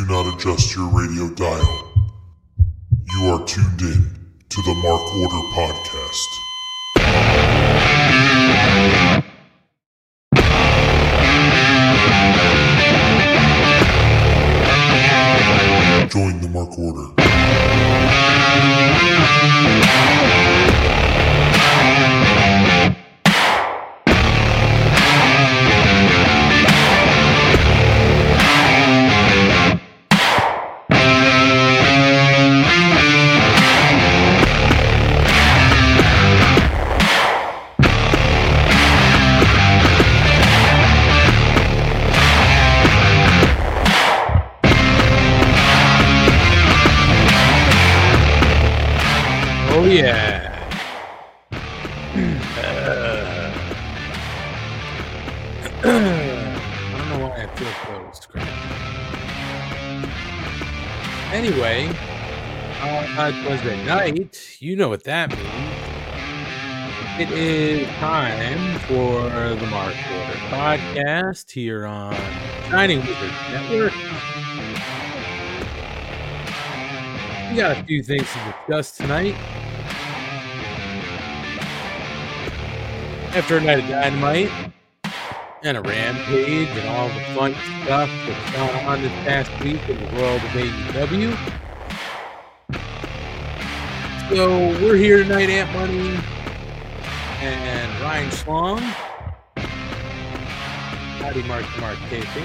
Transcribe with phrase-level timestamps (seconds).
[0.00, 1.92] do not adjust your radio dial.
[3.12, 6.30] You are tuned in to the Mark Order Podcast.
[16.10, 17.19] Join the Mark Order.
[63.90, 64.56] Night.
[64.60, 65.48] You know what that means.
[67.18, 72.14] It is time for the Mark Order podcast here on
[72.68, 73.92] Shining Wizard Network.
[77.50, 79.34] We got a few things to discuss tonight.
[83.34, 84.52] After a night of dynamite
[85.64, 89.98] and a rampage and all the fun stuff that's gone on this past week in
[89.98, 91.60] the world of AEW.
[94.30, 96.16] So we're here tonight, Ant Money
[97.40, 98.78] and Ryan Schlong.
[101.18, 102.44] Howdy, Mark Mark Casey.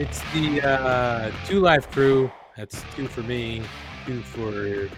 [0.00, 2.28] It's the uh, two live crew.
[2.56, 3.62] That's two for me,
[4.04, 4.90] two for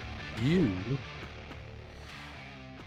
[0.43, 0.73] you.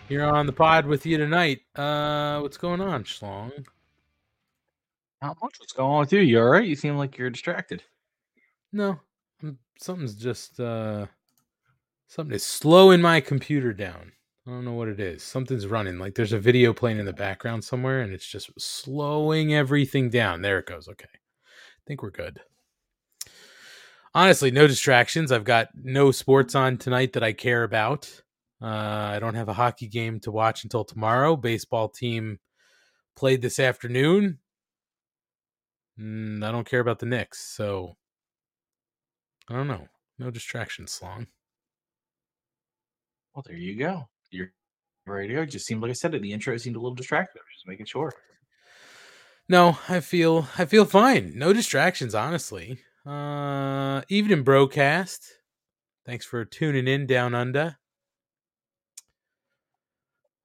[0.09, 1.59] Here on the pod with you tonight.
[1.75, 3.51] Uh, what's going on, Schlong?
[5.21, 5.59] Not much.
[5.59, 6.21] What's going on with you?
[6.21, 6.66] You all right?
[6.66, 7.83] You seem like you're distracted.
[8.72, 9.00] No,
[9.78, 11.06] something's just uh,
[12.08, 14.12] something is slowing my computer down.
[14.46, 15.24] I don't know what it is.
[15.24, 16.00] Something's running.
[16.00, 20.42] Like there's a video playing in the background somewhere, and it's just slowing everything down.
[20.42, 20.88] There it goes.
[20.88, 22.42] Okay, I think we're good.
[24.13, 25.31] Honestly, no distractions.
[25.31, 28.22] I've got no sports on tonight that I care about.
[28.62, 28.68] Uh,
[29.16, 31.36] I don't have a hockey game to watch until tomorrow.
[31.36, 32.40] Baseball team
[33.16, 34.40] played this afternoon.
[36.00, 37.96] Mm, I don't care about the Knicks, so
[39.50, 39.88] I don't know.
[40.19, 41.28] No distractions, Schlong.
[43.33, 44.07] Well, there you go.
[44.31, 44.51] You're
[45.07, 46.21] ready Your radio just seemed like I said it.
[46.21, 47.41] The intro seemed a little distracted.
[47.53, 48.13] Just making sure.
[49.49, 51.33] No, I feel I feel fine.
[51.35, 52.79] No distractions, honestly.
[53.05, 55.25] Uh evening broadcast.
[56.05, 57.77] Thanks for tuning in down under.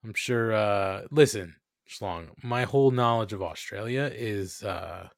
[0.04, 1.56] I'm sure uh listen,
[1.88, 5.08] Schlong, my whole knowledge of Australia is uh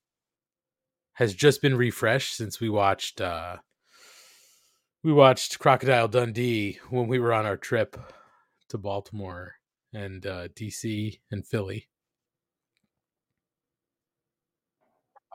[1.14, 3.56] has just been refreshed since we watched uh
[5.02, 7.96] we watched Crocodile Dundee when we were on our trip
[8.68, 9.54] to Baltimore
[9.92, 11.88] and uh DC and Philly.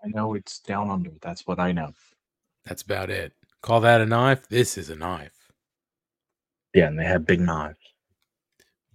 [0.03, 1.11] I know it's down under.
[1.21, 1.91] That's what I know.
[2.65, 3.33] That's about it.
[3.61, 4.47] Call that a knife?
[4.47, 5.51] This is a knife.
[6.73, 7.79] Yeah, and they have big knives.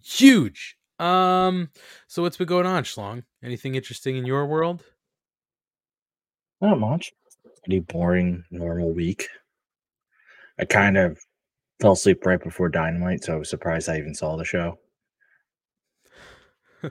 [0.02, 0.76] Huge.
[0.98, 1.70] Um,
[2.06, 3.24] so what's been going on, Schlong?
[3.42, 4.84] Anything interesting in your world?
[6.60, 7.12] Not much.
[7.64, 9.28] Pretty boring, normal week.
[10.60, 11.18] I kind of
[11.80, 14.78] fell asleep right before Dynamite, so I was surprised I even saw the show.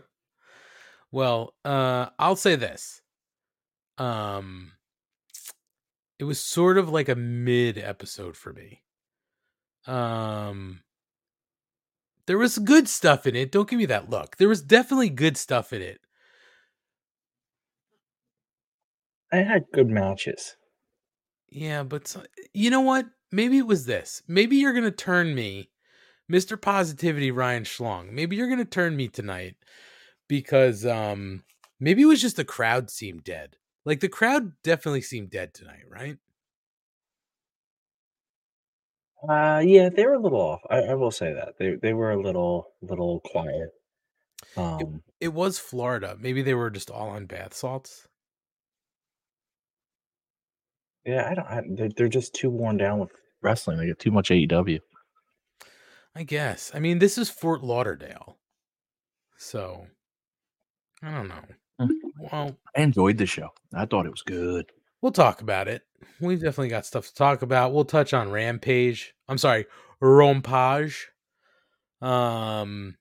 [1.12, 3.02] Well, uh, I'll say this.
[3.98, 4.74] Um,
[6.20, 8.84] it was sort of like a mid episode for me.
[9.88, 10.82] Um,
[12.28, 13.52] there was good stuff in it.
[13.52, 14.38] Don't give me that look.
[14.38, 16.00] There was definitely good stuff in it.
[19.32, 20.56] I had good matches.
[21.50, 22.16] Yeah, but
[22.54, 23.08] you know what?
[23.32, 24.22] Maybe it was this.
[24.28, 25.70] Maybe you're gonna turn me,
[26.32, 26.58] Mr.
[26.58, 28.12] Positivity Ryan Schlong.
[28.12, 29.56] Maybe you're gonna turn me tonight
[30.30, 31.44] because um
[31.80, 33.58] maybe it was just the crowd seemed dead.
[33.86, 36.18] Like the crowd definitely seemed dead tonight, right?
[39.28, 40.62] Uh yeah, they were a little off.
[40.70, 41.58] I, I will say that.
[41.58, 43.70] They they were a little little quiet.
[44.58, 46.18] Um It was Florida.
[46.20, 48.09] Maybe they were just all on bath salts.
[51.06, 53.12] Yeah, I don't I, they're, they're just too worn down with
[53.42, 53.78] wrestling.
[53.78, 54.80] They get too much AEW.
[56.16, 56.72] I guess.
[56.74, 58.38] I mean, this is Fort Lauderdale.
[59.38, 59.88] So
[61.02, 61.44] I don't know.
[61.82, 61.90] Mm.
[62.32, 63.50] Well, I enjoyed the show.
[63.74, 64.66] I thought it was good.
[65.02, 65.84] We'll talk about it.
[66.20, 67.74] We've definitely got stuff to talk about.
[67.74, 69.14] We'll touch on Rampage.
[69.30, 69.66] I'm sorry,
[70.02, 71.06] Rompage.
[72.02, 72.96] Um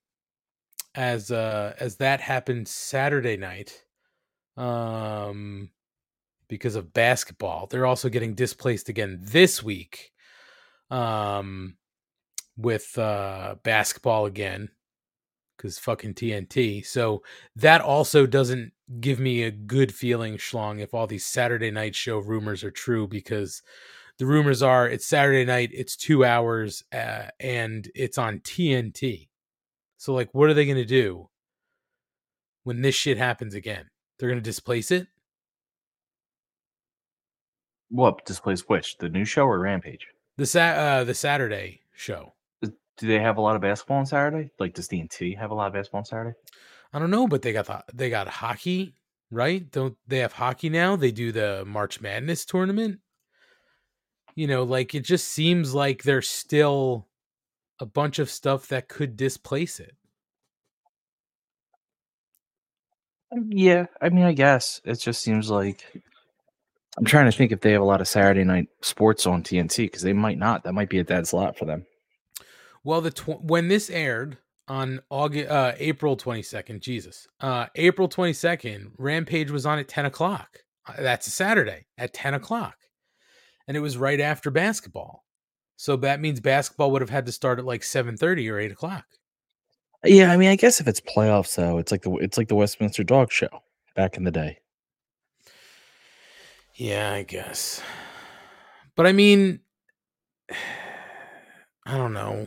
[0.94, 3.84] as uh as that happened Saturday night.
[4.56, 5.70] Um
[6.48, 7.66] because of basketball.
[7.66, 10.12] They're also getting displaced again this week
[10.90, 11.76] um,
[12.56, 14.70] with uh, basketball again
[15.56, 16.86] because fucking TNT.
[16.86, 17.22] So
[17.56, 22.18] that also doesn't give me a good feeling, Schlong, if all these Saturday night show
[22.18, 23.62] rumors are true because
[24.18, 29.28] the rumors are it's Saturday night, it's two hours, uh, and it's on TNT.
[29.96, 31.28] So, like, what are they going to do
[32.64, 33.86] when this shit happens again?
[34.18, 35.08] They're going to displace it?
[37.90, 38.98] What displays which?
[38.98, 40.06] The new show or Rampage?
[40.36, 42.34] The sa- uh, the Saturday show.
[42.62, 44.50] Do they have a lot of basketball on Saturday?
[44.58, 46.36] Like does TNT have a lot of basketball on Saturday?
[46.92, 48.94] I don't know, but they got the, they got hockey,
[49.30, 49.70] right?
[49.70, 50.96] Don't they have hockey now?
[50.96, 52.98] They do the March Madness tournament.
[54.34, 57.06] You know, like it just seems like there's still
[57.78, 59.94] a bunch of stuff that could displace it.
[63.30, 65.84] Um, Yeah, I mean, I guess it just seems like
[66.98, 69.86] I'm trying to think if they have a lot of Saturday night sports on TNT
[69.86, 70.64] because they might not.
[70.64, 71.86] That might be a dead slot for them.
[72.82, 78.08] Well, the tw- when this aired on August, uh, April twenty second, Jesus, uh, April
[78.08, 80.58] twenty second, Rampage was on at ten o'clock.
[80.88, 82.76] Uh, That's a Saturday at ten o'clock,
[83.68, 85.24] and it was right after basketball.
[85.76, 88.72] So that means basketball would have had to start at like seven thirty or eight
[88.72, 89.04] o'clock.
[90.04, 92.56] Yeah, I mean, I guess if it's playoffs though, it's like the it's like the
[92.56, 93.62] Westminster Dog Show
[93.94, 94.58] back in the day.
[96.78, 97.82] Yeah, I guess.
[98.96, 99.60] But I mean,
[101.86, 102.46] I don't know.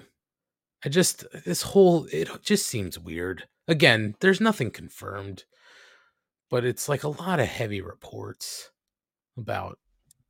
[0.86, 3.48] I just this whole it just seems weird.
[3.68, 5.44] Again, there's nothing confirmed,
[6.50, 8.72] but it's like a lot of heavy reports
[9.38, 9.80] about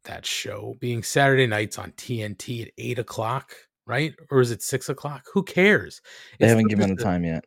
[0.05, 3.53] that show being Saturday nights on TNT at eight o'clock,
[3.85, 4.13] right?
[4.29, 5.25] Or is it six o'clock?
[5.33, 6.01] Who cares?
[6.39, 7.45] They It's haven't given the time yet.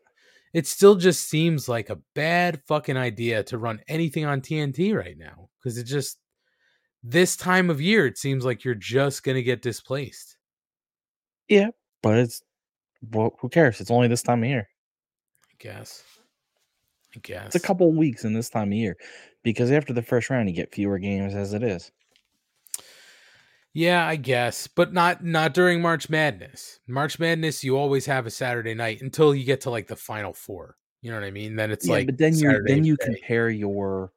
[0.53, 5.19] it still just seems like a bad fucking idea to run anything on TNT right
[5.19, 6.19] now because it just
[7.05, 10.37] this time of year it seems like you're just gonna get displaced.
[11.49, 11.69] Yeah,
[12.03, 12.43] but it's
[13.13, 13.81] well, who cares?
[13.81, 14.69] It's only this time of year.
[15.53, 16.03] I guess.
[17.15, 18.97] I guess It's a couple weeks in this time of year
[19.45, 21.93] because after the first round, you get fewer games as it is.
[23.73, 26.79] Yeah, I guess, but not not during March Madness.
[26.87, 30.33] March Madness, you always have a Saturday night until you get to like the Final
[30.33, 30.77] Four.
[31.03, 31.57] You know what I mean?
[31.57, 33.05] Then it's yeah, like but then you then you day.
[33.07, 34.13] compare your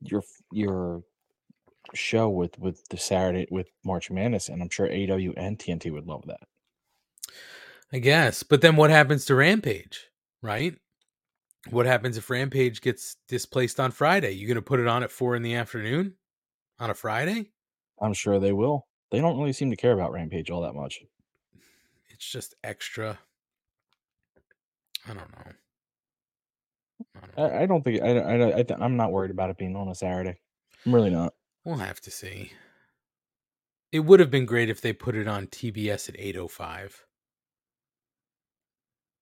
[0.00, 1.02] your your
[1.94, 6.06] show with with the Saturday with March Madness, and I'm sure AEW and TNT would
[6.06, 6.40] love that.
[7.92, 8.42] I guess.
[8.42, 10.08] But then what happens to Rampage,
[10.40, 10.76] right?
[11.70, 14.32] What happens if Rampage gets displaced on Friday?
[14.32, 16.14] You going to put it on at four in the afternoon
[16.80, 17.50] on a Friday?
[18.00, 18.86] I'm sure they will.
[19.10, 21.00] They don't really seem to care about Rampage all that much.
[22.10, 23.18] It's just extra.
[25.06, 25.52] I don't know.
[27.14, 27.52] I don't.
[27.52, 29.88] I, I don't think I I, I th- I'm not worried about it being on
[29.88, 30.38] a Saturday.
[30.86, 31.34] I'm really not.
[31.64, 32.52] We'll have to see.
[33.92, 37.04] It would have been great if they put it on TBS at 805.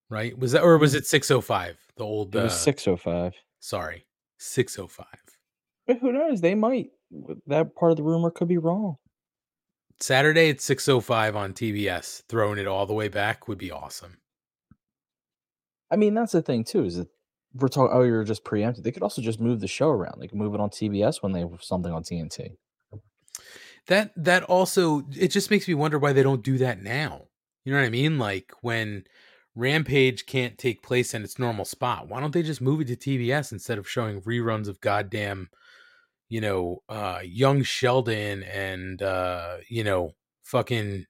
[0.09, 0.37] Right?
[0.37, 1.77] Was that or was it 605?
[1.95, 3.33] The old It was uh, 605.
[3.59, 4.05] sorry.
[4.39, 5.05] 605.
[5.87, 6.41] But who knows?
[6.41, 6.89] They might.
[7.47, 8.97] That part of the rumor could be wrong.
[9.99, 14.17] Saturday at 605 on TBS, throwing it all the way back would be awesome.
[15.91, 16.85] I mean, that's the thing too.
[16.85, 17.09] Is that
[17.53, 17.95] we're talking?
[17.95, 18.83] Oh, you're just preempted.
[18.83, 20.19] They could also just move the show around.
[20.19, 22.51] They could move it on TBS when they have something on TNT.
[23.87, 27.23] That that also it just makes me wonder why they don't do that now.
[27.65, 28.17] You know what I mean?
[28.19, 29.05] Like when
[29.55, 32.95] Rampage can't take place in its normal spot, why don't they just move it to
[32.95, 35.49] TBS instead of showing reruns of goddamn,
[36.29, 40.11] you know, uh Young Sheldon and uh, you know,
[40.43, 41.05] fucking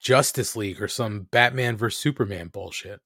[0.00, 3.00] Justice League or some Batman versus Superman bullshit.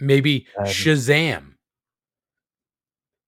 [0.00, 1.54] Maybe haven't- Shazam.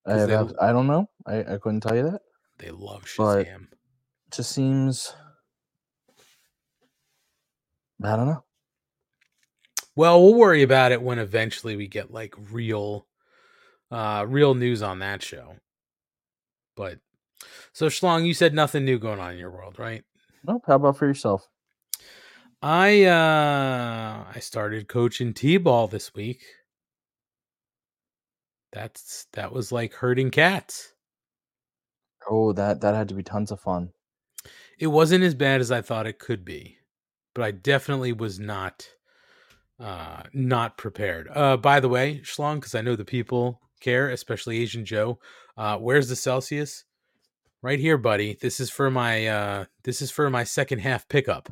[0.06, 1.08] I, they- I don't know.
[1.26, 2.22] I, I couldn't tell you that.
[2.58, 3.64] They love Shazam.
[3.72, 5.14] It just seems.
[8.02, 8.42] I don't know.
[9.94, 13.06] Well, we'll worry about it when eventually we get like real
[13.90, 15.56] uh real news on that show.
[16.76, 16.98] But
[17.72, 20.02] so Schlong, you said nothing new going on in your world, right?
[20.44, 20.64] Nope.
[20.66, 21.46] How about for yourself?
[22.62, 26.42] I uh I started coaching T-ball this week.
[28.72, 30.94] That's that was like herding cats.
[32.28, 33.90] Oh, that that had to be tons of fun.
[34.78, 36.78] It wasn't as bad as I thought it could be,
[37.34, 38.88] but I definitely was not
[39.78, 41.28] uh not prepared.
[41.34, 45.18] Uh by the way, Schlong, because I know the people care, especially Asian Joe.
[45.56, 46.84] Uh where's the Celsius?
[47.60, 48.38] Right here, buddy.
[48.40, 51.50] This is for my uh this is for my second half pickup.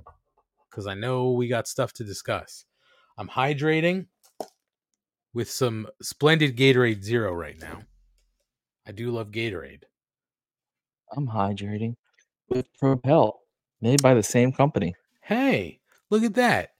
[0.71, 2.65] Cause I know we got stuff to discuss.
[3.19, 4.07] I'm hydrating
[5.33, 7.81] with some splendid Gatorade Zero right now.
[8.87, 9.83] I do love Gatorade.
[11.17, 11.95] I'm hydrating
[12.49, 13.41] with Propel,
[13.81, 14.95] made by the same company.
[15.23, 16.71] Hey, look at that.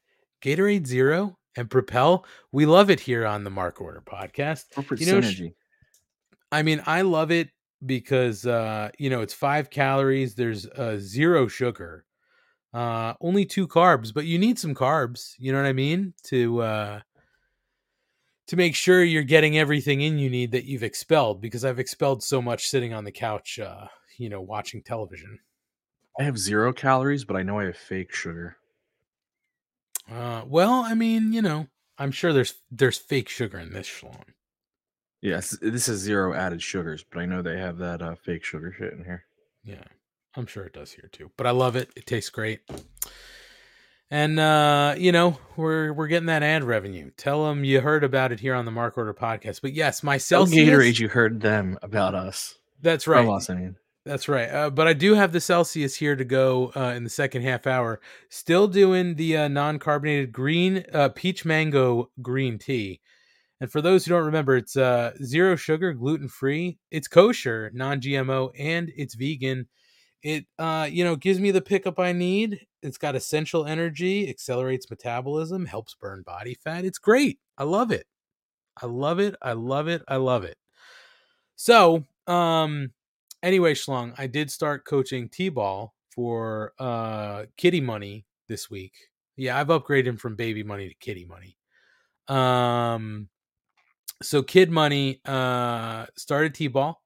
[0.43, 2.25] Gatorade Zero and Propel.
[2.53, 4.65] We love it here on the Mark Order podcast.
[4.75, 5.55] Corporate You know, synergy.
[6.53, 7.51] I mean, I love it
[7.87, 12.05] because uh, you know, it's 5 calories, there's uh, zero sugar.
[12.73, 16.15] Uh only two carbs, but you need some carbs, you know what I mean?
[16.27, 17.01] To uh
[18.51, 22.21] to make sure you're getting everything in you need that you've expelled because I've expelled
[22.21, 23.87] so much sitting on the couch uh,
[24.19, 25.39] you know, watching television.
[26.19, 28.57] I have zero calories, but I know I have fake sugar.
[30.11, 34.25] Uh, well, I mean, you know, I'm sure there's there's fake sugar in this schlong.
[35.23, 38.75] Yes, this is zero added sugars, but I know they have that uh, fake sugar
[38.77, 39.27] shit in here.
[39.63, 39.85] Yeah,
[40.35, 41.31] I'm sure it does here too.
[41.37, 41.91] But I love it.
[41.95, 42.63] It tastes great.
[44.11, 47.11] And uh, you know, we're we're getting that ad revenue.
[47.17, 49.61] Tell them you heard about it here on the Mark Order podcast.
[49.63, 50.69] But yes, my Tell Celsius.
[50.69, 52.57] Gatorade, you heard them about us.
[52.83, 53.25] That's right.
[53.25, 53.77] From us, I mean.
[54.05, 54.49] That's right.
[54.49, 57.67] Uh, but I do have the Celsius here to go uh, in the second half
[57.67, 58.01] hour.
[58.31, 63.01] Still doing the uh, non carbonated green uh, peach mango green tea.
[63.61, 66.79] And for those who don't remember, it's uh, zero sugar, gluten free.
[66.91, 69.69] It's kosher, non GMO, and it's vegan.
[70.23, 72.67] It uh, you know gives me the pickup I need.
[72.83, 76.85] It's got essential energy, accelerates metabolism, helps burn body fat.
[76.85, 77.39] It's great.
[77.59, 78.07] I love it.
[78.81, 79.37] I love it.
[79.43, 80.03] I love it.
[80.09, 80.57] I love it.
[81.57, 82.93] So, um,
[83.43, 88.95] anyway, Schlong, I did start coaching T-ball for uh kitty money this week.
[89.37, 91.57] Yeah, I've upgraded him from baby money to kitty money.
[92.29, 93.29] Um
[94.23, 97.01] so kid money uh started T-ball.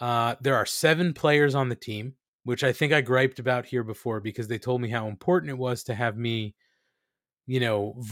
[0.00, 2.14] Uh there are 7 players on the team,
[2.50, 5.58] which I think I griped about here before because they told me how important it
[5.58, 6.54] was to have me
[7.46, 8.02] you know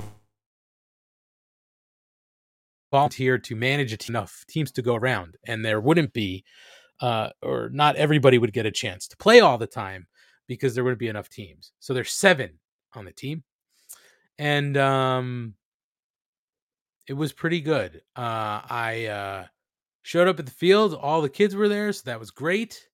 [2.92, 6.44] volunteer to manage enough teams to go around and there wouldn't be
[7.00, 10.06] uh, or not everybody would get a chance to play all the time
[10.46, 11.72] because there wouldn't be enough teams.
[11.80, 12.58] So there's seven
[12.94, 13.44] on the team,
[14.38, 15.54] and um,
[17.06, 18.02] it was pretty good.
[18.16, 19.46] Uh, I uh,
[20.02, 22.88] showed up at the field; all the kids were there, so that was great.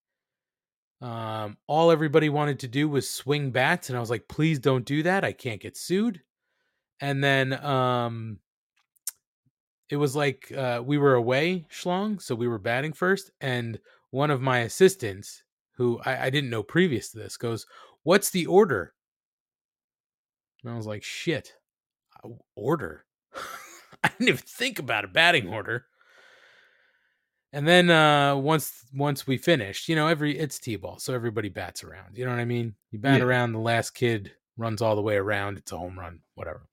[1.04, 4.87] Um, all everybody wanted to do was swing bats, and I was like, "Please don't
[4.87, 5.23] do that!
[5.23, 6.23] I can't get sued."
[6.99, 8.38] And then um,
[9.90, 13.78] it was like uh, we were away, Schlong, so we were batting first, and
[14.12, 15.42] one of my assistants,
[15.73, 17.66] who I, I didn't know previous to this, goes,
[18.04, 18.94] "What's the order?"
[20.62, 21.52] And I was like, "Shit,
[22.25, 23.04] uh, order."
[24.02, 25.84] I didn't even think about a batting order.
[27.54, 31.84] And then uh, once once we finished, you know, every it's t-ball, so everybody bats
[31.84, 32.18] around.
[32.18, 32.75] You know what I mean?
[32.90, 33.26] You bat Yeah.
[33.26, 35.58] around, the last kid runs all the way around.
[35.58, 36.66] It's a home run, whatever.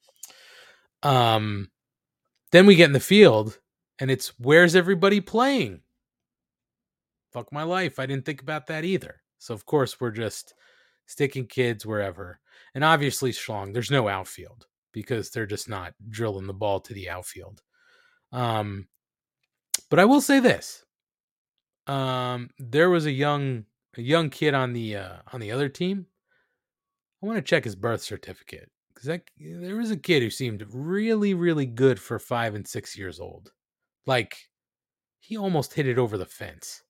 [1.04, 1.70] Um,
[2.52, 3.60] then we get in the field,
[4.00, 5.82] and it's where's everybody playing?
[7.32, 8.00] Fuck my life.
[8.00, 9.22] I didn't think about that either.
[9.38, 10.56] So of course we're just
[11.06, 12.40] sticking kids wherever.
[12.74, 17.08] And obviously Schlong, there's no outfield because they're just not drilling the ball to the
[17.10, 17.62] outfield.
[18.32, 18.88] Um
[19.90, 20.84] but I will say this.
[21.88, 23.66] Um there was a young
[23.98, 26.08] a young kid on the uh on the other team.
[27.22, 28.70] I want to check his birth certificate
[29.04, 33.20] that there was a kid who seemed really really good for 5 and 6 years
[33.20, 33.52] old.
[34.06, 34.38] Like
[35.20, 36.84] he almost hit it over the fence.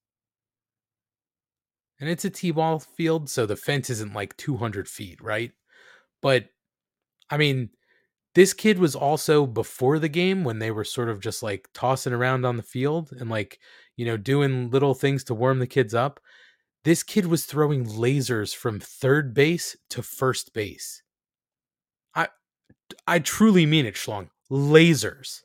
[2.00, 5.52] And it's a T-ball field, so the fence isn't like 200 feet, right?
[6.20, 6.46] But
[7.30, 7.70] I mean,
[8.34, 12.14] this kid was also before the game when they were sort of just like tossing
[12.14, 13.60] around on the field and like,
[13.98, 16.20] you know, doing little things to warm the kids up.
[16.84, 21.04] This kid was throwing lasers from third base to first base.
[22.16, 22.30] I
[23.06, 24.30] I truly mean it, Schlong.
[24.50, 25.42] Lasers.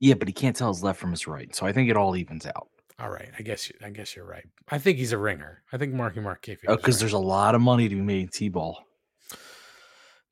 [0.00, 1.54] Yeah, but he can't tell his left from his right.
[1.54, 2.68] So I think it all evens out.
[2.98, 4.44] All right, I guess you, I guess you're right.
[4.68, 5.62] I think he's a ringer.
[5.72, 6.64] I think Marky Mark Kayfabe.
[6.68, 8.78] Oh, because there's a lot of money to be made in T-ball.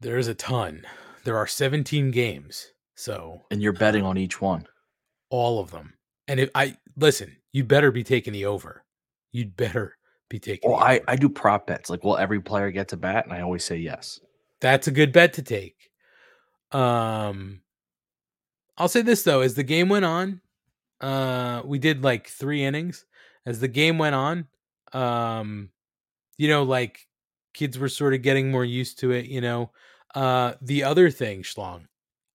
[0.00, 0.87] There is a ton.
[1.25, 4.66] There are 17 games, so And you're betting on each one.
[5.30, 5.95] all of them.
[6.28, 8.85] And if I listen, you'd better be taking the over.
[9.33, 9.97] You'd better
[10.28, 10.71] be taking.
[10.71, 11.00] Well, the I.
[11.09, 11.90] I do prop bets.
[11.90, 13.25] Like, will every player get to bat?
[13.26, 14.21] And I always say yes.
[14.61, 15.90] That's a good bet to take.
[16.73, 17.62] Um,
[18.78, 20.40] I'll say this though: as the game went on,
[21.00, 23.04] uh, we did like three innings.
[23.47, 24.47] As the game went on,
[24.92, 25.71] um,
[26.38, 27.07] you know, like
[27.54, 29.26] kids were sort of getting more used to it.
[29.26, 29.71] You know,
[30.14, 31.85] uh, the other thing, Schlong,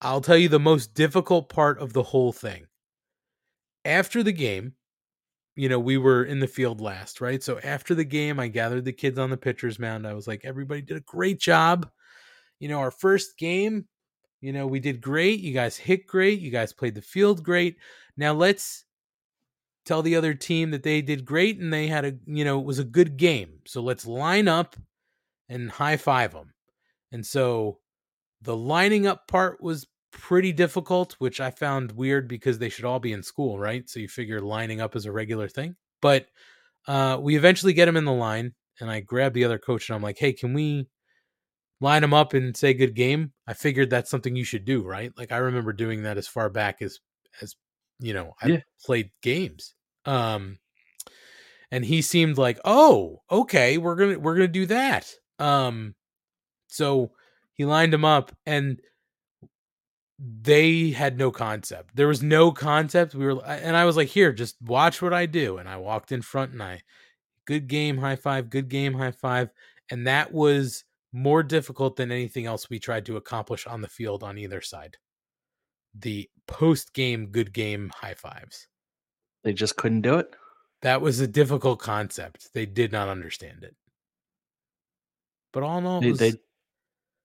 [0.01, 2.67] I'll tell you the most difficult part of the whole thing.
[3.84, 4.74] After the game,
[5.55, 7.41] you know, we were in the field last, right?
[7.41, 10.05] So after the game, I gathered the kids on the pitcher's mound.
[10.05, 11.89] I was like, everybody did a great job.
[12.60, 13.86] You know, our first game,
[14.41, 15.39] you know, we did great.
[15.39, 16.39] You guys hit great.
[16.39, 17.77] You guys played the field great.
[18.17, 18.86] Now let's
[19.86, 22.65] tell the other team that they did great and they had a you know it
[22.65, 23.60] was a good game.
[23.65, 24.75] So let's line up
[25.48, 26.54] and high five them.
[27.15, 27.79] And so
[28.41, 33.00] the lining up part was pretty difficult, which I found weird because they should all
[33.00, 33.89] be in school, right?
[33.89, 35.77] So you figure lining up is a regular thing.
[36.01, 36.27] But
[36.89, 39.95] uh, we eventually get them in the line, and I grab the other coach and
[39.95, 40.89] I'm like, "Hey, can we
[41.79, 45.13] line them up and say good game?" I figured that's something you should do, right?
[45.17, 47.00] Like I remember doing that as far back as
[47.41, 47.55] as
[48.00, 48.60] you know I Yeah.
[48.86, 49.74] played games.
[50.05, 50.57] Um,
[51.72, 55.95] and he seemed like, "Oh, okay, we're gonna we're gonna do that." Um,
[56.75, 57.12] so
[57.53, 58.82] he lined them up and
[60.20, 61.96] they had no concept.
[61.96, 63.15] There was no concept.
[63.15, 65.77] We were, uh, and I was like, "Here, just watch what I do." And I
[65.77, 66.82] walked in front, and I,
[67.46, 69.50] good game, high five, good game, high five,
[69.89, 74.24] and that was more difficult than anything else we tried to accomplish on the field
[74.24, 74.98] on either side.
[75.98, 78.67] The post game, good game, high fives.
[79.44, 80.34] They just couldn't do it.
[80.82, 82.50] That was a difficult concept.
[82.53, 83.75] They did not understand it.
[85.53, 86.34] But all in all, it was- they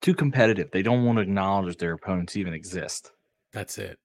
[0.00, 0.70] too competitive.
[0.70, 3.12] They don't want to acknowledge their opponents even exist.
[3.52, 3.98] That's it.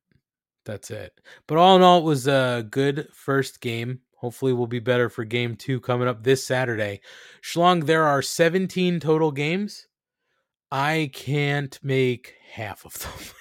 [0.65, 1.13] That's it.
[1.47, 4.01] But all in all, it was a good first game.
[4.17, 7.01] Hopefully, we'll be better for game two coming up this Saturday.
[7.43, 9.87] Schlong, there are 17 total games.
[10.71, 13.11] I can't make half of them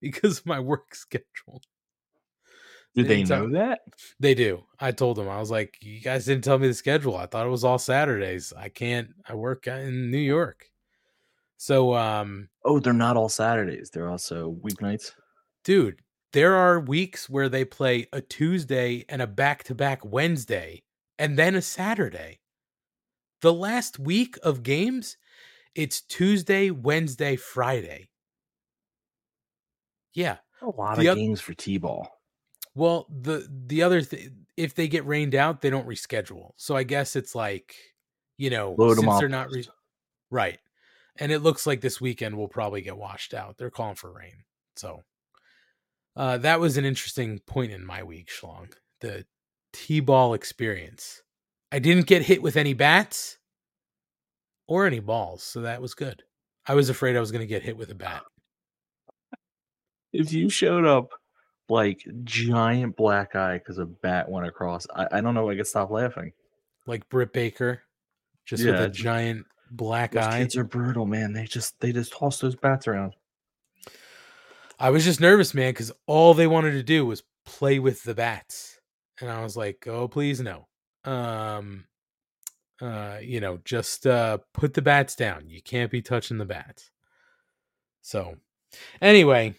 [0.00, 1.62] because of my work schedule.
[2.94, 3.80] Did They they know that?
[4.20, 4.64] They do.
[4.78, 7.16] I told them I was like, "You guys didn't tell me the schedule.
[7.16, 8.52] I thought it was all Saturdays.
[8.52, 9.10] I can't.
[9.26, 10.70] I work in New York."
[11.58, 13.90] So, um, Oh, they're not all Saturdays.
[13.90, 15.12] They're also weeknights.
[15.64, 16.00] dude,
[16.32, 20.82] there are weeks where they play a Tuesday and a back-to-back Wednesday
[21.18, 22.40] and then a Saturday.
[23.42, 25.16] The last week of games,
[25.74, 28.08] it's Tuesday, Wednesday, Friday.
[30.14, 30.38] Yeah.
[30.60, 32.11] A lot The of games for T-ball.
[32.74, 36.52] Well, the the other thing, if they get rained out, they don't reschedule.
[36.56, 37.74] So I guess it's like,
[38.38, 39.68] you know, Load since they're not re-
[40.30, 40.58] right,
[41.16, 43.58] and it looks like this weekend will probably get washed out.
[43.58, 44.44] They're calling for rain,
[44.76, 45.02] so
[46.16, 48.72] uh, that was an interesting point in my week, Schlong.
[49.00, 49.26] The
[49.72, 51.22] t-ball experience.
[51.70, 53.38] I didn't get hit with any bats
[54.66, 56.22] or any balls, so that was good.
[56.66, 58.22] I was afraid I was going to get hit with a bat.
[60.14, 61.08] If you showed up
[61.72, 65.48] like giant black eye because a bat went across, I, I don't know.
[65.50, 66.32] I could stop laughing.
[66.86, 67.82] like Britt Baker,
[68.44, 70.38] just with a giant black Those eye.
[70.40, 71.32] kids are brutal, man.
[71.32, 73.14] They just they just toss those bats around.
[74.78, 78.14] I was just nervous, man, because all they wanted to do was play with the
[78.14, 78.78] bats,
[79.20, 80.66] and I was like, "Oh, please no."
[81.04, 81.84] Um,
[82.80, 85.48] uh, you know, just uh, put the bats down.
[85.48, 86.90] You can't be touching the bats.
[88.00, 88.36] So,
[89.00, 89.54] anyway,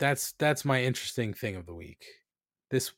[0.00, 2.04] that's that's my interesting thing of the week.
[2.70, 2.90] This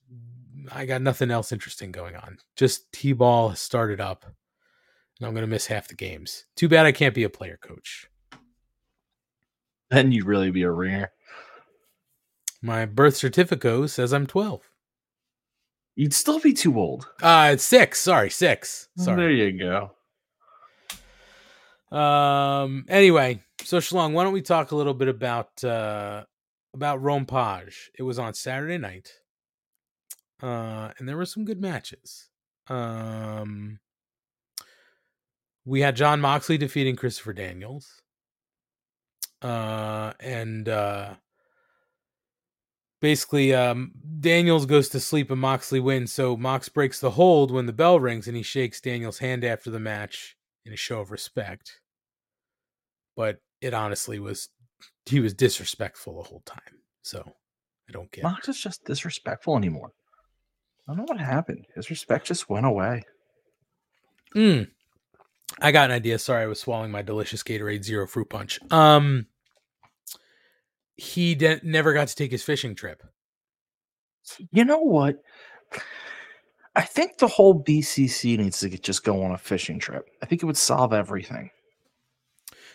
[0.72, 2.38] I got nothing else interesting going on.
[2.56, 6.46] Just T-ball started up, and I'm gonna miss half the games.
[6.56, 8.08] Too bad I can't be a player coach.
[9.90, 11.10] Then you'd really be a ringer.
[12.62, 14.62] My birth certificate says I'm 12.
[15.96, 17.06] You'd still be too old.
[17.20, 18.00] Uh, it's six.
[18.00, 18.88] Sorry, six.
[18.96, 19.16] Sorry.
[19.16, 19.90] There you go.
[21.94, 22.86] Um.
[22.88, 26.24] Anyway, so Schlong, why don't we talk a little bit about uh
[26.74, 27.90] about Rome Page?
[27.98, 29.10] It was on Saturday night,
[30.42, 32.28] uh, and there were some good matches.
[32.68, 33.80] Um,
[35.64, 38.02] we had Jon Moxley defeating Christopher Daniels,
[39.42, 41.14] uh, and uh,
[43.00, 46.12] basically, um, Daniels goes to sleep and Moxley wins.
[46.12, 49.70] So Mox breaks the hold when the bell rings, and he shakes Daniels' hand after
[49.70, 51.80] the match in a show of respect.
[53.16, 54.48] But it honestly was
[55.06, 56.60] he was disrespectful the whole time.
[57.02, 57.22] So
[57.88, 58.20] I don't get.
[58.20, 58.24] it.
[58.24, 59.92] Mox is just disrespectful anymore.
[60.86, 61.66] I don't know what happened.
[61.74, 63.02] His respect just went away.
[64.34, 64.68] Mm.
[65.60, 66.18] I got an idea.
[66.18, 68.58] Sorry, I was swallowing my delicious Gatorade Zero Fruit Punch.
[68.70, 69.26] Um,
[70.96, 73.02] he de- never got to take his fishing trip.
[74.50, 75.16] You know what?
[76.74, 80.08] I think the whole BCC needs to get, just go on a fishing trip.
[80.22, 81.50] I think it would solve everything.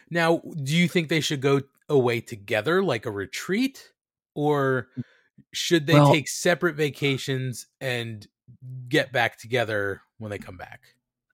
[0.09, 3.91] Now, do you think they should go away together, like a retreat,
[4.36, 5.04] or mm.
[5.54, 8.28] should they Well- take separate vacations and
[8.88, 10.82] get back together when they come back?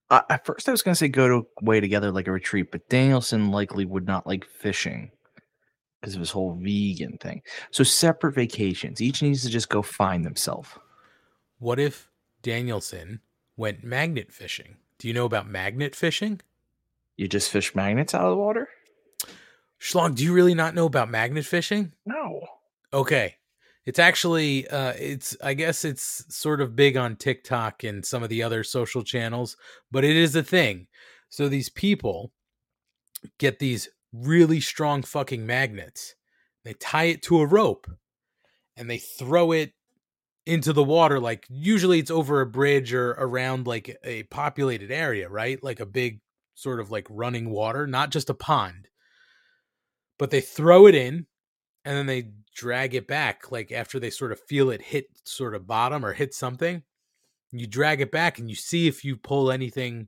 [0.10, 2.72] I, at first, I was going to say go to way together like a retreat,
[2.72, 5.12] but Danielson likely would not like fishing
[6.00, 7.42] because of his whole vegan thing.
[7.72, 9.02] So separate vacations.
[9.02, 10.70] Each needs to just go find themselves.
[11.60, 12.12] What if
[12.42, 13.22] Danielson
[13.56, 14.76] went magnet fishing?
[15.00, 16.42] Do you know about magnet fishing?
[17.16, 18.68] You just fish magnets out of the water?
[19.84, 21.92] Schlong, do you really not know about magnet fishing?
[22.06, 22.40] No.
[22.94, 23.36] Okay.
[23.86, 28.30] It's actually uh it's I guess it's sort of big on TikTok and some of
[28.30, 29.58] the other social channels,
[29.92, 30.88] but it is a thing.
[31.28, 32.32] So these people
[33.40, 36.16] get these really strong fucking magnets.
[36.64, 37.88] They tie it to a rope
[38.78, 39.74] and they throw it
[40.46, 45.28] into the water like usually it's over a bridge or around like a populated area,
[45.28, 45.62] right?
[45.62, 46.22] Like a big
[46.56, 48.88] sort of like running water, not just a pond.
[50.24, 51.26] But they throw it in
[51.84, 55.54] and then they drag it back like after they sort of feel it hit sort
[55.54, 56.82] of bottom or hit something.
[57.52, 60.08] You drag it back and you see if you pull anything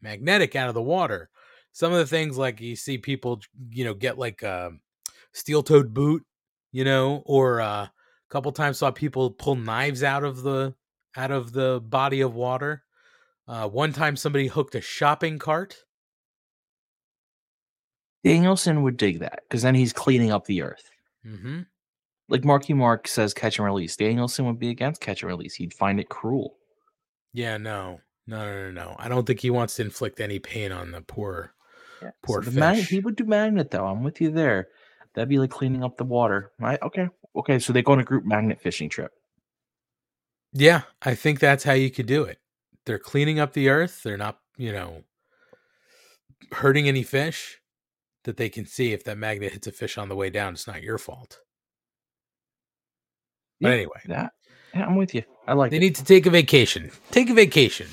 [0.00, 1.28] magnetic out of the water.
[1.72, 3.40] Some of the things like you see people,
[3.70, 4.70] you know, get like a
[5.32, 6.24] steel-toed boot,
[6.70, 7.92] you know, or uh, a
[8.30, 10.72] couple times saw people pull knives out of the
[11.16, 12.84] out of the body of water.
[13.48, 15.82] Uh, one time somebody hooked a shopping cart.
[18.24, 20.90] Danielson would dig that because then he's cleaning up the earth.
[21.26, 21.60] Mm-hmm.
[22.28, 23.96] Like Marky Mark says, catch and release.
[23.96, 25.54] Danielson would be against catch and release.
[25.54, 26.56] He'd find it cruel.
[27.32, 28.96] Yeah, no, no, no, no, no.
[28.98, 31.54] I don't think he wants to inflict any pain on the poor,
[32.02, 32.10] Yeah.
[32.22, 32.60] poor the fish.
[32.60, 33.86] mag- he would do magnet though.
[33.86, 34.68] I'm with you there.
[35.14, 36.52] That'd be like cleaning up the water.
[36.58, 36.78] Right?
[36.82, 37.08] Okay.
[37.36, 37.58] Okay.
[37.58, 39.12] So they go on a group magnet fishing trip.
[40.52, 42.38] Yeah, I think that's how you could do it.
[42.86, 44.02] They're cleaning up the earth.
[44.02, 45.04] They're not, you know,
[46.52, 47.58] hurting any fish
[48.24, 50.52] that they can see if that magnet hits a fish on the way down.
[50.52, 51.40] It's not your fault.
[53.60, 54.32] But Yeah, anyway, That.
[54.74, 55.22] Yeah, I'm with you.
[55.46, 55.80] I like they it.
[55.80, 56.90] need to take a vacation.
[57.10, 57.88] Take a vacation.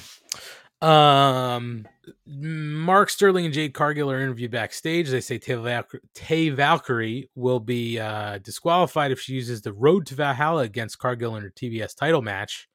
[0.82, 1.88] Um,
[2.28, 5.10] Mark Sterling and Jade Cargill are interviewed backstage.
[5.10, 10.06] They say Tay, Val- Taya Valkyrie will be uh, disqualified if she uses the Road
[10.08, 12.68] to Valhalla against Cargill in her TBS title match.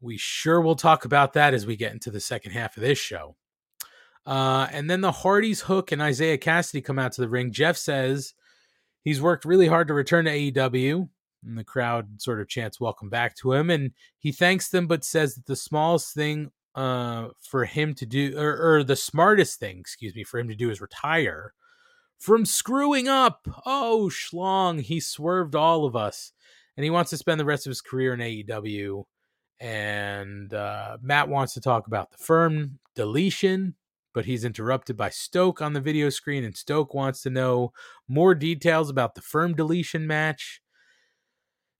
[0.00, 2.98] We sure will talk about that as we get into the second half of this
[2.98, 3.36] show.
[4.26, 7.52] Uh, and then the Hardys, Hook, and Isiah Kassidy come out to the ring.
[7.52, 8.34] Jeff says
[9.02, 11.08] he's worked really hard to return to AEW
[11.46, 15.04] and the crowd sort of chants welcome back to him and he thanks them but
[15.04, 19.78] says that the smallest thing uh for him to do or, or the smartest thing
[19.78, 21.52] excuse me for him to do is retire
[22.18, 26.32] from screwing up oh schlong he swerved all of us
[26.76, 29.04] and he wants to spend the rest of his career in AEW
[29.60, 33.74] and uh Matt wants to talk about the firm deletion
[34.14, 37.72] but he's interrupted by Stoke on the video screen and Stoke wants to know
[38.08, 40.62] more details about the firm deletion match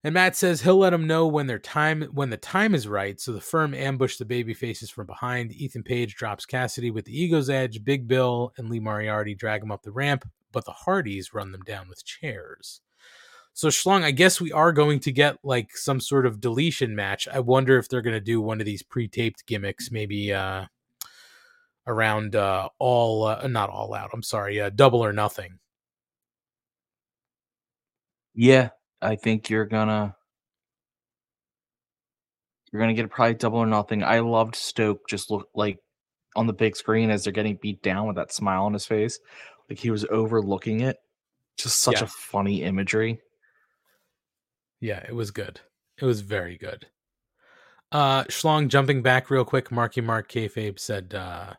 [0.05, 3.19] and Matt says he'll let him know when their time when the time is right.
[3.19, 5.51] So the firm ambush the baby faces from behind.
[5.51, 7.83] Ethan Page drops Kassidy with the ego's edge.
[7.83, 11.63] Big Bill and Lee Moriarty drag him up the ramp, but the Hardys run them
[11.63, 12.81] down with chairs.
[13.53, 17.27] So Schlong, I guess we are going to get like some sort of deletion match.
[17.27, 20.65] I wonder if they're going to do one of these pre-taped gimmicks, maybe uh
[21.87, 24.09] around uh all uh, not all out.
[24.13, 25.59] I'm sorry, uh, double or nothing.
[28.33, 28.69] Yeah,
[29.01, 30.15] I think you're gonna
[32.71, 34.03] you're gonna get a probably double or nothing.
[34.03, 35.79] I loved Stoke just look like
[36.35, 39.19] on the big screen as they're getting beat down with that smile on his face,
[39.69, 40.97] like he was overlooking it.
[41.57, 42.03] Just such Yeah.
[42.05, 43.21] a funny imagery.
[44.81, 45.61] Yeah, it was good.
[45.97, 46.85] It was very good.
[47.91, 51.53] Uh Schlong jumping back real quick, Marky Mark Kayfabe said, uh,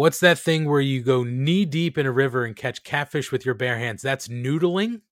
[0.00, 3.44] what's that thing where you go knee deep in a river and catch catfish with
[3.44, 4.00] your bare hands?
[4.00, 5.02] That's noodling.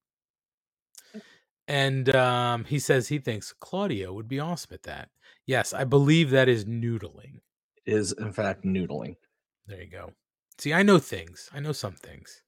[1.66, 5.11] And um, he says he thinks Claudio would be awesome at that.
[5.44, 7.40] Yes, I believe that is noodling.
[7.85, 9.16] It is in fact noodling.
[9.66, 10.12] There you go.
[10.57, 11.51] See, I know things.
[11.53, 12.40] I know some things.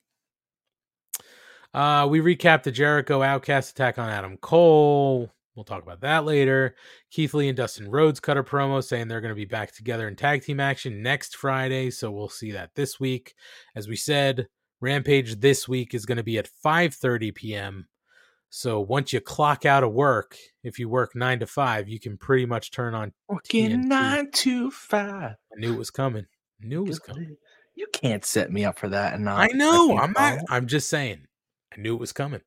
[1.74, 5.30] Uh, we recap the Jericho Outcast attack on Adam Cole.
[5.54, 6.76] We'll talk about that later.
[7.10, 10.06] Keith Lee and Dustin Rhodes cut a promo saying they're going to be back together
[10.06, 11.90] in tag team action next Friday.
[11.90, 13.34] So we'll see that this week.
[13.74, 14.46] As we said,
[14.80, 17.88] Rampage this week is going to be at 5:30 p.m.
[18.48, 22.16] So once you clock out of work, if you work nine to five, you can
[22.16, 23.12] pretty much turn on.
[23.28, 23.84] Working TNT.
[23.84, 25.36] nine to five.
[25.54, 26.26] I knew it was coming.
[26.62, 27.36] I knew it was coming.
[27.74, 29.38] You can't set me up for that and not.
[29.40, 29.96] I know.
[29.98, 30.38] I'm not.
[30.48, 31.26] I'm just saying.
[31.76, 32.40] I knew it was coming.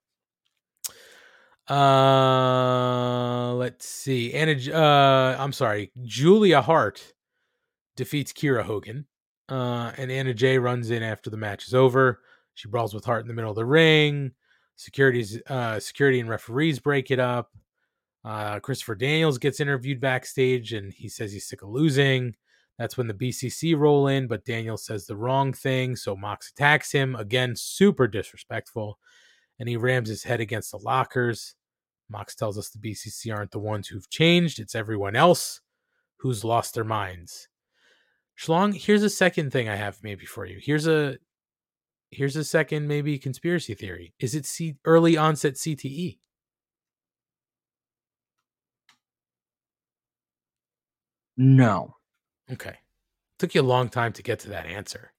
[1.69, 4.33] Uh, let's see.
[4.33, 4.53] Anna.
[4.71, 5.91] Uh, I'm sorry.
[6.03, 7.13] Julia Hart
[7.95, 9.05] defeats Kiera Hogan.
[9.49, 12.21] Uh, and Anna Jay runs in after the match is over.
[12.53, 14.31] She brawls with Hart in the middle of the ring.
[14.75, 17.51] Security's uh, security and referees break it up.
[18.25, 22.35] Uh, Christopher Daniels gets interviewed backstage, and he says he's sick of losing.
[22.79, 26.91] That's when the BCC roll in, but Daniel says the wrong thing, so Mox attacks
[26.91, 28.97] him again, super disrespectful,
[29.63, 31.55] and he rams his head against the lockers.
[32.09, 35.61] Mox tells us the BCC aren't the ones who've changed, it's everyone else
[36.17, 37.47] who's lost their minds.
[38.37, 40.59] Schlong, here's a second thing I have maybe for you.
[40.61, 41.15] Here's a
[42.11, 44.13] here's a second maybe conspiracy theory.
[44.19, 46.19] Is it C- early onset CTE?
[51.37, 51.95] No.
[52.51, 52.79] Okay.
[53.39, 55.12] Took you a long time to get to that answer.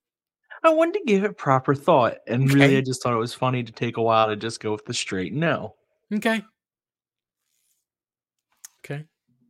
[0.64, 3.62] I wanted to give it proper thought, and really, I just thought it was funny
[3.62, 5.74] to take a while to just go with the straight no.
[6.12, 6.42] Okay.
[8.84, 9.04] Okay.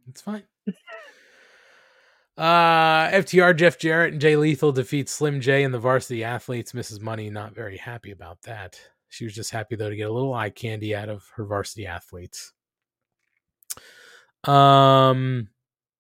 [0.08, 0.42] It's fine.
[2.36, 6.72] uh FTR Jeff Jarrett and Jay Lethal defeat Slim J and the varsity athletes.
[6.72, 7.00] Mrs.
[7.00, 8.80] Money not very happy about that.
[9.08, 11.86] She was just happy though to get a little eye candy out of her varsity
[11.86, 12.52] athletes.
[14.42, 15.48] Um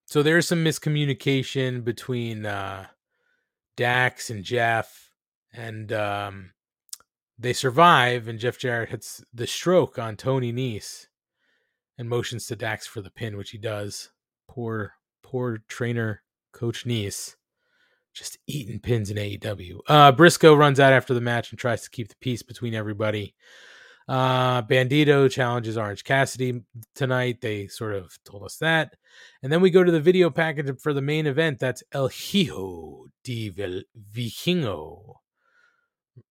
[0.06, 2.86] so there's some miscommunication between uh
[3.76, 5.03] Dax and Jeff
[5.54, 6.50] and um
[7.38, 11.06] they survive, and Jeff Jarrett hits the stroke on Tony Nese
[11.98, 14.10] and motions to Dax for the pin, which he does.
[14.48, 17.34] Poor, poor trainer, Coach Nese,
[18.12, 19.80] just eating pins in AEW.
[19.88, 23.34] Uh, Briscoe runs out after the match and tries to keep the peace between everybody.
[24.06, 26.60] Uh, Bandito challenges Orange Cassidy
[26.94, 27.40] tonight.
[27.40, 28.96] They sort of told us that.
[29.42, 31.58] And then we go to the video package for the main event.
[31.58, 35.16] That's El Hijo de Vikingo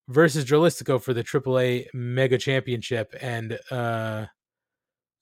[0.07, 4.25] versus Dralistico for the AAA Mega Championship, and uh,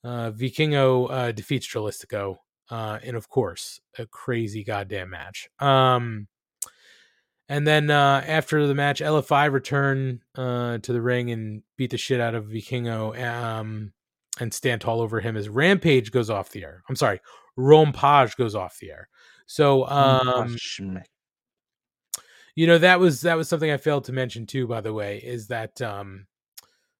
[0.04, 2.36] uh, Vikingo uh, defeats Dralistico,
[2.70, 5.48] uh, and of course, a crazy goddamn match.
[5.58, 6.28] Um,
[7.48, 11.98] and then uh, after the match, LFI return uh, to the ring and beat the
[11.98, 13.92] shit out of Vikingo, um,
[14.40, 16.82] and stand tall over him as Rampage goes off the air.
[16.88, 17.20] I'm sorry,
[17.58, 19.08] Rompage goes off the air.
[19.46, 20.56] So, um.
[22.54, 25.18] You know that was that was something i failed to mention too by the way
[25.18, 26.26] is that um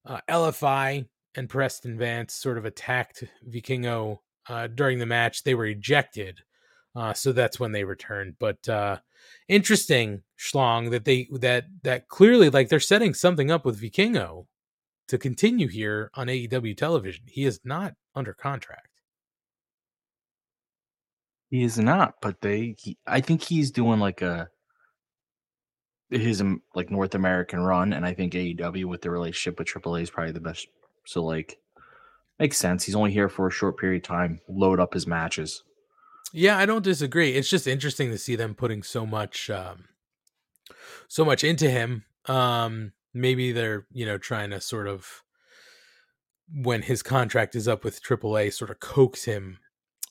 [0.05, 5.43] uh, lfi and preston vance sort of attacked vikingo uh during the match.
[5.43, 6.41] They were ejected
[6.95, 8.35] uh so that's when they returned.
[8.39, 8.97] But uh
[9.47, 14.45] interesting schlong that they that that clearly like they're setting something up with vikingo
[15.07, 17.23] to continue here on aew television.
[17.27, 18.87] He is not under contract.
[21.49, 22.75] He is not, but they.
[22.79, 24.49] He, I think he's doing like a
[26.09, 30.03] his um, like North American run, and I think AEW with the relationship with AAA
[30.03, 30.67] is probably the best.
[31.05, 31.59] So like,
[32.39, 32.83] makes sense.
[32.83, 34.41] He's only here for a short period of time.
[34.47, 35.63] Load up his matches.
[36.33, 37.35] Yeah, I don't disagree.
[37.35, 39.85] It's just interesting to see them putting so much um
[41.07, 42.05] so much into him.
[42.25, 45.23] Um maybe they're, you know, trying to sort of
[46.51, 49.59] when his contract is up with AAA sort of coax him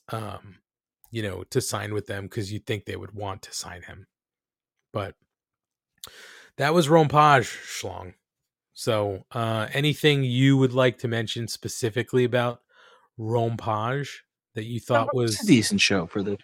[0.09, 0.59] um
[1.11, 4.07] you know, to sign with them cuz you'd think they would want to sign him.
[4.93, 5.15] But
[6.57, 8.13] that was Rompage Schlong.
[8.73, 12.61] So, uh anything you would like to mention specifically about
[13.19, 14.09] Rompage
[14.55, 16.37] that you thought was a decent show for the,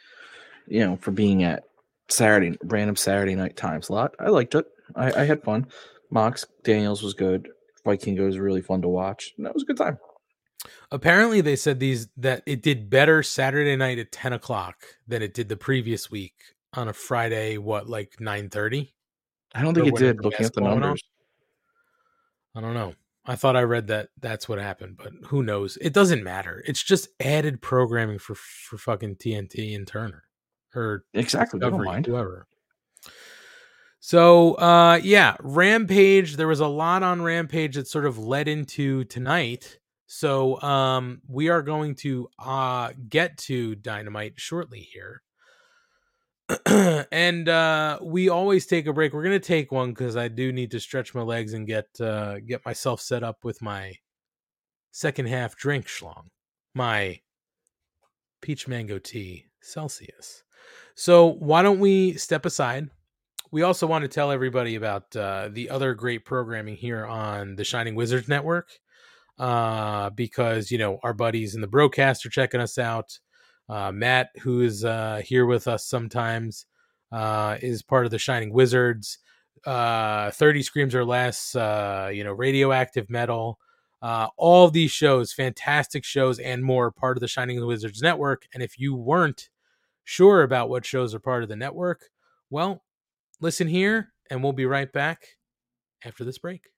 [0.67, 1.63] you know, for being at
[2.09, 4.15] Saturday random Saturday night time slot.
[4.19, 4.65] I liked it.
[4.95, 5.67] I, I had fun.
[6.11, 7.49] Mox Daniels was good.
[7.85, 9.33] Vikingo was really fun to watch.
[9.37, 9.97] And that was a good time.
[10.91, 14.75] apparently they said these that it did better Saturday night at ten o'clock
[15.07, 16.33] than it did the previous week
[16.73, 17.57] on a Friday.
[17.57, 18.93] What like nine thirty?
[19.53, 20.17] I don't think it did.
[20.23, 20.89] Looking at the basketball went on?
[20.89, 21.03] numbers,
[22.55, 22.93] I don't know.
[23.25, 25.77] I thought I read that that's what happened, but who knows?
[25.81, 26.63] It doesn't matter.
[26.65, 30.23] It's just added programming for for fucking TNT and Turner
[30.75, 31.59] or exactly.
[31.61, 32.05] I Discovery, mind.
[32.05, 32.47] whoever.
[33.99, 39.03] So uh yeah, Rampage, there was a lot on Rampage that sort of led into
[39.05, 39.77] tonight.
[40.07, 45.21] So um we are going to uh get to Dynamite shortly here.
[47.11, 49.13] and uh we always take a break.
[49.13, 51.87] We're going to take one cuz I do need to stretch my legs and get
[51.99, 53.93] uh get myself set up with my
[54.91, 56.27] second half drink schlong.
[56.73, 57.19] My
[58.41, 60.43] peach mango tea Celsius.
[60.95, 62.89] So why don't we step aside?
[63.51, 67.63] We also want to tell everybody about uh, the other great programming here on the
[67.63, 68.69] Shining Wizards Network,
[69.39, 73.19] uh, because you know our buddies in the broadcast are checking us out.
[73.69, 76.65] Uh, Matt, who is uh, here with us sometimes,
[77.11, 79.19] uh, is part of the Shining Wizards.
[79.65, 83.59] Uh, Thirty Screams or Less, uh, you know, Radioactive Metal.
[84.01, 88.47] Uh, all these shows, fantastic shows, and more, part of the Shining Wizards Network.
[88.53, 89.49] And if you weren't
[90.05, 92.09] sure about what shows are part of the network,
[92.49, 92.83] well,
[93.41, 95.27] listen here, and we'll be right back
[96.05, 96.69] after this break.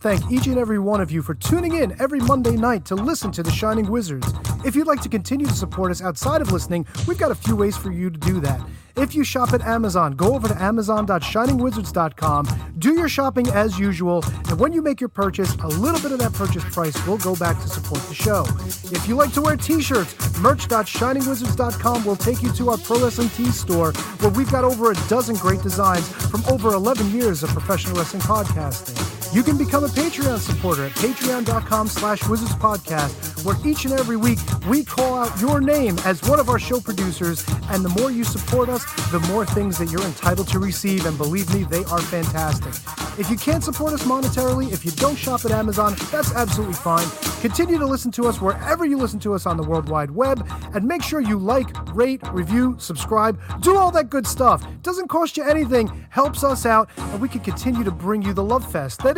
[0.00, 3.30] Thank each and every one of you for tuning in every Monday night to listen
[3.32, 4.32] to The Shining Wizards.
[4.64, 7.56] If you'd like to continue to support us outside of listening, we've got a few
[7.56, 8.60] ways for you to do that.
[8.96, 14.58] If you shop at Amazon, go over to amazon.shiningwizards.com, do your shopping as usual, and
[14.58, 17.60] when you make your purchase, a little bit of that purchase price will go back
[17.62, 18.44] to support the show.
[18.90, 23.92] If you like to wear t-shirts, merch.shiningwizards.com will take you to our Pro Wrestling store,
[23.92, 28.22] where we've got over a dozen great designs from over 11 years of professional wrestling
[28.22, 29.17] podcasting.
[29.30, 34.38] You can become a Patreon supporter at patreon.com slash wizardspodcast, where each and every week
[34.66, 38.24] we call out your name as one of our show producers, and the more you
[38.24, 42.00] support us, the more things that you're entitled to receive, and believe me, they are
[42.00, 42.72] fantastic.
[43.18, 47.06] If you can't support us monetarily, if you don't shop at Amazon, that's absolutely fine.
[47.42, 50.48] Continue to listen to us wherever you listen to us on the World Wide Web,
[50.72, 54.66] and make sure you like, rate, review, subscribe, do all that good stuff.
[54.82, 58.42] Doesn't cost you anything, helps us out, and we can continue to bring you the
[58.42, 59.17] love fest that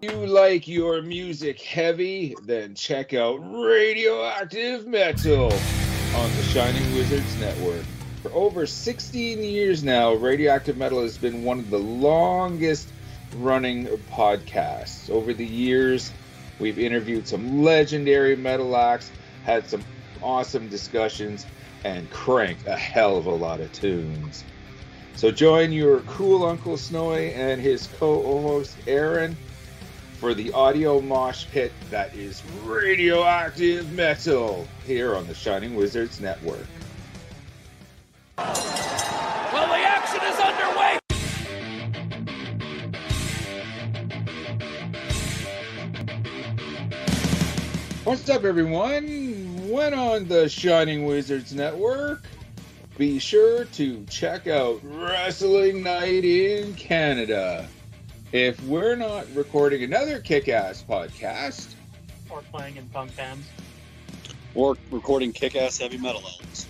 [0.00, 7.82] You like your music heavy, then check out Radioactive Metal on the Shining Wizards Network.
[8.22, 12.88] For over 16 years now, Radioactive Metal has been one of the longest
[13.38, 15.10] running podcasts.
[15.10, 16.12] Over the years,
[16.60, 19.10] we've interviewed some legendary metal acts,
[19.42, 19.82] had some
[20.22, 21.44] awesome discussions,
[21.82, 24.44] and cranked a hell of a lot of tunes.
[25.16, 29.36] So join your cool Uncle Snowy and his co-host Aaron
[30.18, 36.66] for the audio mosh pit that is radioactive metal here on the Shining Wizards Network.
[38.36, 40.98] Well, the action is underway.
[48.02, 49.68] What's up, everyone?
[49.68, 52.24] When on the Shining Wizards Network,
[52.96, 57.68] be sure to check out Wrestling Night in Canada.
[58.32, 61.74] If we're not recording another kick ass podcast,
[62.28, 63.46] Or playing in punk bands.
[64.54, 66.66] Or recording kick ass heavy metal albums.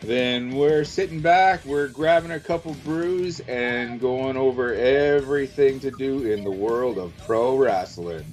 [0.00, 6.30] then we're sitting back, we're grabbing a couple brews, and going over everything to do
[6.30, 8.24] in the world of pro wrestling.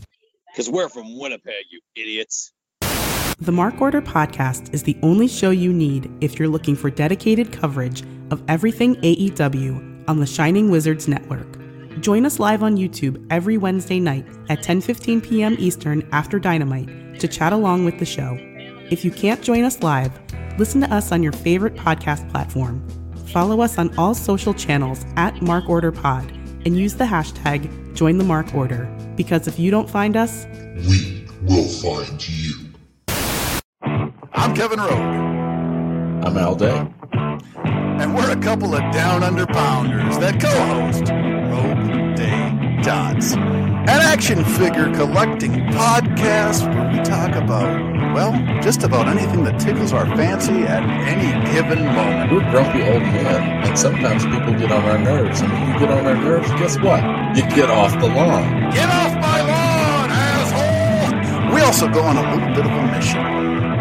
[0.51, 2.53] Because we're from Winnipeg, you idiots.
[3.39, 7.51] The Mark Order podcast is the only show you need if you're looking for dedicated
[7.51, 11.64] coverage of everything AEW on the Shining Wizards Network.
[11.99, 15.55] Join us live on YouTube every Wednesday night at 10:15 p.m.
[15.59, 18.37] Eastern after Dynamite to chat along with the show.
[18.91, 20.11] If you can't join us live,
[20.59, 22.85] listen to us on your favorite podcast platform.
[23.27, 26.29] Follow us on all social channels at Mark Order Pod
[26.65, 30.45] and use the hashtag Join the Mark Order because if you don't find us,
[30.87, 32.53] We will find you.
[34.33, 35.44] I'm Kevin Rowe.
[36.25, 36.91] I'm Al Day.
[38.01, 41.03] And we're a couple of down under pounders that co host
[41.53, 47.69] Rogue Day Dots, an action figure collecting podcast where we talk about,
[48.15, 52.31] well, just about anything that tickles our fancy at any given moment.
[52.31, 55.41] We're grumpy old men, and sometimes people get on our nerves.
[55.41, 57.03] And when you get on our nerves, guess what?
[57.37, 58.71] You get off the lawn.
[58.71, 61.53] Get off my lawn, asshole!
[61.53, 63.74] We also go on a little bit of a mission.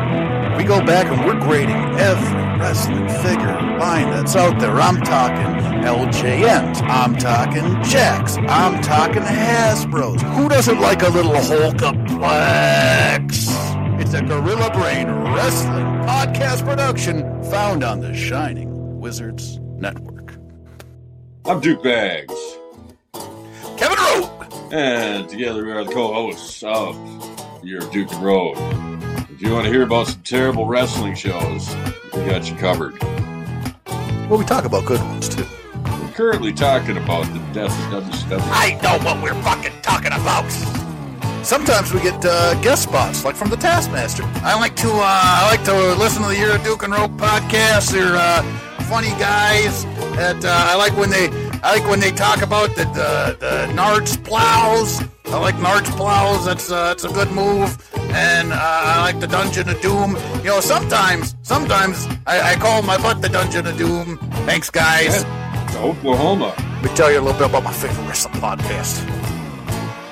[0.65, 4.81] We go back and we're grading every wrestling figure line that's out there.
[4.81, 5.45] I'm talking
[5.85, 6.81] LJNs.
[6.85, 8.39] I'm talking Jacks.
[8.39, 10.23] I'm talking Hasbros.
[10.23, 12.01] Who doesn't like a little Hulkaplex?
[14.01, 20.39] It's a Gorilla Brain Wrestling podcast production found on the Shining Wizards Network.
[21.45, 22.33] I'm Duke Bags.
[23.77, 24.31] Kevin Rowe.
[24.73, 26.97] And together we are the co-hosts of
[27.63, 28.94] Your Duke and Rope.
[29.45, 31.69] If you want to hear about some terrible wrestling shows,
[32.15, 32.99] we got you covered.
[34.27, 35.45] Well, we talk about good ones too.
[35.85, 38.41] We're currently talking about the death of WCW.
[38.41, 40.51] I know what we're fucking talking about.
[41.45, 44.23] Sometimes we get uh, guest spots, like from the Taskmaster.
[44.37, 47.11] I like to uh, I like to listen to the Year of Duke and Rope
[47.11, 47.93] podcast.
[47.93, 48.43] They're uh,
[48.85, 49.85] funny guys.
[50.17, 51.29] That uh, I like when they
[51.65, 55.03] I like when they talk about the the, the Nards plows.
[55.25, 56.45] I like Nards plows.
[56.45, 57.79] That's uh, that's a good move.
[58.13, 60.19] And uh, I like the Dungeon of Doom.
[60.39, 64.19] You know, sometimes sometimes I, I call my butt the Dungeon of Doom.
[64.45, 65.25] Thanks, guys.
[65.75, 66.53] Oklahoma.
[66.59, 69.01] Let me tell you a little bit about my favorite wrestling podcast.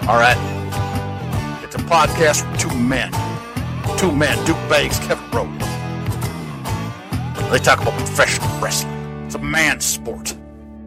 [0.08, 0.40] All right.
[1.62, 3.12] It's a podcast from two men.
[3.98, 5.52] Two men, Duke Bags, Kevin Rowe.
[7.50, 9.26] They talk about professional wrestling.
[9.26, 10.34] It's a man's sport.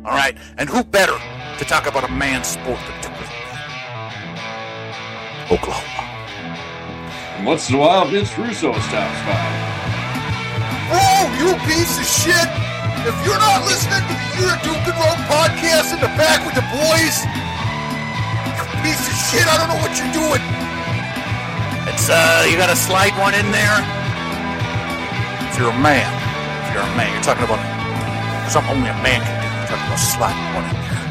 [0.06, 0.38] All right?
[0.58, 1.18] And who better
[1.58, 3.16] to talk about a man's sport than Duke
[5.52, 6.06] Oklahoma.
[7.38, 9.38] And once in a while, Vince Russo stops by.
[10.94, 12.50] Oh, you piece of shit!
[13.06, 16.42] If you're not listening to the Year of Duke and Rope podcast in the back
[16.42, 17.16] with the boys,
[18.58, 20.42] you piece of shit, I don't know what you're doing.
[21.94, 23.78] It's, uh, you gotta slide one in there.
[25.50, 26.10] If you're a man,
[26.66, 27.62] if you're a man, you're talking about
[28.50, 29.55] something only a man can do.
[29.68, 31.06] Talking about sliding one in there.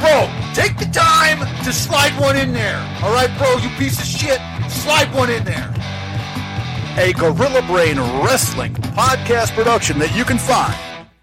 [0.00, 2.78] Bro, take the time to slide one in there.
[3.02, 4.40] All right, bro, you piece of shit.
[4.70, 5.72] Slide one in there.
[6.96, 10.74] A Gorilla Brain Wrestling podcast production that you can find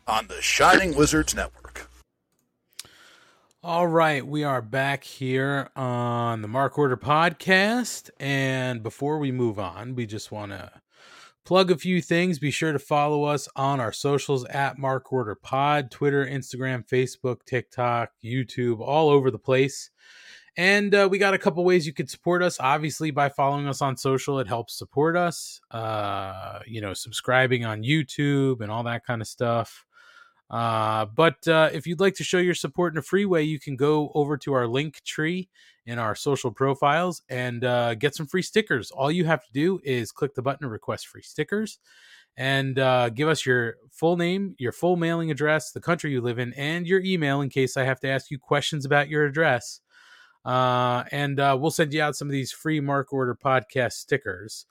[0.08, 1.90] on the Shining Wizards Network.
[3.64, 8.12] All right, we are back here on the Mark Order podcast.
[8.20, 10.72] And before we move on, we just want to
[11.46, 12.40] plug a few things.
[12.40, 17.46] Be sure to follow us on our socials at Mark Order Pod Twitter, Instagram, Facebook,
[17.46, 19.90] TikTok, YouTube, all over the place.
[20.58, 22.60] And uh, we got a couple ways you could support us.
[22.60, 25.62] Obviously, by following us on social, it helps support us.
[25.72, 29.86] Uh, you know, subscribing on YouTube and all that kind of stuff.
[30.50, 33.60] Uh, but uh, if you'd like to show your support in a free way, you
[33.60, 35.48] can go over to our link tree
[35.90, 38.92] in our social profiles and uh, get some free stickers.
[38.92, 41.80] All you have to do is click the button to request free stickers
[42.38, 46.38] and uh, give us your full name, your full mailing address, the country you live
[46.38, 49.82] in, and your email in case I have to ask you questions about your address.
[50.46, 54.68] Uh, and uh, we'll send you out some of these free Mark Order podcast stickers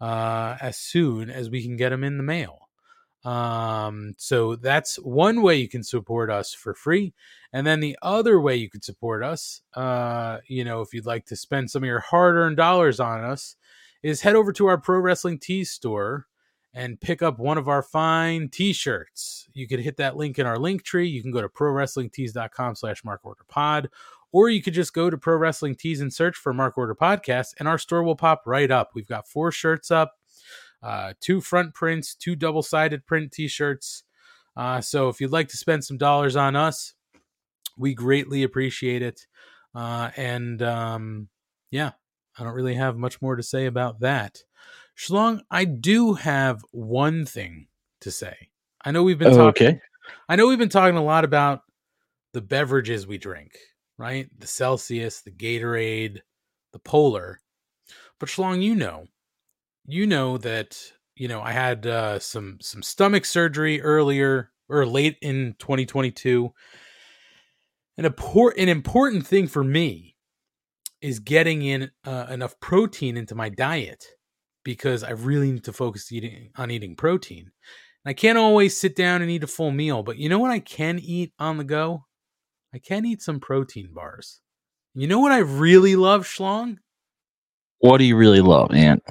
[0.00, 2.70] uh, as soon as we can get them in the mail.
[3.22, 7.12] Um, so that's one way you can support us for free.
[7.54, 11.24] And then the other way you could support us, uh, you know, if you'd like
[11.26, 13.54] to spend some of your hard earned dollars on us,
[14.02, 16.26] is head over to our Pro Wrestling Tees store
[16.74, 19.46] and pick up one of our fine t-shirts.
[19.52, 21.06] You could hit that link in our link tree.
[21.06, 23.86] You can go to prowrestlingtees.com slash markorderpod,
[24.32, 27.54] or you could just go to Pro Wrestling Tees and search for Mark Order Podcast,
[27.60, 28.90] and our store will pop right up.
[28.96, 30.14] We've got four shirts up,
[30.82, 34.02] uh, two front prints, two double-sided print t-shirts.
[34.56, 36.93] Uh, so if you'd like to spend some dollars on us,
[37.76, 39.26] we greatly appreciate it.
[39.74, 41.28] Uh, and um,
[41.70, 41.92] yeah,
[42.38, 44.38] I don't really have much more to say about that.
[44.96, 47.66] Schlong, I do have one thing
[48.00, 48.50] to say.
[48.84, 49.66] I know we've been Oh, talking.
[49.68, 49.80] okay.
[50.28, 51.62] I know we've been talking a lot about
[52.32, 53.52] the beverages we drink,
[53.98, 54.28] right?
[54.38, 56.20] The Celsius, the Gatorade,
[56.72, 57.40] the Polar.
[58.20, 59.06] But Schlong, you know,
[59.86, 60.78] you know that
[61.16, 66.52] you know I had uh, some some stomach surgery earlier or late in 2022.
[67.96, 70.16] An important an important thing for me
[71.00, 74.04] is getting in uh, enough protein into my diet
[74.64, 77.50] because I really need to focus eating on eating protein.
[78.04, 80.50] And I can't always sit down and eat a full meal, but you know what
[80.50, 82.06] I can eat on the go?
[82.72, 84.40] I can eat some protein bars.
[84.94, 86.78] You know what I really love, Schlong?
[87.78, 89.02] What do you really love, Ant?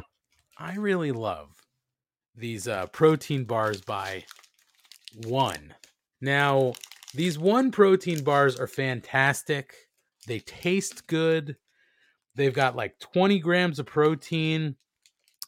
[0.57, 1.49] I really love
[2.35, 4.23] these uh, protein bars by
[5.25, 5.73] one.
[6.21, 6.73] Now,
[7.13, 9.75] these one protein bars are fantastic.
[10.27, 11.57] They taste good.
[12.35, 14.75] They've got like 20 grams of protein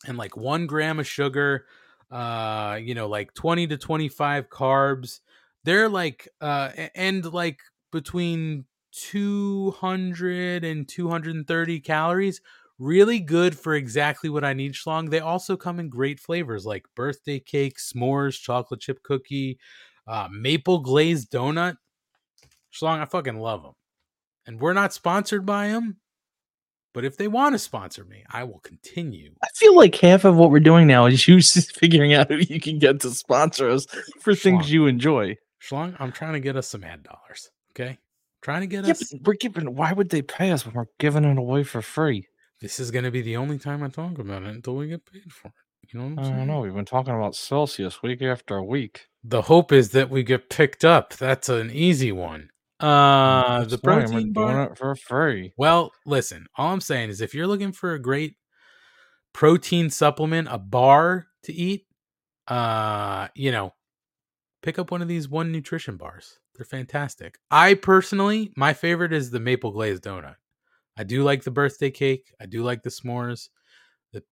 [0.06, 1.66] and like one gram of sugar,
[2.12, 5.22] uh, you know, like 20 to 25 carbs.
[5.64, 7.60] They're like, uh, and like
[7.92, 12.42] between 200 and 230 calories.
[12.78, 15.10] really good for exactly what I need, Schlong.
[15.10, 19.58] They also come in great flavors like birthday cake, s'mores, chocolate chip cookie,
[20.08, 21.76] uh, maple glazed donut.
[22.74, 23.74] Schlong, I fucking love them.
[24.46, 25.98] And we're not sponsored by them,
[26.94, 29.34] but if they want to sponsor me, I will continue.
[29.44, 32.38] I feel like half of what we're doing now is you just figuring out who
[32.38, 33.86] you can get to sponsor us
[34.22, 35.36] for things you enjoy.
[35.62, 37.50] Schlong, I'm trying to get us some ad dollars.
[37.72, 37.98] Okay,
[38.42, 39.14] trying to get Yeah, us.
[39.24, 39.76] we're giving.
[39.76, 42.28] Why would they pay us when we're giving it away for free?
[42.62, 45.06] This is going to be the only time I talk about it until we get
[45.12, 45.54] paid for it.
[45.92, 46.62] You know what I'm I don't know.
[46.62, 49.08] We've been talking about Celsius week after week.
[49.28, 51.16] The hope is that we get picked up.
[51.16, 52.50] That's an easy one.
[52.80, 55.54] Uh, the That's fine, we're protein doing it for free.
[55.58, 58.36] Well, listen, all I'm saying is if you're looking for a great
[59.34, 61.88] protein supplement, a bar to eat,
[62.48, 63.74] uh, you know,
[64.62, 66.38] pick up one of these one nutrition bars.
[66.56, 67.40] They're fantastic.
[67.50, 70.36] I personally, my favorite is the maple glazed donut.
[70.98, 72.32] I do like the birthday cake.
[72.40, 73.50] I do like the s'mores.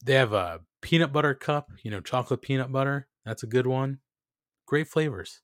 [0.05, 3.07] They have a peanut butter cup, you know, chocolate peanut butter.
[3.25, 3.99] That's a good one.
[4.65, 5.41] Great flavors.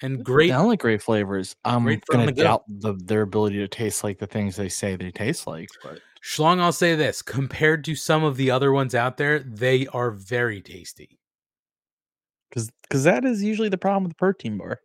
[0.00, 1.56] And great Sound like great flavors.
[1.64, 5.10] I'm Great gonna doubt the, their ability to taste like the things they say they
[5.10, 5.68] taste like.
[5.82, 9.86] But Schlong, I'll say this compared to some of the other ones out there, they
[9.88, 11.18] are very tasty.
[12.48, 14.80] because because that is usually the problem with the protein bar.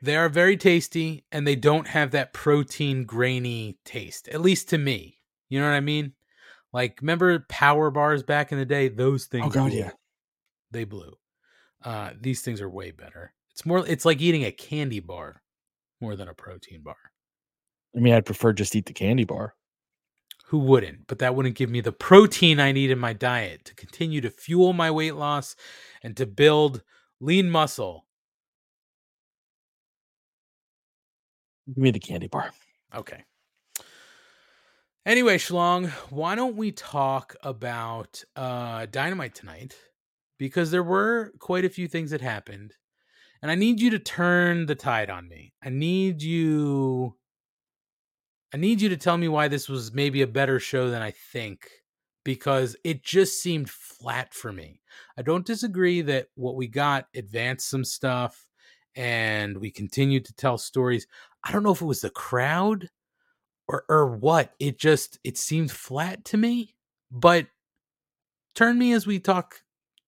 [0.00, 4.78] They are very tasty and they don't have that protein grainy taste, at least to
[4.78, 5.18] me.
[5.48, 6.14] You know what I mean?
[6.72, 8.88] Like, remember power bars back in the day?
[8.88, 9.46] Those oh things.
[9.46, 9.78] Oh, God, blew.
[9.78, 9.90] yeah.
[10.70, 11.12] They blew.
[11.84, 13.32] Uh, these things are way better.
[13.50, 15.42] It's more, it's like eating a candy bar
[16.00, 16.96] more than a protein bar.
[17.94, 19.54] I mean, I'd prefer just eat the candy bar.
[20.46, 21.06] Who wouldn't?
[21.06, 24.30] But that wouldn't give me the protein I need in my diet to continue to
[24.30, 25.56] fuel my weight loss
[26.02, 26.82] and to build
[27.20, 28.06] lean muscle.
[31.68, 32.50] Give me the candy bar.
[32.94, 33.24] Okay.
[35.06, 39.74] Anyway, Schlong, why don't we talk about uh Dynamite tonight?
[40.38, 42.74] Because there were quite a few things that happened.
[43.42, 45.52] And I need you to turn the tide on me.
[45.62, 47.16] I need you
[48.54, 51.10] I need you to tell me why this was maybe a better show than I
[51.10, 51.70] think
[52.22, 54.82] because it just seemed flat for me.
[55.16, 58.46] I don't disagree that what we got advanced some stuff
[58.94, 61.06] and we continued to tell stories.
[61.42, 62.90] I don't know if it was the crowd
[63.68, 64.52] or or what.
[64.58, 66.74] It just it seemed flat to me.
[67.10, 67.46] But
[68.54, 69.62] turn me as we talk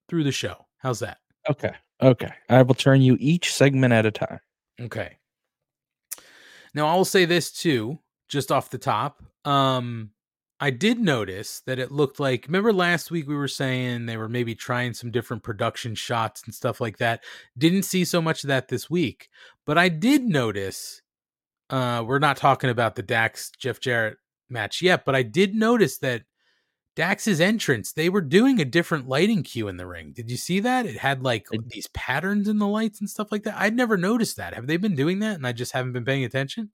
[0.09, 0.67] through the show.
[0.79, 1.19] How's that?
[1.49, 1.73] Okay.
[2.03, 2.33] Okay.
[2.49, 4.41] I will turn you each segment at a time.
[4.81, 5.19] Okay.
[6.75, 7.99] Now I will say this too,
[8.29, 9.23] just off the top.
[9.45, 10.11] Um
[10.61, 14.29] I did notice that it looked like remember last week we were saying they were
[14.29, 17.23] maybe trying some different production shots and stuff like that.
[17.57, 19.29] Didn't see so much of that this week,
[19.67, 21.03] but I did notice
[21.71, 25.99] uh we're not talking about the Dax Jeff Jarrett match yet, but I did notice
[25.99, 26.23] that
[26.97, 30.13] Dax's entrance, they were doing a different lighting cue in the ring.
[30.13, 30.87] Did you see that?
[30.87, 33.57] It had like these patterns in the lights and stuff like that.
[33.57, 34.55] I'd never noticed that.
[34.55, 36.71] Have they been doing that and I just haven't been paying attention?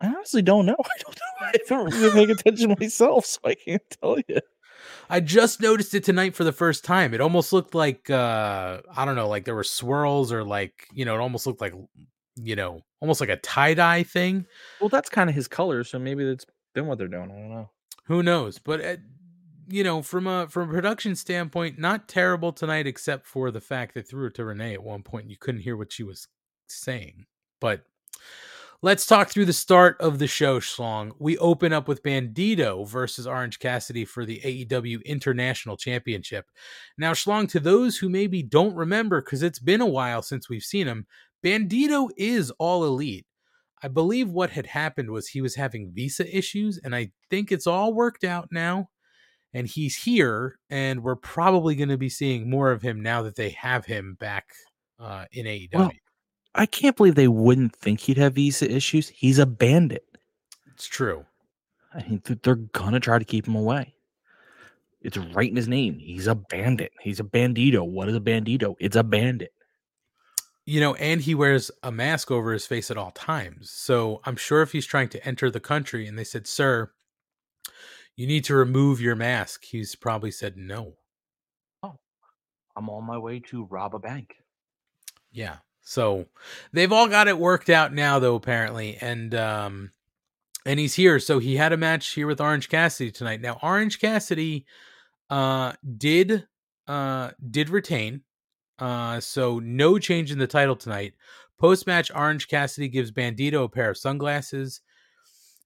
[0.00, 0.76] I honestly don't know.
[0.84, 1.46] I don't know.
[1.46, 4.40] I don't really paying attention myself, so I can't tell you.
[5.08, 7.14] I just noticed it tonight for the first time.
[7.14, 11.04] It almost looked like uh I don't know, like there were swirls or like, you
[11.04, 11.74] know, it almost looked like
[12.36, 14.44] you know, almost like a tie-dye thing.
[14.80, 17.30] Well, that's kind of his color, so maybe that's been what they're doing.
[17.30, 17.70] I don't know.
[18.06, 18.58] Who knows?
[18.58, 18.96] But uh,
[19.68, 23.94] you know, from a from a production standpoint, not terrible tonight, except for the fact
[23.94, 25.30] that threw it to Renee at one point.
[25.30, 26.28] You couldn't hear what she was
[26.68, 27.26] saying.
[27.60, 27.84] But
[28.82, 31.12] let's talk through the start of the show, Schlong.
[31.18, 36.46] We open up with Bandito versus Orange Cassidy for the AEW International Championship.
[36.98, 40.62] Now, Schlong, to those who maybe don't remember, because it's been a while since we've
[40.62, 41.06] seen him,
[41.42, 43.26] Bandito is all elite.
[43.84, 47.66] I believe what had happened was he was having visa issues, and I think it's
[47.66, 48.88] all worked out now.
[49.52, 53.36] And he's here, and we're probably going to be seeing more of him now that
[53.36, 54.46] they have him back
[54.98, 55.68] uh, in AEW.
[55.74, 55.92] Well,
[56.54, 59.10] I can't believe they wouldn't think he'd have visa issues.
[59.10, 60.06] He's a bandit.
[60.72, 61.26] it's true.
[61.92, 63.94] I mean, th- they're gonna try to keep him away.
[65.02, 65.98] It's right in his name.
[65.98, 66.92] He's a bandit.
[67.00, 67.86] He's a bandito.
[67.86, 68.74] What is a bandito?
[68.80, 69.52] It's a bandit.
[70.66, 73.70] You know, and he wears a mask over his face at all times.
[73.70, 76.90] So I'm sure if he's trying to enter the country and they said, Sir,
[78.16, 80.94] you need to remove your mask, he's probably said no.
[81.82, 81.98] Oh,
[82.76, 84.36] I'm on my way to rob a bank.
[85.32, 85.56] Yeah.
[85.82, 86.26] So
[86.72, 89.90] they've all got it worked out now though apparently and um
[90.64, 93.42] and he's here so he had a match here with Orange Cassidy tonight.
[93.42, 94.64] Now Orange Cassidy
[95.28, 96.46] uh did
[96.86, 98.22] uh did retain
[98.78, 101.14] uh so no change in the title tonight.
[101.58, 104.80] Post match Orange Cassidy gives Bandito a pair of sunglasses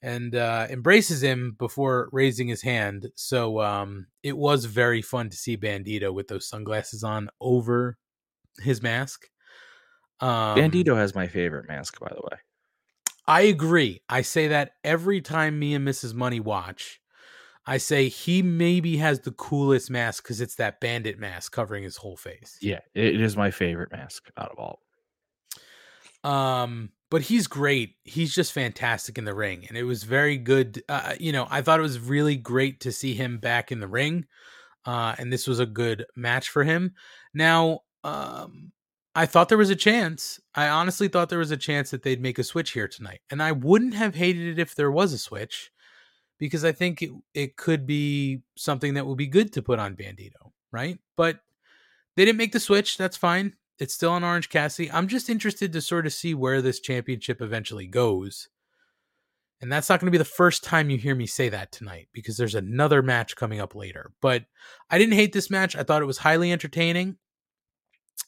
[0.02, 3.10] and uh, embraces him before raising his hand.
[3.16, 7.98] So um, it was very fun to see Bandito with those sunglasses on over
[8.60, 9.26] his mask.
[10.20, 12.38] Um, Bandito has my favorite mask, by the way.
[13.26, 14.02] I agree.
[14.08, 16.14] I say that every time me and Mrs.
[16.14, 17.00] Money watch.
[17.68, 21.98] I say he maybe has the coolest mask because it's that bandit mask covering his
[21.98, 22.56] whole face.
[22.62, 24.80] Yeah, it is my favorite mask out of all.
[26.24, 27.96] Um, but he's great.
[28.04, 30.82] He's just fantastic in the ring, and it was very good.
[30.88, 33.86] Uh, you know, I thought it was really great to see him back in the
[33.86, 34.24] ring,
[34.86, 36.94] uh, and this was a good match for him.
[37.34, 38.72] Now, um,
[39.14, 40.40] I thought there was a chance.
[40.54, 43.42] I honestly thought there was a chance that they'd make a switch here tonight, and
[43.42, 45.70] I wouldn't have hated it if there was a switch,
[46.38, 49.96] because I think it it could be something that would be good to put on
[49.96, 50.98] Bandito, right?
[51.16, 51.40] But
[52.16, 52.96] they didn't make the switch.
[52.96, 53.54] That's fine.
[53.78, 54.90] It's still on Orange Cassidy.
[54.90, 58.48] I'm just interested to sort of see where this championship eventually goes.
[59.60, 62.08] And that's not going to be the first time you hear me say that tonight
[62.12, 64.12] because there's another match coming up later.
[64.20, 64.44] But
[64.88, 65.74] I didn't hate this match.
[65.74, 67.16] I thought it was highly entertaining.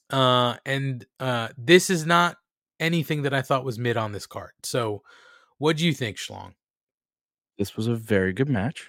[0.09, 2.37] Uh, and uh, this is not
[2.81, 4.53] anything that I thought was mid on this card.
[4.65, 5.03] So,
[5.59, 6.55] what do you think, Schlong?
[7.61, 8.89] This was a very good match.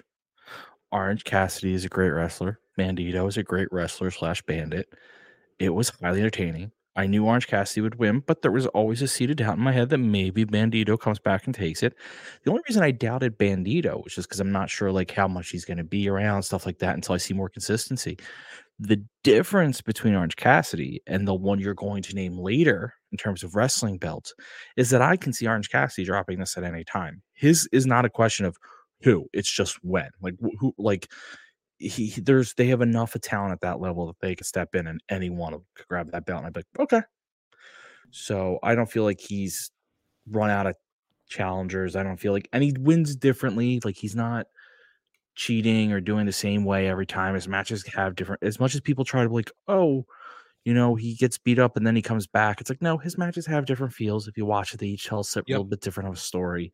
[0.92, 2.58] Orange Cassidy is a great wrestler.
[2.78, 4.88] Bandito is a great wrestler slash bandit.
[5.58, 6.72] It was highly entertaining.
[6.96, 9.62] I knew Orange Cassidy would win, but there was always a seed seeded doubt in
[9.62, 11.94] my head that maybe Bandito comes back and takes it.
[12.44, 15.50] The only reason I doubted Bandito was just because I'm not sure like how much
[15.50, 18.16] he's going to be around, stuff like that, until I see more consistency.
[18.78, 23.44] The difference between Orange Cassidy and the one you're going to name later in terms
[23.44, 24.34] of wrestling belts
[24.76, 27.22] is that I can see Orange Cassidy dropping this at any time.
[27.34, 28.56] His is not a question of
[29.02, 30.10] who, it's just when.
[30.20, 31.08] Like who like
[31.78, 34.74] he, he- there's they have enough of talent at that level that they could step
[34.74, 37.02] in and anyone could grab that belt and I'd be like, okay.
[38.10, 39.70] So I don't feel like he's
[40.30, 40.76] run out of
[41.28, 41.96] challengers.
[41.96, 43.80] I don't feel like and he wins differently.
[43.84, 44.46] Like he's not
[45.34, 47.34] cheating or doing the same way every time.
[47.34, 50.04] His matches have different as much as people try to be like, oh,
[50.64, 52.60] you know, he gets beat up and then he comes back.
[52.60, 54.28] It's like, no, his matches have different feels.
[54.28, 55.44] If you watch it, they each tell a Yep.
[55.48, 56.72] little bit different of a story.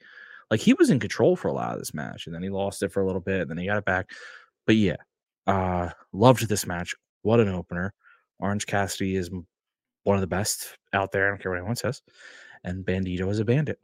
[0.51, 2.83] Like he was in control for a lot of this match, and then he lost
[2.83, 4.11] it for a little bit, and then he got it back.
[4.67, 4.97] But yeah,
[5.47, 6.95] uh, loved this match.
[7.23, 7.93] What an opener!
[8.39, 9.31] Orange Cassidy is
[10.05, 11.27] one of the best out there.
[11.27, 12.01] I don't care what anyone says.
[12.65, 13.79] And Bandito is a bandit.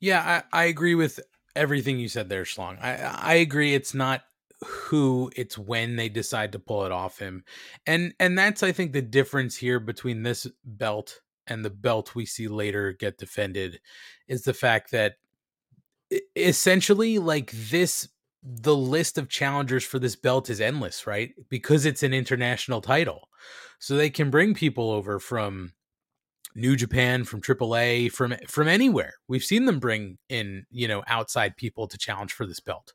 [0.00, 1.20] Yeah, I, I agree with
[1.56, 2.80] everything you said there, Schlong.
[2.82, 3.74] I I agree.
[3.74, 4.22] It's not
[4.64, 7.44] who, it's when they decide to pull it off him,
[7.86, 12.26] and and that's I think the difference here between this belt and the belt we
[12.26, 13.80] see later get defended
[14.28, 15.14] is the fact that
[16.34, 18.08] essentially like this
[18.42, 23.28] the list of challengers for this belt is endless right because it's an international title
[23.80, 25.72] so they can bring people over from
[26.56, 29.14] New Japan, from AAA, from from anywhere.
[29.28, 32.94] We've seen them bring in, you know, outside people to challenge for this belt.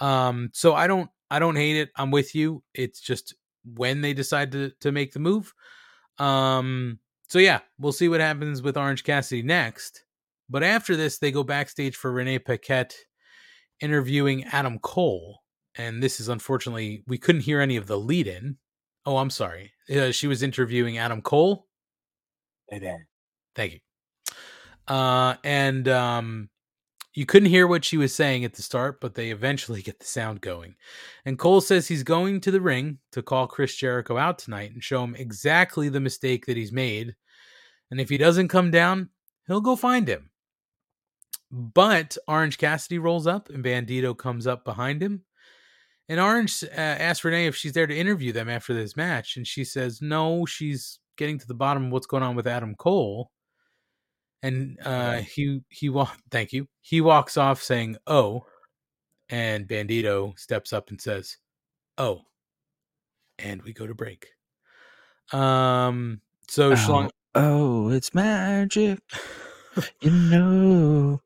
[0.00, 1.90] Um, so I don't I don't hate it.
[1.96, 2.62] I'm with you.
[2.72, 3.34] It's just
[3.64, 5.52] when they decide to to make the move.
[6.18, 10.04] Um, so yeah, we'll see what happens with Orange Cassidy next.
[10.48, 12.94] But after this, they go backstage for Renee Paquette
[13.80, 15.40] interviewing Adam Cole.
[15.76, 18.58] And this is unfortunately, we couldn't hear any of the lead in.
[19.06, 19.72] Oh, I'm sorry.
[19.94, 21.66] Uh, she was interviewing Adam Cole.
[23.54, 23.80] Thank you.
[24.86, 26.48] Uh, and um,
[27.14, 30.06] you couldn't hear what she was saying at the start, but they eventually get the
[30.06, 30.74] sound going.
[31.24, 34.82] And Cole says he's going to the ring to call Chris Jericho out tonight and
[34.82, 37.14] show him exactly the mistake that he's made.
[37.90, 39.10] And if he doesn't come down,
[39.46, 40.30] he'll go find him.
[41.50, 45.22] But Orange Cassidy rolls up and Bandito comes up behind him.
[46.08, 49.36] And Orange uh, asks Renee if she's there to interview them after this match.
[49.36, 52.74] And she says, no, she's getting to the bottom of what's going on with Adam
[52.74, 53.30] Cole.
[54.42, 56.68] And uh, he, he, wa- thank you.
[56.82, 58.44] He walks off saying, oh.
[59.30, 61.38] And Bandito steps up and says,
[61.96, 62.22] oh.
[63.38, 64.28] And we go to break.
[65.32, 69.00] Um, so Schlong, Oh, it's magic.
[70.00, 71.20] you know.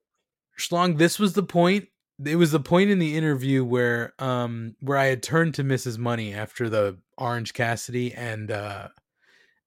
[0.59, 1.89] Schlong, this was the point.
[2.24, 5.99] It was the point in the interview where um where I had turned to Mrs.
[5.99, 8.89] Money after the Orange Cassidy and uh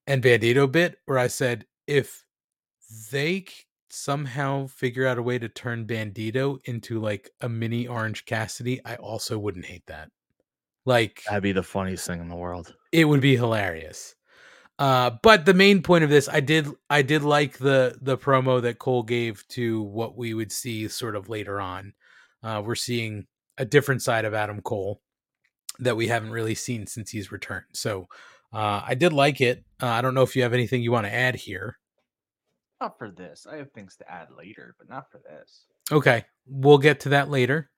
[0.07, 2.23] and Bandito bit where I said if
[3.11, 3.45] they
[3.89, 8.95] somehow figure out a way to turn Bandito into like a mini Orange Cassidy, I
[8.95, 10.09] also wouldn't hate that.
[10.85, 12.73] Like That'd be the funniest thing in the world.
[12.91, 14.15] it would be hilarious.
[14.79, 18.59] Uh, but the main point of this, I did, I did like the the promo
[18.63, 21.93] that Cole gave to what we would see sort of later on.
[22.41, 23.27] Uh, we're seeing
[23.59, 24.99] a different side of Adam Cole
[25.79, 27.65] that we haven't really seen since he's returned.
[27.73, 28.07] So
[28.53, 29.63] uh, I did like it.
[29.81, 31.77] Uh, I don't know if you have anything you want to add here.
[32.79, 33.45] Not for this.
[33.49, 35.67] I have things to add later, but not for this.
[35.91, 37.69] Okay, we'll get to that later.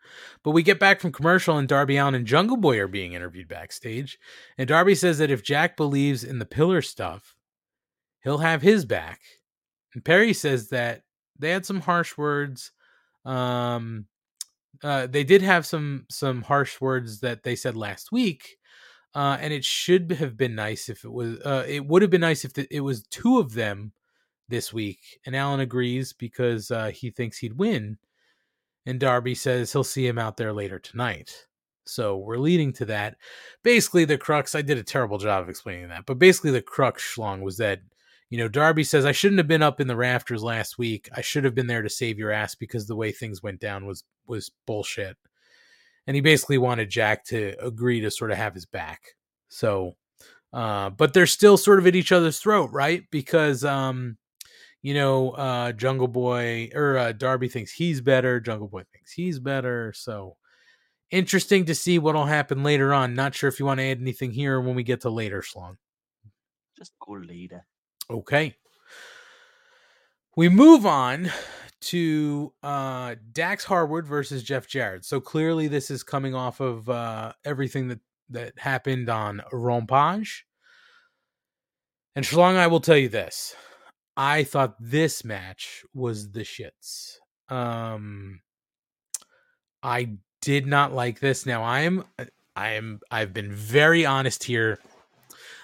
[0.43, 3.47] But we get back from commercial, and Darby Allin and Jungle Boy are being interviewed
[3.47, 4.17] backstage.
[4.57, 7.35] And Darby says that if Jack believes in the pillar stuff,
[8.23, 9.19] he'll have his back.
[9.93, 11.01] And Perry says that
[11.37, 12.71] they had some harsh words.
[13.25, 14.05] Um,
[14.83, 18.57] uh, they did have some some harsh words that they said last week,
[19.15, 21.39] uh, and it should have been nice if it was.
[21.39, 23.93] Uh, it would have been nice if the, it was two of them
[24.49, 25.19] this week.
[25.25, 27.97] And Allin agrees because uh, he thinks he'd win.
[28.85, 31.47] And Darby says he'll see him out there later tonight.
[31.85, 33.17] So we're leading to that.
[33.63, 37.03] Basically, the crux, I did a terrible job of explaining that, but basically, the crux
[37.03, 37.81] schlong was that,
[38.29, 41.09] you know, Darby says, I shouldn't have been up in the rafters last week.
[41.15, 43.85] I should have been there to save your ass because the way things went down
[43.85, 45.17] was was bullshit.
[46.05, 49.01] And he basically wanted Jack to agree to sort of have his back.
[49.47, 49.93] So,
[50.51, 53.03] uh, but they're still sort of at each other's throat, right?
[53.11, 54.17] Because, um,
[54.81, 58.39] you know, uh, Jungle Boy or uh, Darby thinks he's better.
[58.39, 59.93] Jungle Boy thinks he's better.
[59.95, 60.35] So
[61.09, 63.15] interesting to see what'll happen later on.
[63.15, 65.77] Not sure if you want to add anything here when we get to later, Schlong.
[66.77, 67.65] Just go later.
[68.09, 68.55] Okay.
[70.35, 71.31] We move on
[71.83, 75.05] to uh, Dax Harwood versus Jeff Jarrett.
[75.05, 80.45] So clearly, this is coming off of uh, everything that that happened on Rampage.
[82.15, 83.55] And Schlong, I will tell you this.
[84.15, 87.17] I thought this match was the shits.
[87.49, 88.41] Um
[89.81, 91.45] I did not like this.
[91.45, 92.05] Now I am
[92.55, 94.79] I am I've been very honest here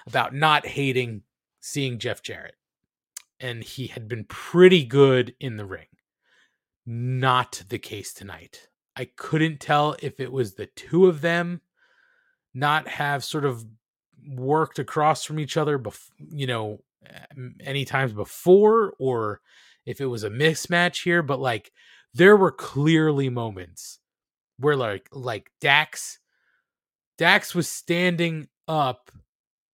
[0.06, 1.22] about not hating
[1.60, 2.56] seeing Jeff Jarrett.
[3.38, 5.86] And he had been pretty good in the ring.
[6.86, 8.68] Not the case tonight.
[8.96, 11.60] I couldn't tell if it was the two of them
[12.52, 13.64] not have sort of
[14.28, 16.82] worked across from each other bef- you know
[17.60, 19.40] any times before or
[19.86, 21.72] if it was a mismatch here but like
[22.12, 24.00] there were clearly moments
[24.58, 26.18] where like like Dax
[27.16, 29.10] Dax was standing up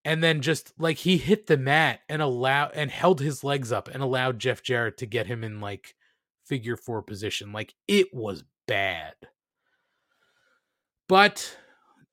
[0.05, 3.89] and then just like he hit the mat and allowed and held his legs up
[3.89, 5.96] and allowed Jeff Jarrett to get him in like
[6.47, 9.15] figure 4 position like it was bad
[11.09, 11.57] but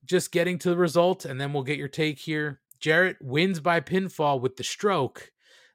[0.06, 3.80] just getting to the result and then we'll get your take here Jarrett wins by
[3.80, 5.32] pinfall with the stroke.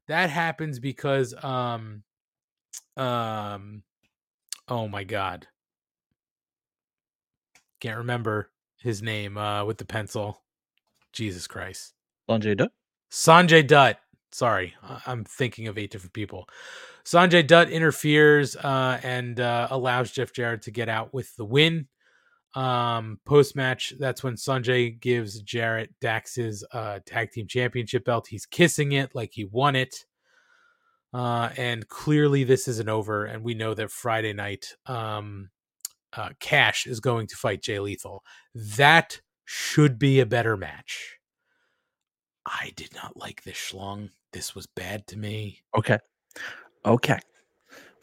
[0.09, 2.03] That happens because um
[2.99, 3.83] um
[4.69, 5.47] oh my god.
[7.81, 10.43] Can't remember his name uh with the pencil.
[11.15, 11.95] Jesus Christ.
[12.29, 12.73] Sanjay Dutt.
[13.11, 13.97] Sanjay Dutt.
[14.31, 14.75] Sorry,
[15.07, 16.47] I'm thinking of eight different people.
[17.09, 21.89] Sanjay Dutt interferes uh, and uh, allows Jeff Jarrett to get out with the win.
[22.55, 28.27] Um, post match, that's when Sanjay gives Jarrett Dax's uh, tag team championship belt.
[28.29, 30.05] He's kissing it like he won it.
[31.15, 33.25] Uh, and clearly this isn't over.
[33.25, 35.49] And we know that Friday night, um,
[36.15, 38.23] uh, Cash is going to fight Jay Lethal.
[38.55, 41.17] That should be a better match.
[42.45, 44.11] I did not like this schlong.
[44.35, 45.63] This was bad to me.
[45.75, 45.99] Okay.
[46.89, 47.19] Okay.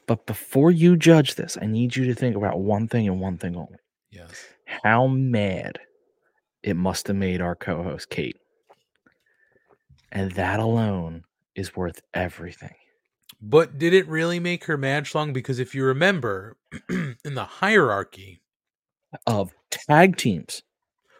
[0.07, 3.37] But before you judge this, I need you to think about one thing and one
[3.37, 3.79] thing only.
[4.11, 4.45] Yes.
[4.65, 5.79] How mad
[6.61, 8.37] it must have made our co host, Kate.
[10.11, 11.23] And that alone
[11.55, 12.75] is worth everything.
[13.41, 15.33] But did it really make her mad schlong?
[15.33, 16.55] Because if you remember,
[16.89, 18.41] in the hierarchy
[19.27, 20.63] of tag teams,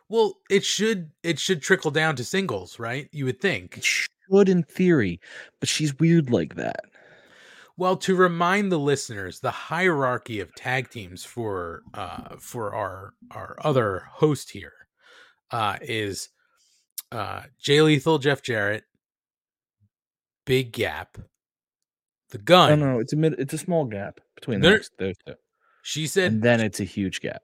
[0.07, 3.09] well, it should it should trickle down to singles, right?
[3.11, 3.77] You would think.
[3.77, 5.19] It should in theory,
[5.59, 6.85] but she's weird like that.
[7.77, 13.57] Well, to remind the listeners, the hierarchy of tag teams for uh, for our our
[13.63, 14.73] other host here
[15.51, 16.29] uh, is
[17.11, 18.83] uh, Jay Lethal, Jeff Jarrett,
[20.45, 21.17] Big Gap,
[22.29, 22.79] the Gun.
[22.79, 25.35] No, no, it's a mid, it's a small gap between There- those, those two.
[25.83, 27.43] She said, and then it's a huge gap.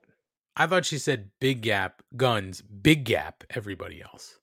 [0.56, 4.36] I thought she said Big Gap, Guns, Big Gap, everybody else.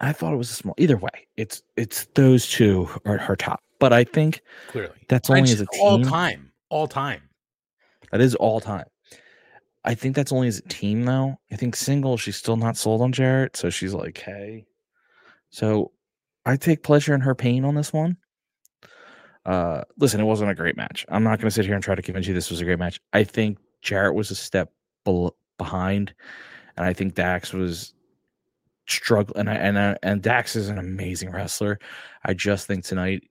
[0.00, 0.74] I thought it was a small.
[0.76, 3.60] Either way, it's it's those two are her top.
[3.82, 5.80] But I think Clearly, that's only as a team.
[5.82, 7.20] all time, all time.
[8.12, 8.84] That is all time.
[9.84, 11.40] I think that's only as a team though.
[11.50, 14.66] I think single, she's still not sold on Jarrett, so she's like, hey.
[15.50, 15.90] So
[16.46, 18.18] I take pleasure in her pain on this one.
[19.44, 21.04] Uh listen, it wasn't a great match.
[21.08, 23.00] I'm not gonna sit here and try to convince you this was a great match.
[23.12, 24.70] I think Jarrett was a step
[25.04, 26.14] bel- behind,
[26.76, 27.94] and I think Dax was
[28.86, 29.40] struggling.
[29.40, 31.80] And I, and I, and Dax is an amazing wrestler.
[32.24, 33.24] I just think tonight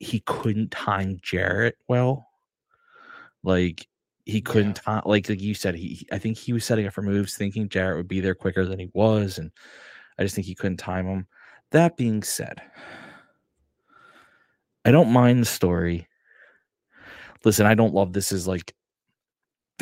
[0.00, 2.26] he couldn't time Jarrett well.
[3.44, 3.86] Like
[4.24, 6.92] he couldn't time like like you said, he he- I think he was setting up
[6.94, 9.50] for moves thinking Jarrett would be there quicker than he was, and
[10.18, 11.26] I just think he couldn't time him.
[11.70, 12.60] That being said,
[14.84, 16.08] I don't mind the story.
[17.44, 18.74] Listen, I don't love this as like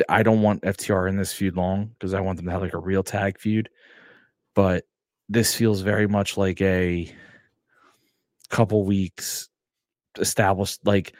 [0.07, 2.73] I don't want FTR in this feud long because I want them to have like
[2.73, 3.69] a real tag feud.
[4.53, 4.85] But
[5.29, 7.13] this feels very much like a
[8.49, 9.49] couple weeks
[10.19, 10.79] established.
[10.85, 11.13] Like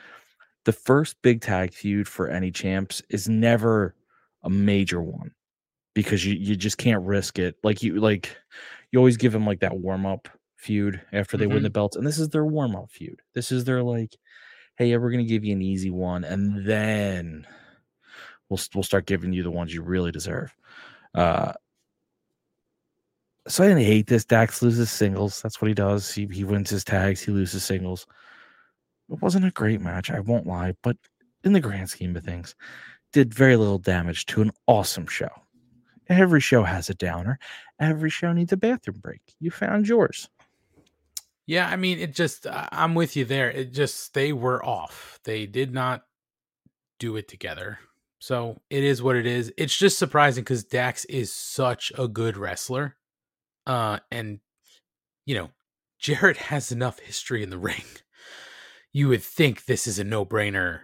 [0.65, 3.95] the first big tag feud for any champs is never
[4.43, 5.31] a major one
[5.95, 7.55] because you you just can't risk it.
[7.63, 8.35] Like you like
[8.91, 11.63] you always give them like that warm up feud after they win Mhm.
[11.63, 13.21] the belts, and this is their warm up feud.
[13.35, 14.15] This is their like,
[14.77, 17.47] hey, yeah, we're gonna give you an easy one, and then
[18.49, 20.55] we'll we'll start giving you the ones you really deserve.
[21.13, 21.53] Uh,
[23.47, 24.25] so I didn't hate this.
[24.25, 25.41] Dax loses singles.
[25.41, 26.11] That's what he does.
[26.13, 27.21] He he wins his tags.
[27.21, 28.05] He loses singles.
[29.11, 30.11] It wasn't a great match.
[30.11, 30.97] I won't lie, but
[31.43, 32.55] in the grand scheme of things,
[33.11, 35.29] did very little damage to an awesome show.
[36.07, 37.39] Every show has a downer.
[37.79, 39.21] Every show needs a bathroom break.
[39.39, 40.29] You found yours.
[41.45, 43.49] Yeah, I mean, it just, I'm with you there.
[43.49, 45.19] It just, they were off.
[45.23, 46.03] They did not
[46.99, 47.79] do it together.
[48.19, 49.51] So it is what it is.
[49.57, 52.97] It's just surprising because Dax is such a good wrestler.
[53.65, 54.39] Uh, and,
[55.25, 55.49] you know,
[55.97, 57.83] Jarrett has enough history in the ring.
[58.93, 60.81] You would think this is a no brainer,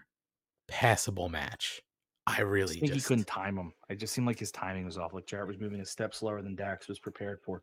[0.68, 1.82] passable match.
[2.28, 3.74] I I really think just, he couldn't time him.
[3.90, 5.14] It just seemed like his timing was off.
[5.14, 7.62] Like Jarrett was moving a step slower than Dax was prepared for,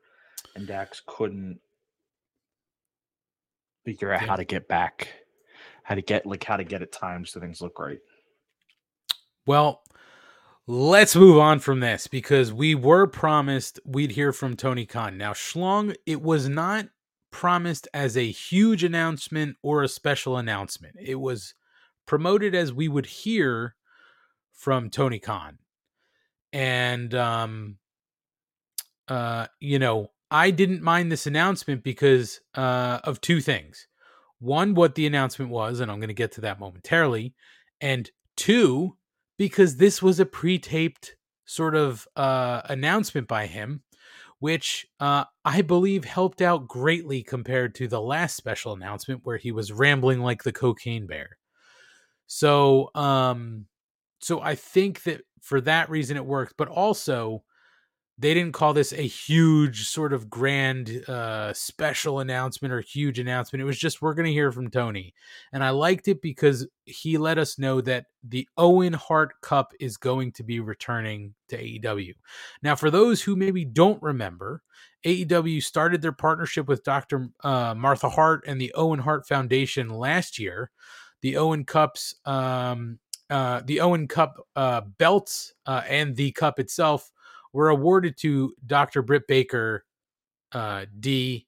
[0.55, 1.59] and Dax couldn't
[3.85, 4.29] figure out Yeah.
[4.29, 5.09] how to get back,
[5.83, 7.99] how to get like how to get it timed so things look right.
[9.47, 9.83] Well,
[10.69, 15.19] let's move on from this because we were promised we'd hear from Tony Khan.
[15.19, 16.87] Now, Schlong, it was not
[17.33, 20.95] promised as a huge announcement or a special announcement.
[21.01, 21.55] It was
[22.07, 23.75] promoted as we would hear
[24.53, 25.59] from Tony Khan.
[26.53, 27.79] And um
[29.09, 33.89] uh you know, I didn't mind this announcement because uh of two things.
[34.39, 37.35] One, what the announcement was, and I'm going to get to that momentarily,
[37.81, 38.97] and two,
[39.39, 41.17] because this was a pre-taped
[41.47, 43.83] sort of uh announcement by him
[44.43, 49.53] which uh I believe helped out greatly compared to the last special announcement where he
[49.53, 51.39] was rambling like the cocaine bear.
[52.27, 53.67] So um
[54.21, 57.45] so I think that for that reason it worked, but also
[58.19, 63.63] they didn't call this a huge sort of grand uh special announcement or huge announcement.
[63.63, 65.15] It was just we're going to hear from Tony.
[65.53, 69.97] And I liked it because he let us know that the Owen Hart Cup is
[69.97, 72.15] going to be returning to AEW.
[72.63, 74.63] Now for those who maybe don't remember,
[75.05, 77.31] AEW started their partnership with Dr.
[77.43, 80.71] Uh, Martha Hart and the Owen Hart Foundation last year.
[81.23, 82.99] The Owen Cups um
[83.31, 87.11] uh, the Owen Cup uh, belts uh, and the cup itself
[87.53, 89.03] were awarded to Dr.
[89.03, 89.85] Britt Baker,
[90.53, 91.45] uh, DMD,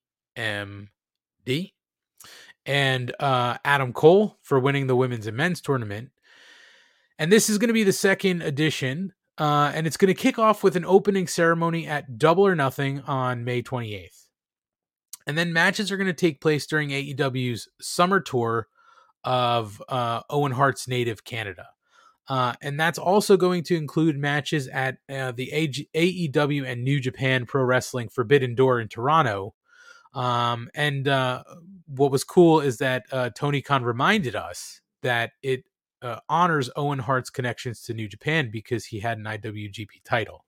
[2.66, 6.10] and uh, Adam Cole for winning the women's and men's tournament.
[7.18, 10.38] And this is going to be the second edition, uh, and it's going to kick
[10.38, 14.24] off with an opening ceremony at Double or Nothing on May 28th.
[15.26, 18.68] And then matches are going to take place during AEW's summer tour
[19.22, 21.68] of uh, Owen Hart's native Canada.
[22.28, 25.50] Uh, and that's also going to include matches at uh, the
[25.94, 29.54] AEW and New Japan Pro Wrestling Forbidden Door in Toronto.
[30.14, 31.42] Um, and uh,
[31.86, 35.64] what was cool is that uh, Tony Khan reminded us that it
[36.02, 40.44] uh, honors Owen Hart's connections to New Japan because he had an IWGP title.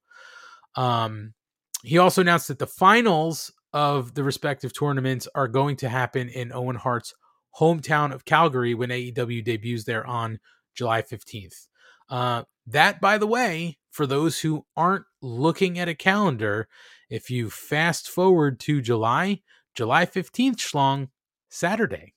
[0.76, 1.34] Um,
[1.82, 6.52] he also announced that the finals of the respective tournaments are going to happen in
[6.52, 7.14] Owen Hart's
[7.58, 10.38] hometown of Calgary when AEW debuts there on
[10.76, 11.66] July 15th.
[12.08, 16.68] Uh, that, by the way, for those who aren't looking at a calendar,
[17.10, 19.40] if you fast forward to July,
[19.74, 21.08] July 15th, Schlong,
[21.48, 22.14] Saturday.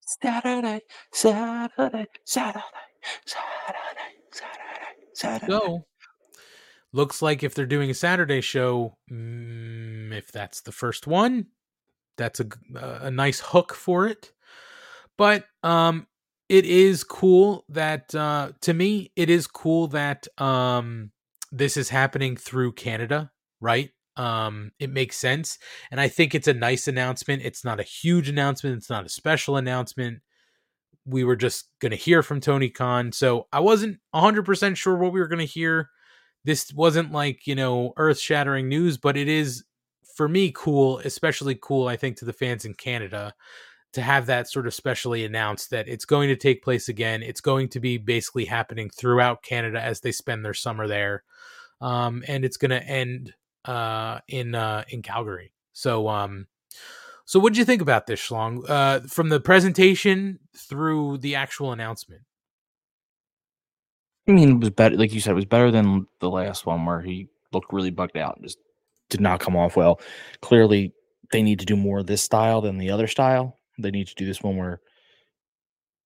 [0.00, 0.80] Saturday,
[1.12, 2.62] Saturday, Saturday,
[3.24, 5.52] Saturday, Saturday, Saturday.
[5.52, 5.84] So,
[6.92, 11.46] looks like if they're doing a Saturday show, mm, if that's the first one,
[12.16, 14.32] that's a, a nice hook for it.
[15.16, 16.06] But um,
[16.48, 21.10] it is cool that uh, to me, it is cool that um,
[21.50, 23.30] this is happening through Canada,
[23.60, 23.90] right?
[24.16, 25.58] Um, it makes sense,
[25.90, 27.42] and I think it's a nice announcement.
[27.42, 28.76] It's not a huge announcement.
[28.76, 30.20] It's not a special announcement.
[31.06, 35.12] We were just going to hear from Tony Khan, so I wasn't 100% sure what
[35.12, 35.90] we were going to hear.
[36.44, 39.64] This wasn't like, you know, earth shattering news, but it is
[40.14, 43.34] for me cool, especially cool, I think, to the fans in Canada
[43.94, 47.22] to have that sort of specially announced that it's going to take place again.
[47.22, 51.24] It's going to be basically happening throughout Canada as they spend their summer there.
[51.80, 53.34] Um, and it's going to end
[53.64, 55.52] uh, in uh, in Calgary.
[55.72, 56.46] So, um,
[57.24, 58.68] so what did you think about this, Schlong?
[58.68, 62.22] Uh, from the presentation through the actual announcement?
[64.28, 66.86] I mean, it was better, like you said, it was better than the last one
[66.86, 68.58] where he looked really bugged out and just
[69.10, 70.00] did not come off well.
[70.40, 70.92] Clearly,
[71.30, 73.58] they need to do more of this style than the other style.
[73.78, 74.80] They need to do this one where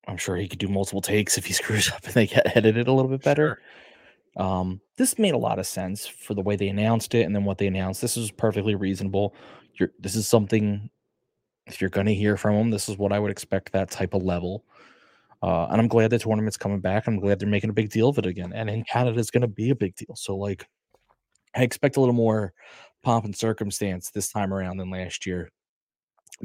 [0.07, 2.89] I'm sure he could do multiple takes if he screws up and they get edited
[2.89, 3.61] a little bit better.
[4.37, 7.45] Um, this made a lot of sense for the way they announced it and then
[7.45, 8.01] what they announced.
[8.01, 9.35] This is perfectly reasonable.
[9.75, 10.91] You're this is something
[11.67, 14.23] if you're gonna hear from them, this is what I would expect that type of
[14.23, 14.65] level.
[15.43, 17.07] Uh, and I'm glad the tournament's coming back.
[17.07, 18.53] I'm glad they're making a big deal of it again.
[18.53, 20.17] And in Canada, it's going to be a big deal.
[20.17, 20.67] So, like,
[21.55, 22.53] I expect a little more
[23.05, 25.51] pomp and circumstance this time around than last year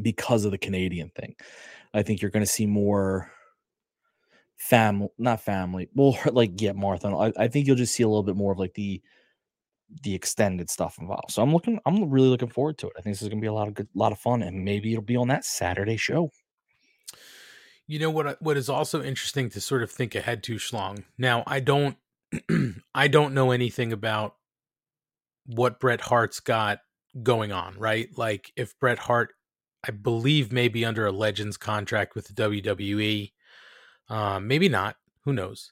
[0.01, 1.35] because of the Canadian thing.
[1.93, 3.31] I think you're going to see more
[4.57, 5.89] family, not family.
[5.93, 7.07] Well, like, yeah, Martha.
[7.07, 9.01] I, I think you'll just see a little bit more of like the
[10.01, 11.31] the extended stuff involved.
[11.31, 12.93] So I'm looking, I'm really looking forward to it.
[12.97, 14.65] I think this is going to be a lot of good, lot of fun, and
[14.65, 16.31] maybe it'll be on that Saturday show.
[17.85, 18.41] You know what?
[18.41, 21.03] What is also interesting to sort of think ahead to Schlong.
[21.17, 21.97] Now, I don't,
[22.95, 24.35] I don't know anything about
[25.45, 26.79] what Bret Hart's got
[27.21, 28.07] going on, right?
[28.17, 29.33] Like if Bret Hart,
[29.86, 33.31] I believe, maybe under a Legends contract with the WWE,
[34.09, 34.95] uh, maybe not.
[35.25, 35.71] Who knows?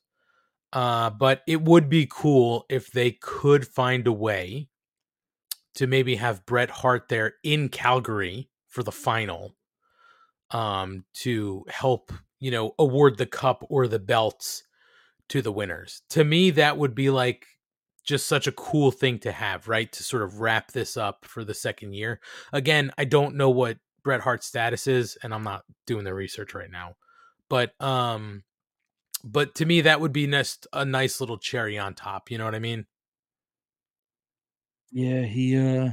[0.74, 4.70] Uh, but it would be cool if they could find a way
[5.76, 9.56] to maybe have Bret Hart there in Calgary for the final
[10.52, 14.64] um, to help, you know, award the cup or the belts
[15.30, 16.02] to the winners.
[16.10, 17.46] To me, that would be like
[18.04, 19.92] just such a cool thing to have, right?
[19.92, 22.20] To sort of wrap this up for the second year.
[22.52, 26.54] Again, I don't know what Bret Hart's status is, and I'm not doing the research
[26.54, 26.96] right now.
[27.50, 28.44] But um
[29.24, 32.46] but to me that would be just a nice little cherry on top, you know
[32.46, 32.86] what I mean?
[34.92, 35.92] Yeah, he uh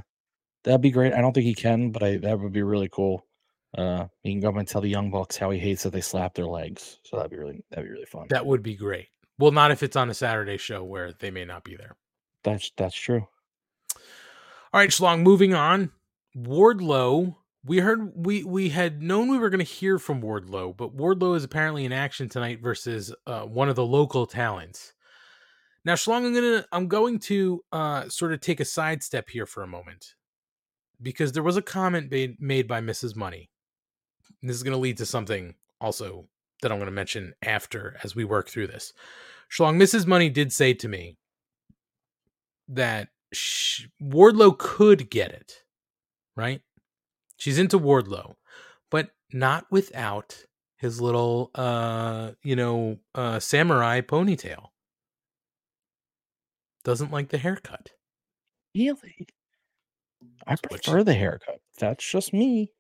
[0.65, 1.13] that'd be great.
[1.15, 3.25] I don't think he can, but I that would be really cool.
[3.77, 6.01] Uh, he can go up and tell the young bucks how he hates that they
[6.01, 7.01] slap their legs.
[7.05, 8.27] So that'd be really that'd be really fun.
[8.31, 9.09] That would be great.
[9.39, 11.97] Well, not if it's on a Saturday show where they may not be there.
[12.45, 13.27] That's that's true.
[14.73, 15.93] All right, Schlong, moving on.
[16.37, 17.37] Wardlow.
[17.65, 21.37] We heard we we had known we were going to hear from Wardlow, but Wardlow
[21.37, 24.93] is apparently in action tonight versus uh, one of the local talents.
[25.85, 29.63] Now, Schlong, I'm gonna I'm going to uh, sort of take a sidestep here for
[29.63, 30.15] a moment
[31.03, 33.17] because there was a comment made made by Mrs.
[33.17, 33.51] Money
[34.43, 36.29] this is going to lead to something also
[36.63, 38.93] that I'm going to mention after as we work through this.
[39.51, 40.07] Schlong, Mrs.
[40.07, 41.17] Money did say to me
[42.69, 45.63] that she, Wardlow could get it,
[46.37, 46.61] right?
[47.39, 48.34] She's into Wardlow,
[48.91, 50.45] but not without
[50.76, 54.66] his little, uh, you know, uh, samurai ponytail.
[56.84, 57.91] Doesn't like the haircut.
[58.74, 59.28] Really?
[60.47, 61.61] I prefer the haircut.
[61.78, 62.72] That's just me.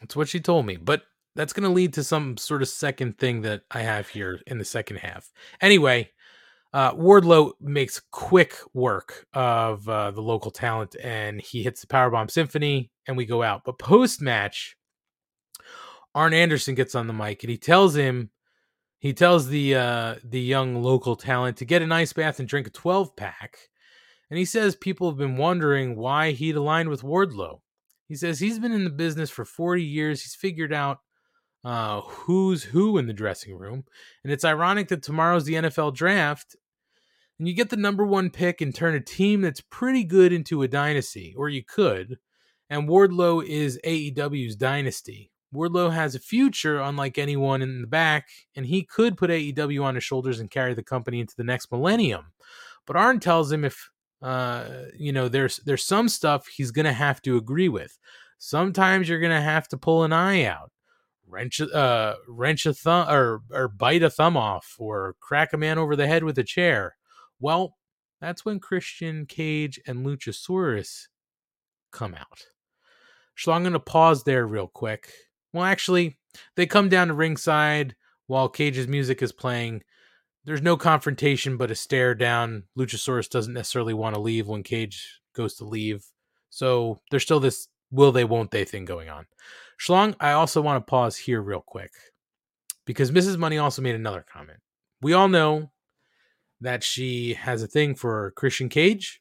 [0.00, 0.76] That's what she told me.
[0.76, 1.02] But
[1.34, 4.58] that's going to lead to some sort of second thing that I have here in
[4.58, 5.32] the second half.
[5.60, 6.10] Anyway,
[6.72, 12.30] uh, Wardlow makes quick work of uh, the local talent and he hits the Powerbomb
[12.30, 13.62] Symphony and we go out.
[13.64, 14.76] But post match,
[16.14, 18.30] Arn Anderson gets on the mic and he tells him,
[19.00, 22.68] he tells the uh, the young local talent to get an ice bath and drink
[22.68, 23.58] a 12 pack.
[24.30, 27.60] And he says people have been wondering why he'd aligned with Wardlow.
[28.06, 30.22] He says he's been in the business for 40 years.
[30.22, 31.00] He's figured out
[31.64, 33.84] uh, who's who in the dressing room.
[34.22, 36.56] And it's ironic that tomorrow's the NFL draft
[37.38, 40.62] and you get the number one pick and turn a team that's pretty good into
[40.62, 42.18] a dynasty, or you could.
[42.70, 45.30] And Wardlow is AEW's dynasty.
[45.54, 49.94] Wardlow has a future unlike anyone in the back, and he could put AEW on
[49.94, 52.26] his shoulders and carry the company into the next millennium.
[52.86, 53.90] But Arn tells him if
[54.22, 54.64] uh,
[54.96, 57.98] you know there's there's some stuff he's gonna have to agree with.
[58.38, 60.72] Sometimes you're gonna have to pull an eye out
[61.32, 65.78] wrench uh wrench a thumb or or bite a thumb off or crack a man
[65.78, 66.96] over the head with a chair.
[67.42, 67.76] Well,
[68.20, 71.08] that's when Christian Cage and Luchasaurus
[71.90, 72.46] come out.
[73.36, 75.10] So I'm going to pause there real quick.
[75.52, 76.18] Well, actually,
[76.54, 77.96] they come down to ringside
[78.28, 79.82] while Cage's music is playing.
[80.44, 82.62] There's no confrontation, but a stare down.
[82.78, 86.04] Luchasaurus doesn't necessarily want to leave when Cage goes to leave.
[86.48, 89.26] So there's still this will they, won't they thing going on.
[89.80, 91.90] Schlong, I also want to pause here real quick
[92.86, 93.36] because Mrs.
[93.36, 94.60] Money also made another comment.
[95.00, 95.71] We all know
[96.62, 99.20] that she has a thing for Christian Cage.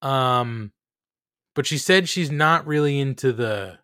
[0.00, 0.72] Um,
[1.54, 3.78] but she said she's not really into the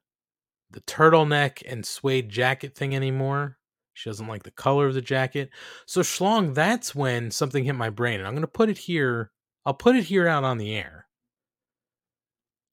[0.71, 3.57] the turtleneck and suede jacket thing anymore.
[3.95, 5.51] She doesn't like the color of the jacket.
[5.87, 9.33] So Schlong, that's when something hit my brain, and I'm going to put it here.
[9.65, 11.07] I'll put it here out on the air.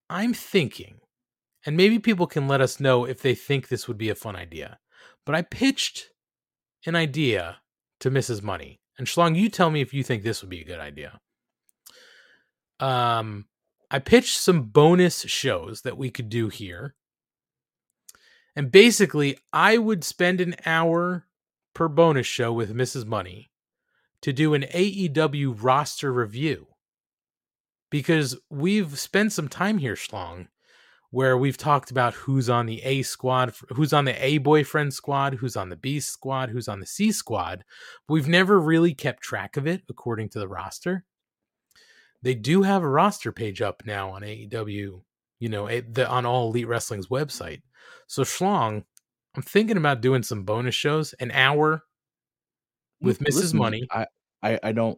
[0.10, 1.00] I'm thinking
[1.66, 4.36] and maybe people can let us know if they think this would be a fun
[4.36, 4.78] idea.
[5.26, 6.10] But I pitched
[6.86, 7.58] an idea
[8.02, 8.44] to Mrs.
[8.44, 8.80] Money.
[8.98, 11.20] And Schlong, you tell me if you think this would be a good idea.
[12.80, 13.46] Um,
[13.92, 16.96] I pitched some bonus shows that we could do here.
[18.56, 21.28] And basically, I would spend an hour
[21.74, 23.06] per bonus show with Mrs.
[23.06, 23.52] Money
[24.22, 26.68] to do an AEW roster review.
[27.92, 30.48] Because we've spent some time here, Schlong,
[31.12, 35.36] where we've talked about who's on the A squad, who's on the A boyfriend squad,
[35.36, 37.64] who's on the B squad, who's on the C squad.
[38.10, 41.06] We've never really kept track of it according to the roster.
[42.22, 45.02] They do have a roster page up now on AEW,
[45.40, 47.62] you know, the, on all Elite Wrestling's website.
[48.08, 48.84] So Schlong,
[49.36, 51.84] I'm thinking about doing some bonus shows, an hour
[53.02, 53.36] with Mrs.
[53.36, 53.88] Listen, Money.
[53.92, 54.08] I,
[54.42, 54.98] I, I don't.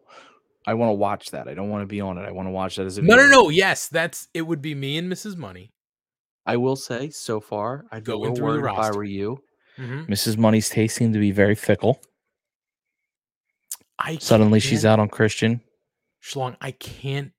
[0.66, 1.48] I want to watch that.
[1.48, 2.24] I don't want to be on it.
[2.24, 3.50] I want to watch that as a No, no, no.
[3.50, 4.42] Yes, that's it.
[4.42, 5.38] Would be me and Mrs.
[5.38, 5.72] Money.
[6.48, 8.88] I will say, so far, I'd be a Going little through the worried if I
[8.88, 8.98] roster.
[8.98, 9.44] were you.
[9.78, 10.08] Mhm.
[10.08, 10.38] Mrs.
[10.38, 12.02] Money's taste seemed to be very fickle.
[14.00, 15.62] I Suddenly, she's out on Christian.
[16.24, 17.32] Schlong, I can't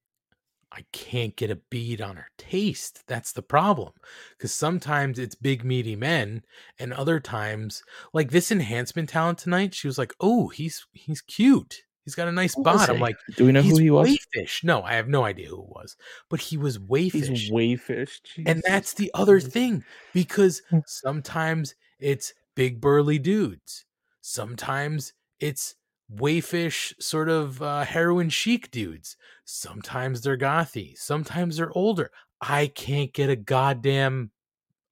[0.70, 3.02] I can't get a bead on her taste.
[3.08, 3.92] That's the problem.
[4.38, 6.42] Cuz sometimes it's big meaty men
[6.78, 7.82] and other times
[8.12, 11.78] like this enhancement talent tonight, she was like, "Oh, he's he's cute.
[12.08, 14.64] He's got a nice bod." I'm like, Do we know who he was?" Wayfish.
[14.64, 15.96] No, I have no idea who it was.
[16.28, 17.28] But he was Wayfish.
[17.28, 18.20] He's Wayfish.
[18.46, 23.84] And that's the other thing because sometimes it's big burly dudes.
[24.20, 25.74] Sometimes it's
[26.10, 29.16] wayfish sort of uh, heroin chic dudes.
[29.44, 30.96] Sometimes they're gothy.
[30.96, 32.10] Sometimes they're older.
[32.40, 34.30] I can't get a goddamn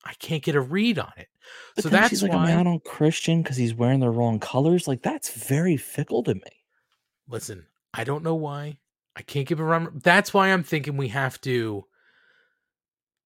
[0.06, 1.28] I can't get a read on it.
[1.74, 4.38] But so that's she's like, why I'm out on Christian because he's wearing the wrong
[4.38, 4.86] colors.
[4.86, 6.42] Like that's very fickle to me.
[7.28, 8.78] Listen, I don't know why.
[9.16, 10.00] I can't give a run.
[10.02, 11.84] That's why I'm thinking we have to.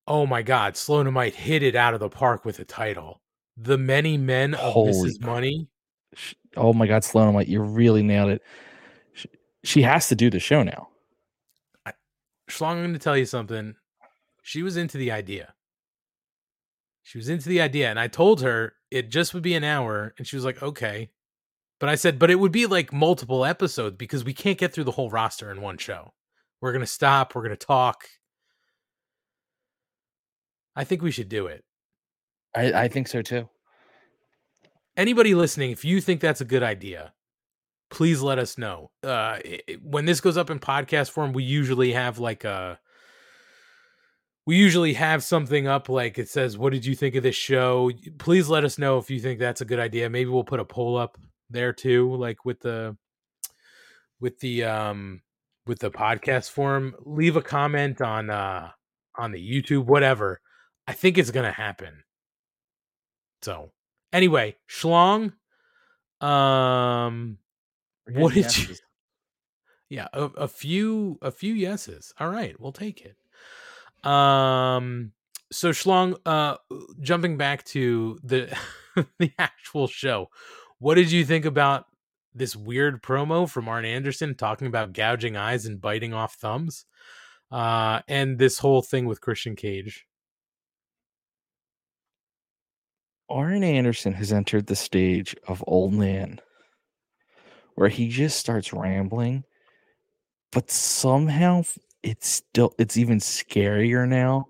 [0.07, 3.21] Oh my God, Schlong might hit it out of the park with a title.
[3.57, 5.21] The many men of Holy Mrs.
[5.21, 5.69] Money.
[6.57, 7.41] Oh my God, Schlong!
[7.41, 8.43] I'm you really nailed it.
[9.13, 9.29] She,
[9.63, 10.89] she has to do the show now.
[12.49, 13.77] Schlong, I'm going to tell you something.
[14.43, 15.55] She was into the idea.
[17.03, 20.15] She was into the idea, and I told her it just would be an hour,
[20.19, 21.11] and she was like, "Okay."
[21.81, 24.85] But I said, "But it would be like multiple episodes because we can't get through
[24.85, 26.13] the whole roster in one show.
[26.61, 27.35] We're going to stop.
[27.35, 28.07] We're going to talk."
[30.77, 31.65] I think we should do it.
[32.55, 33.49] I, I think so too.
[34.97, 37.13] Anybody listening, if you think that's a good idea,
[37.91, 38.91] please let us know.
[39.03, 42.79] Uh, i- i- when this goes up in podcast form, we usually have like a
[44.47, 47.91] we usually have something up like it says, "What did you think of this show?"
[48.19, 50.11] Please let us know if you think that's a good idea.
[50.11, 51.19] Maybe we'll put a poll up
[51.51, 52.97] there too, like with the
[54.21, 55.23] with the um
[55.67, 56.95] with the podcast form.
[57.05, 58.71] Leave a comment on uh
[59.17, 60.41] on the YouTube, whatever.
[60.87, 62.05] I think it's gonna happen.
[63.43, 63.73] So
[64.13, 65.33] anyway, Schlong.
[66.21, 67.39] Um,
[68.13, 68.75] what did you?
[69.91, 72.15] Yeah, a, a few, a few yeses.
[72.21, 73.17] All right, we'll take it.
[74.09, 75.11] Um,
[75.51, 76.59] so Schlong, uh,
[77.01, 78.57] jumping back to the
[79.19, 80.29] the actual show,
[80.81, 81.85] what did you think about
[82.35, 86.87] this weird promo from Arn Anderson talking about gouging eyes and biting off thumbs,
[87.53, 90.07] uh, and this whole thing with Christian Cage?
[93.29, 96.41] Arn Anderson has entered the stage of old man
[97.75, 99.45] where he just starts rambling,
[100.51, 101.63] but somehow
[102.03, 104.47] it's still it's even scarier now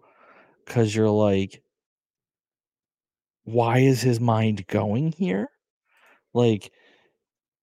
[0.64, 1.60] because you're like,
[3.44, 5.48] why is his mind going here?
[6.34, 6.72] Like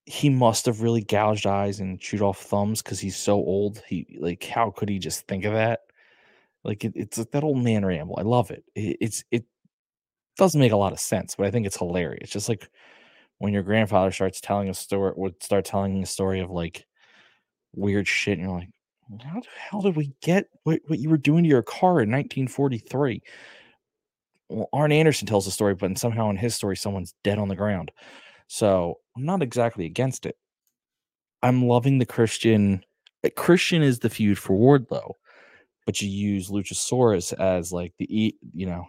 [0.05, 3.81] he must have really gouged eyes and chewed off thumbs because he's so old.
[3.87, 5.81] He like how could he just think of that?
[6.63, 8.15] Like it, it's that old man ramble.
[8.17, 8.63] I love it.
[8.75, 8.97] it.
[9.01, 9.45] It's it
[10.37, 12.29] doesn't make a lot of sense, but I think it's hilarious.
[12.29, 12.69] Just like
[13.39, 16.85] when your grandfather starts telling a story, would start telling a story of like
[17.75, 18.69] weird shit, and you're like,
[19.23, 22.11] how the hell did we get what, what you were doing to your car in
[22.11, 23.21] 1943?
[24.49, 27.55] Well, Arn Anderson tells the story, but somehow in his story, someone's dead on the
[27.55, 27.91] ground.
[28.47, 30.35] So I'm not exactly against it.
[31.43, 32.83] I'm loving the Christian.
[33.23, 35.13] uh, Christian is the feud for Wardlow,
[35.85, 38.85] but you use Luchasaurus as like the e, you know,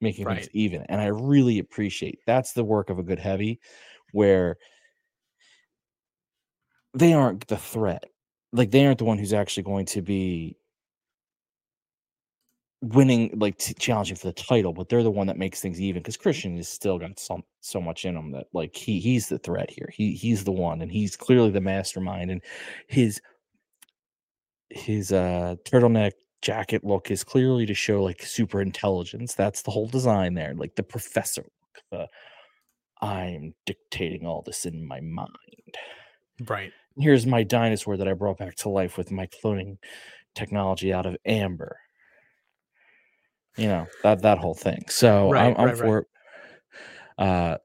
[0.00, 3.60] making things even, and I really appreciate that's the work of a good heavy,
[4.12, 4.56] where
[6.94, 8.04] they aren't the threat,
[8.52, 10.56] like they aren't the one who's actually going to be
[12.82, 16.02] winning, like t- challenging for the title, but they're the one that makes things even
[16.02, 19.38] because Christian is still got some so much in him that like he he's the
[19.38, 19.90] threat here.
[19.92, 22.42] He he's the one, and he's clearly the mastermind, and
[22.86, 23.20] his
[24.70, 26.12] his uh turtleneck
[26.42, 29.34] jacket look is clearly to show like super intelligence.
[29.34, 31.82] That's the whole design there, like the professor look.
[31.90, 32.08] The
[33.06, 35.78] I'm dictating all this in my mind.
[36.46, 36.72] Right.
[36.98, 39.78] Here's my dinosaur that I brought back to life with my cloning
[40.34, 41.78] technology out of amber.
[43.60, 44.84] You know that that whole thing.
[44.88, 46.06] So Right, I'm, I'm right, for it.
[47.18, 47.58] Uh,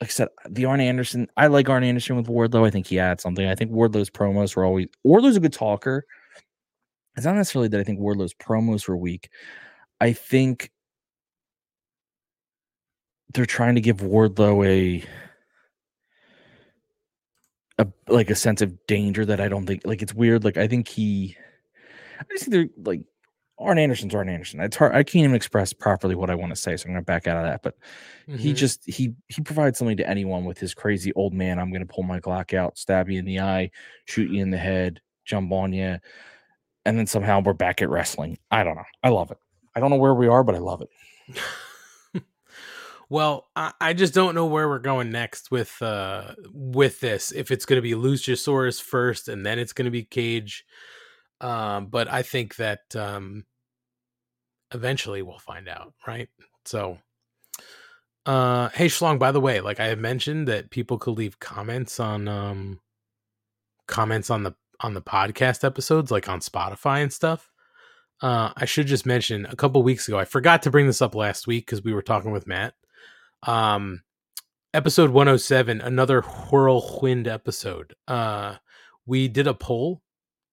[0.00, 1.28] like I said, the Arn Anderson.
[1.36, 2.66] I like Arn Anderson with Wardlow.
[2.66, 3.46] I think he adds something.
[3.46, 6.04] I think Wardlow's promos were always Wardlow's a good talker.
[7.16, 9.30] It's not necessarily that I think Wardlow's promos were weak.
[10.00, 10.72] I think
[13.32, 15.04] they're trying to give Wardlow a
[17.78, 20.42] a like a sense of danger that I don't think like it's weird.
[20.42, 21.36] Like I think he
[22.18, 23.02] I just think they're like
[23.58, 24.60] Arn Anderson's Arn Anderson.
[24.60, 27.02] It's hard I can't even express properly what I want to say, so I'm gonna
[27.02, 27.62] back out of that.
[27.62, 27.76] But
[28.26, 28.56] he Mhm.
[28.56, 31.58] just he he provides something to anyone with his crazy old man.
[31.58, 33.70] I'm gonna pull my Glock out, stab you in the eye,
[34.04, 35.98] shoot you in the head, jump on you,
[36.84, 38.38] and then somehow we're back at wrestling.
[38.50, 38.84] I don't know.
[39.02, 39.38] I love it.
[39.74, 40.88] I don't know where we are, but I love it.
[43.08, 47.30] Well, I, I just don't know where we're going next with uh with this.
[47.30, 50.66] If it's going to be Luchasaurus first, and then it's going to be Cage.
[51.40, 53.44] Um, but I think that um,
[54.72, 56.28] eventually we'll find out, right?
[56.64, 56.98] So,
[58.24, 62.00] uh, hey Schlong, by the way, like I have mentioned that people could leave comments
[62.00, 62.80] on um
[63.86, 67.50] comments on the on the podcast episodes, like on Spotify and stuff.
[68.22, 71.14] Uh, I should just mention a couple weeks ago, I forgot to bring this up
[71.14, 72.74] last week because we were talking with Matt.
[73.42, 74.02] Um,
[74.72, 77.94] episode 107, another whirlwind episode.
[78.08, 78.56] Uh,
[79.04, 80.02] we did a poll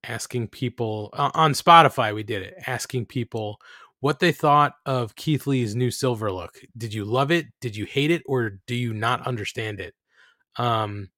[0.04, 2.14] asking people uh, on Spotify.
[2.14, 3.60] We did it asking people
[4.00, 6.60] what they thought of Keith Lee's new silver look.
[6.78, 7.46] Did you love it?
[7.62, 8.22] Did you hate it?
[8.26, 9.94] Or do you not understand it?
[10.58, 11.10] Um,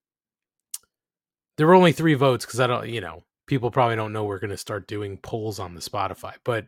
[1.58, 4.40] there were only three votes because I don't, you know, people probably don't know we're
[4.40, 6.66] going to start doing polls on the Spotify, but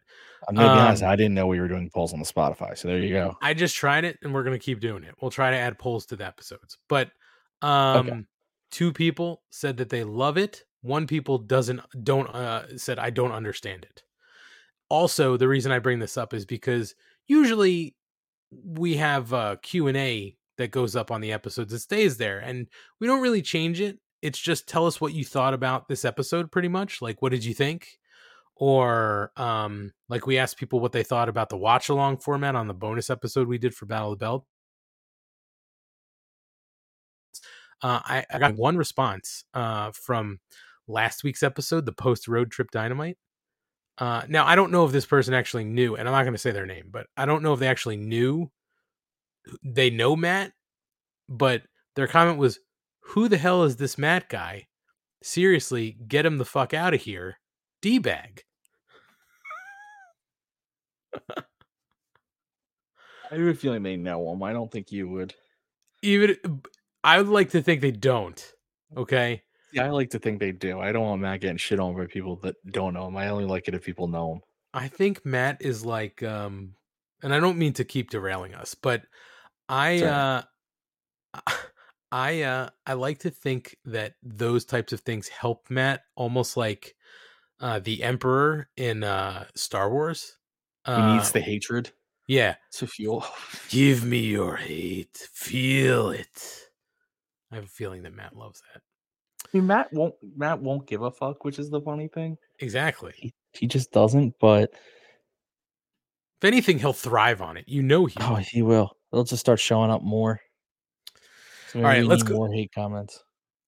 [0.47, 2.77] I'm gonna be honest, um, I didn't know we were doing polls on the Spotify.
[2.77, 3.37] So there you go.
[3.41, 5.15] I just tried it and we're going to keep doing it.
[5.21, 6.77] We'll try to add polls to the episodes.
[6.87, 7.11] But
[7.61, 8.27] um
[8.71, 10.63] two people said that they love it.
[10.81, 14.03] One people doesn't don't uh said I don't understand it.
[14.89, 16.95] Also, the reason I bring this up is because
[17.27, 17.95] usually
[18.51, 21.73] we have a Q&A that goes up on the episodes.
[21.73, 22.67] It stays there and
[22.99, 23.99] we don't really change it.
[24.21, 27.01] It's just tell us what you thought about this episode pretty much.
[27.01, 27.99] Like what did you think?
[28.59, 32.67] or um like we asked people what they thought about the watch along format on
[32.67, 34.45] the bonus episode we did for battle of the belt
[37.83, 40.39] uh I, I got one response uh from
[40.87, 43.17] last week's episode the post road trip dynamite
[43.97, 46.39] uh now i don't know if this person actually knew and i'm not going to
[46.39, 48.49] say their name but i don't know if they actually knew
[49.63, 50.51] they know matt
[51.27, 51.63] but
[51.95, 52.59] their comment was
[52.99, 54.67] who the hell is this matt guy
[55.23, 57.39] seriously get him the fuck out of here
[57.81, 58.43] d-bag
[63.31, 64.43] I have a feeling they know him.
[64.43, 65.33] I don't think you would.
[66.01, 66.37] even
[67.03, 68.53] I would like to think they don't.
[68.95, 69.43] Okay.
[69.73, 70.79] Yeah, I like to think they do.
[70.79, 73.17] I don't want Matt getting shit on by people that don't know him.
[73.17, 74.41] I only like it if people know him.
[74.73, 76.75] I think Matt is like um
[77.23, 79.03] and I don't mean to keep derailing us, but
[79.69, 80.43] I uh
[82.11, 86.95] I uh I like to think that those types of things help Matt almost like
[87.59, 90.37] uh the emperor in uh Star Wars.
[90.85, 91.91] He Uh, needs the hatred
[92.27, 92.55] yeah.
[92.73, 93.25] to fuel.
[93.69, 95.17] Give me your hate.
[95.33, 96.69] Feel it.
[97.51, 98.81] I have a feeling that Matt loves that.
[99.53, 100.15] I mean, Matt won't.
[100.35, 102.37] Matt won't give a fuck, which is the funny thing.
[102.59, 103.13] Exactly.
[103.15, 104.35] He, he just doesn't.
[104.39, 104.71] But
[106.41, 107.65] If anything, he'll thrive on it.
[107.67, 108.35] You know he oh, will.
[108.37, 108.91] he will.
[109.11, 110.39] They'll just start showing up more.
[111.71, 113.23] So All right, let's go- More hate comments.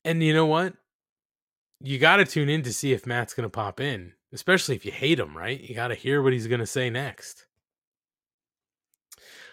[0.05, 0.73] And you know what?
[1.81, 4.85] You got to tune in to see if Matt's going to pop in, especially if
[4.85, 5.59] you hate him, right?
[5.59, 7.45] You got to hear what he's going to say next.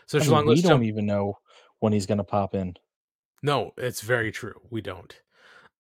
[0.07, 0.85] So, I mean, Schlong, we don't jump.
[0.85, 1.39] even know
[1.81, 2.74] when he's gonna pop in.
[3.43, 4.61] No, it's very true.
[4.70, 5.15] We don't.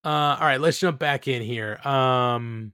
[0.06, 1.84] Uh, all right, let's jump back in here.
[1.84, 2.72] Um,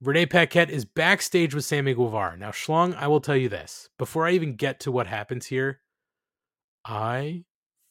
[0.00, 2.36] Renee Paquette is backstage with Sammy Guevara.
[2.36, 5.80] Now, Schlong, I will tell you this before I even get to what happens here.
[6.84, 7.42] I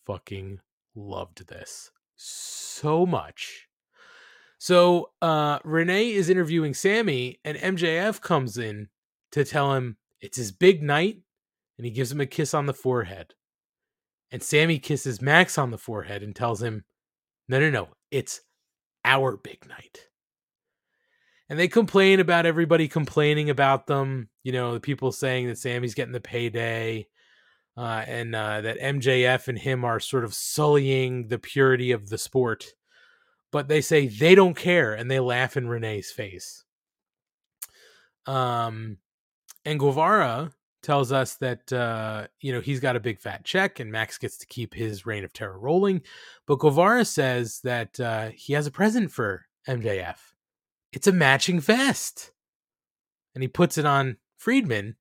[0.06, 0.60] fucking
[0.96, 3.68] loved this so much.
[4.60, 8.88] So, uh, Renee is interviewing Sammy, and MJF comes in
[9.34, 11.18] to tell him it's his big night,
[11.78, 13.34] and he gives him a kiss on the forehead.
[14.32, 16.86] And Sammy kisses Max on the forehead and tells him,
[17.50, 18.40] No, no, no, it's
[19.06, 20.08] our big night.
[21.50, 24.30] And they complain about everybody complaining about them.
[24.44, 27.08] You know, the people saying that Sammy's getting the payday
[27.78, 32.18] uh, and uh, that MJF and him are sort of sullying the purity of the
[32.18, 32.66] sport.
[33.52, 36.64] But they say they don't care and they laugh in Renee's face.
[38.26, 38.98] Um,
[39.66, 40.52] and Guevara
[40.84, 44.38] tells us that uh, you know he's got a big fat check and Max gets
[44.38, 46.02] to keep his reign of terror rolling.
[46.46, 50.18] But Guevara says that uh, he has a present for MJF.
[50.92, 52.32] It's a matching vest,
[53.34, 54.98] and he puts it on Friedman.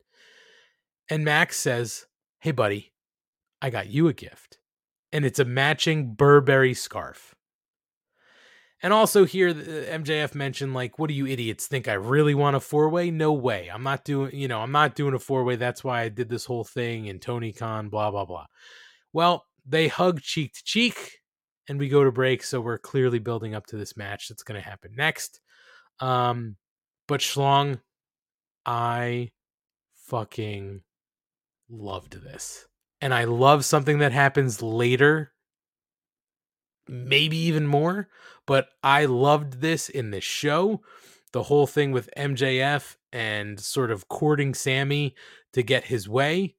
[1.10, 2.06] And Max says,
[2.40, 2.92] "Hey, buddy,
[3.60, 4.58] I got you a gift,
[5.12, 7.34] and it's a matching Burberry scarf."
[8.82, 11.86] And also here, MJF mentioned like, "What do you idiots think?
[11.86, 13.12] I really want a four way?
[13.12, 13.68] No way.
[13.72, 14.34] I'm not doing.
[14.34, 15.54] You know, I'm not doing a four way.
[15.54, 17.88] That's why I did this whole thing and Tony Khan.
[17.88, 18.46] Blah blah blah."
[19.12, 21.20] Well, they hug cheek to cheek,
[21.68, 22.42] and we go to break.
[22.42, 25.40] So we're clearly building up to this match that's going to happen next.
[26.00, 26.56] Um,
[27.06, 27.80] but Schlong,
[28.66, 29.30] I
[30.06, 30.82] fucking
[31.70, 32.66] loved this,
[33.00, 35.31] and I love something that happens later
[36.92, 38.08] maybe even more.
[38.46, 40.82] But I loved this in this show.
[41.32, 45.14] The whole thing with MJF and sort of courting Sammy
[45.52, 46.56] to get his way.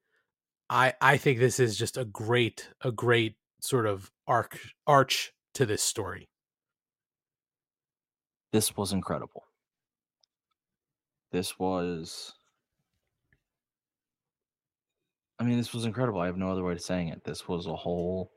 [0.70, 5.66] I I think this is just a great a great sort of arc arch to
[5.66, 6.30] this story.
[8.52, 9.44] This was incredible.
[11.32, 12.34] This was.
[15.40, 16.22] I mean, this was incredible.
[16.22, 17.24] I have no other way of saying it.
[17.24, 18.32] This was a whole.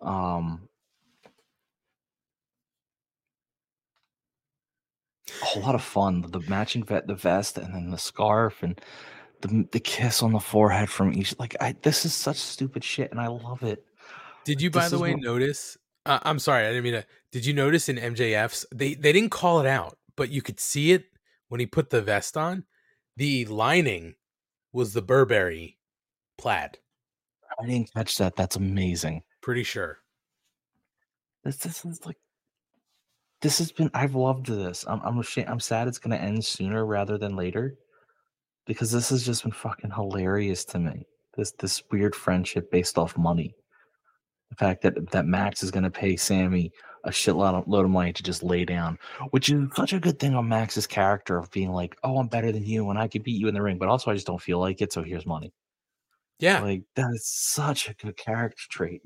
[0.00, 0.68] Um,
[5.42, 6.22] a whole lot of fun.
[6.30, 8.80] The matching vet, the vest, and then the scarf, and
[9.40, 11.38] the the kiss on the forehead from each.
[11.38, 13.84] Like, I this is such stupid shit, and I love it.
[14.44, 15.76] Did you, Like, by the way, what- notice?
[16.04, 17.06] Uh, I'm sorry, I didn't mean to.
[17.32, 18.64] Did you notice in MJF's?
[18.72, 21.04] They they didn't call it out, but you could see it
[21.48, 22.64] when he put the vest on.
[23.16, 24.14] The lining
[24.72, 25.78] was the Burberry
[26.38, 26.78] plaid.
[27.60, 28.36] I didn't catch that.
[28.36, 29.22] That's amazing.
[29.40, 29.98] Pretty sure.
[31.42, 32.16] This this is like.
[33.46, 33.92] This has been.
[33.94, 34.84] I've loved this.
[34.88, 35.00] I'm.
[35.04, 35.48] I'm ashamed.
[35.48, 37.76] I'm sad it's gonna end sooner rather than later,
[38.66, 41.06] because this has just been fucking hilarious to me.
[41.36, 43.54] This this weird friendship based off money.
[44.50, 46.72] The fact that that Max is gonna pay Sammy
[47.04, 48.98] a shitload of, load of money to just lay down,
[49.30, 52.50] which is such a good thing on Max's character of being like, "Oh, I'm better
[52.50, 54.42] than you, and I could beat you in the ring," but also I just don't
[54.42, 54.92] feel like it.
[54.92, 55.52] So here's money.
[56.40, 59.02] Yeah, like that is such a good character trait.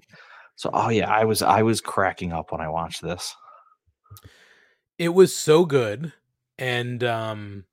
[0.56, 3.34] So, oh yeah, I was I was cracking up when I watched this.
[4.98, 6.12] It was so good,
[6.58, 7.64] and um,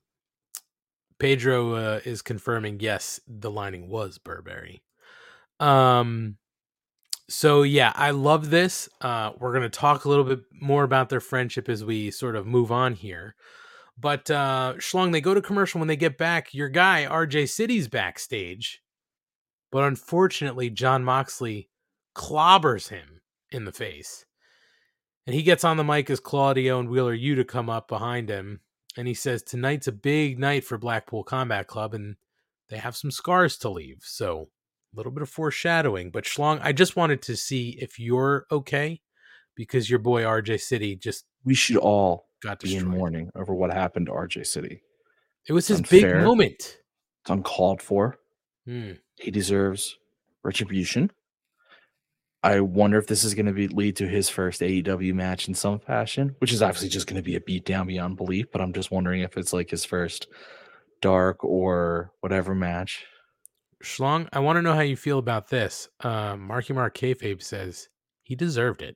[1.19, 2.79] Pedro uh, is confirming.
[2.79, 4.81] Yes, the lining was Burberry.
[5.59, 6.37] Um,
[7.29, 8.87] so yeah, I love this.
[9.01, 12.47] Uh, we're gonna talk a little bit more about their friendship as we sort of
[12.47, 13.35] move on here.
[13.99, 15.79] But uh, Schlong, they go to commercial.
[15.79, 18.81] When they get back, your guy RJ City's backstage,
[19.71, 21.69] but unfortunately, Jon Moxley
[22.15, 24.26] clobbers him in the face.
[25.27, 28.61] And he gets on the mic as Claudio and Wheeler Yuta come up behind him.
[28.95, 32.15] And he says, Tonight's a big night for Blackpool Combat Club, and
[32.69, 33.97] they have some scars to leave.
[34.01, 34.47] So
[34.93, 36.11] a little bit of foreshadowing.
[36.11, 39.01] But Schlong, I just wanted to see if you're okay
[39.53, 43.73] because your boy RJ City just We should all got be in mourning over what
[43.73, 44.81] happened to RJ City.
[45.47, 46.55] It was his It's big moment.
[47.21, 48.17] It's uncalled for.
[48.65, 48.93] Hmm.
[49.15, 49.97] He deserves
[50.43, 51.11] retribution.
[52.47, 55.53] I wonder if this is going to be lead to his first AEW match in
[55.53, 58.45] some fashion, which is obviously just going to be a beatdown beyond belief.
[58.53, 60.27] But I'm just wondering if it's like his first
[61.01, 63.05] dark or whatever match.
[63.83, 65.89] Schlong, I want to know how you feel about this.
[65.99, 67.89] Uh, Marky Mark Kayfabe says
[68.23, 68.95] he deserved it.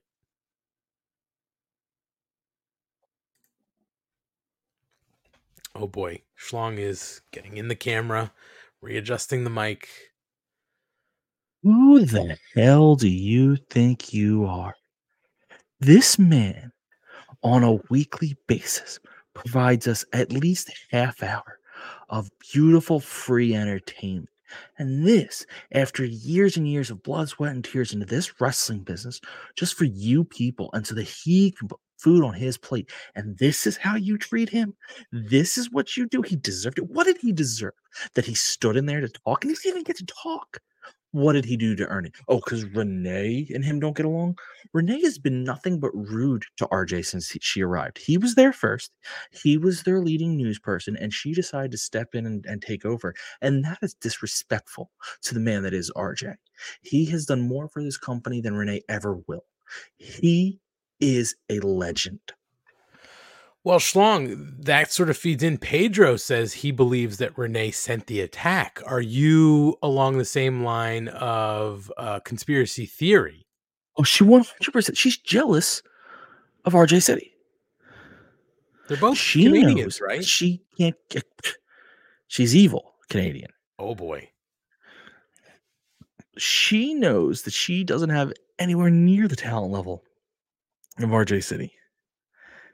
[5.75, 8.31] Oh boy, Schlong is getting in the camera,
[8.81, 9.89] readjusting the mic.
[11.63, 14.73] Who the hell do you think you are?
[15.79, 16.71] This man,
[17.43, 18.99] on a weekly basis,
[19.35, 21.59] provides us at least half hour
[22.09, 24.29] of beautiful free entertainment.
[24.79, 29.21] And this, after years and years of blood, sweat, and tears into this wrestling business,
[29.55, 32.91] just for you people, and so that he can put food on his plate.
[33.15, 34.73] And this is how you treat him.
[35.11, 36.23] This is what you do.
[36.23, 36.89] He deserved it.
[36.89, 37.73] What did he deserve?
[38.15, 40.59] That he stood in there to talk, and he didn't even get to talk.
[41.13, 42.13] What did he do to earn it?
[42.29, 44.37] Oh, because Renee and him don't get along.
[44.73, 47.97] Renee has been nothing but rude to RJ since he, she arrived.
[47.97, 48.91] He was there first.
[49.31, 52.85] He was their leading news person, and she decided to step in and, and take
[52.85, 53.13] over.
[53.41, 54.89] And that is disrespectful
[55.23, 56.35] to the man that is RJ.
[56.81, 59.43] He has done more for this company than Renee ever will.
[59.97, 60.61] He
[61.01, 62.21] is a legend.
[63.63, 65.59] Well, Schlong, that sort of feeds in.
[65.59, 68.81] Pedro says he believes that Renee sent the attack.
[68.87, 73.45] Are you along the same line of uh, conspiracy theory?
[73.97, 74.97] Oh, she 100%.
[74.97, 75.83] She's jealous
[76.65, 77.33] of RJ City.
[78.87, 80.25] They're both she Canadians, knows right?
[80.25, 81.23] She can't get.
[82.27, 83.51] She's evil Canadian.
[83.77, 84.29] Oh boy.
[86.37, 90.03] She knows that she doesn't have anywhere near the talent level
[90.99, 91.73] of RJ City.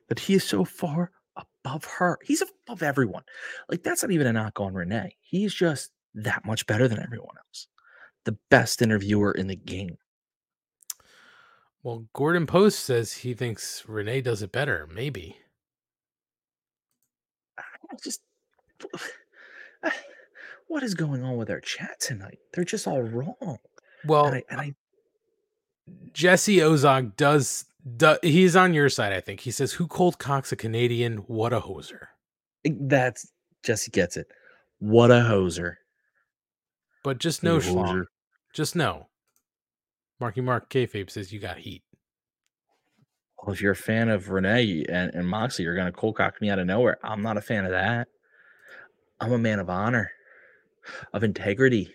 [0.09, 2.17] That he is so far above her.
[2.23, 3.23] He's above everyone.
[3.69, 5.15] Like that's not even a knock on Renee.
[5.21, 7.67] He's just that much better than everyone else.
[8.25, 9.97] The best interviewer in the game.
[11.83, 14.89] Well, Gordon Post says he thinks Renee does it better.
[14.93, 15.37] Maybe.
[17.57, 18.21] I just
[20.67, 22.39] what is going on with our chat tonight?
[22.53, 23.57] They're just all wrong.
[24.05, 24.75] Well, and I, and I
[26.13, 27.65] Jesse Ozog does,
[28.21, 29.39] he's on your side, I think.
[29.39, 31.17] He says, Who cold cocks a Canadian?
[31.27, 32.07] What a hoser.
[32.63, 33.31] that's
[33.63, 34.27] Jesse gets it.
[34.79, 35.75] What a hoser.
[37.03, 37.59] But just know.
[37.59, 38.05] Schlong,
[38.53, 39.07] just know.
[40.19, 41.83] Marky Mark Kayfabe says you got heat.
[43.37, 46.49] Well, if you're a fan of Renee and, and Moxley, you're gonna cold cock me
[46.49, 46.97] out of nowhere.
[47.03, 48.07] I'm not a fan of that.
[49.19, 50.11] I'm a man of honor,
[51.13, 51.93] of integrity,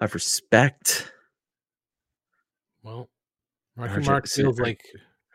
[0.00, 1.12] of respect.
[2.82, 3.08] Well,
[3.76, 4.82] Marky Mark feels like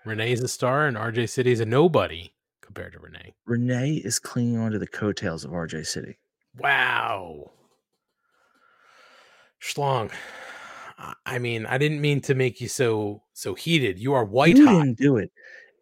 [0.06, 2.32] Renee's a star and RJ City's a nobody
[2.62, 3.34] compared to Renee.
[3.46, 6.18] Renee is clinging onto the coattails of RJ City.
[6.58, 7.52] Wow.
[9.62, 10.12] Schlong.
[11.26, 14.00] I- mean, I didn't mean to make you so so heated.
[14.00, 14.84] You are white you hot.
[14.84, 15.32] didn't do it.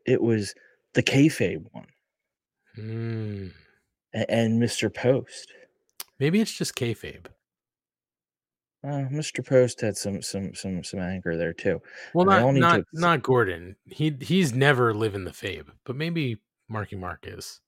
[0.06, 0.54] It was
[0.94, 1.88] the kayfabe one
[2.78, 3.54] Mm,
[4.14, 4.94] a- and Mr.
[4.94, 5.54] Post.
[6.20, 7.28] maybe it's just kayfabe.
[8.86, 9.44] Uh, Mr.
[9.44, 11.82] Post had some some some some anger there too.
[12.14, 13.76] Well, not not to- not Gordon.
[13.86, 16.40] He he's never living the fabe, but maybe
[16.70, 17.62] Marky Mark is.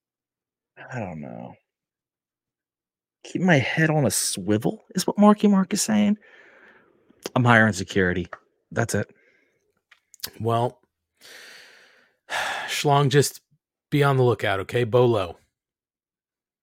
[0.94, 1.56] I don't know.
[3.23, 6.18] Keep my head on a swivel is what Marky Mark is saying.
[7.35, 8.27] I'm hiring security.
[8.72, 9.10] That's it.
[10.39, 10.80] Well,
[12.68, 13.41] Schlong, just
[13.89, 14.84] be on the lookout, okay?
[14.84, 15.39] Bolo.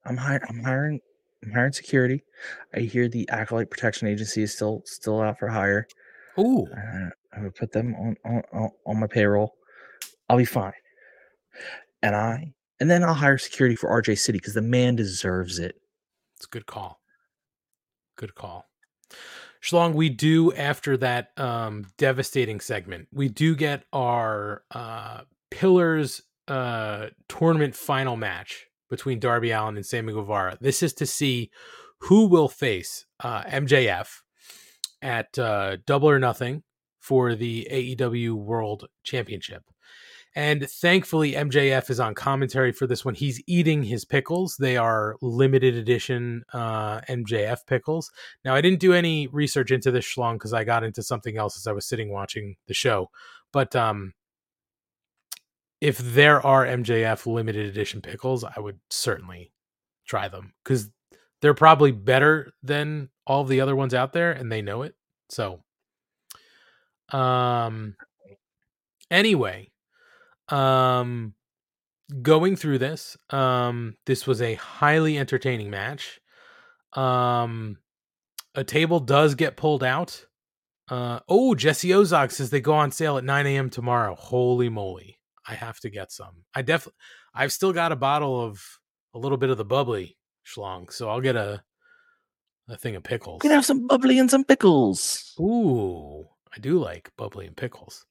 [0.05, 0.43] I'm hiring.
[0.49, 1.01] I'm hiring.
[1.45, 2.25] I'm hiring security.
[2.75, 5.87] I hear the Acolyte Protection Agency is still still out for hire.
[6.39, 9.57] Ooh, Uh, I would put them on on on- my payroll.
[10.29, 10.73] I'll be fine.
[12.03, 15.77] And I and then I'll hire security for RJ City because the man deserves it.
[16.37, 17.01] it's a good call.
[18.17, 18.67] Good call.
[19.63, 27.09] Schlong, we do after that um devastating segment, we do get our uh pillars uh
[27.29, 30.57] tournament final match between Darby Allin and Sammy Guevara.
[30.61, 31.51] This is to see
[32.01, 34.09] who will face uh MJF
[35.03, 36.63] at uh double or nothing
[37.01, 39.65] for the AEW World Championship.
[40.37, 43.15] And thankfully, MJF is on commentary for this one.
[43.15, 44.57] He's eating his pickles.
[44.59, 48.11] They are limited edition uh, MJF pickles.
[48.45, 51.57] Now, I didn't do any research into this schlong because I got into something else
[51.57, 53.11] as I was sitting watching the show.
[53.53, 54.15] But um,
[55.85, 59.53] if there are MJF limited edition pickles, I would certainly
[60.07, 60.89] try them because
[61.43, 64.95] they're probably better than all the other ones out there, and they know it.
[65.29, 65.63] So,
[67.13, 67.97] um,
[69.11, 69.73] anyway,
[70.49, 71.35] um,
[72.23, 76.19] going through this, um, this was a highly entertaining match.
[76.95, 77.77] Um,
[78.55, 80.25] a table does get pulled out.
[80.89, 83.69] Uh, oh, Jesse Ozog says they go on sale at 9 a.m.
[83.69, 84.15] tomorrow.
[84.15, 85.19] Holy moly.
[85.47, 86.45] I have to get some.
[86.55, 86.99] I definitely,
[87.35, 88.63] I've still got a bottle of
[89.15, 90.17] a little bit of the bubbly
[90.47, 91.63] schlong, so I'll get a,
[92.69, 93.41] a thing of pickles.
[93.43, 95.35] We can have some bubbly and some pickles.
[95.39, 98.07] Ooh, I do like bubbly and pickles.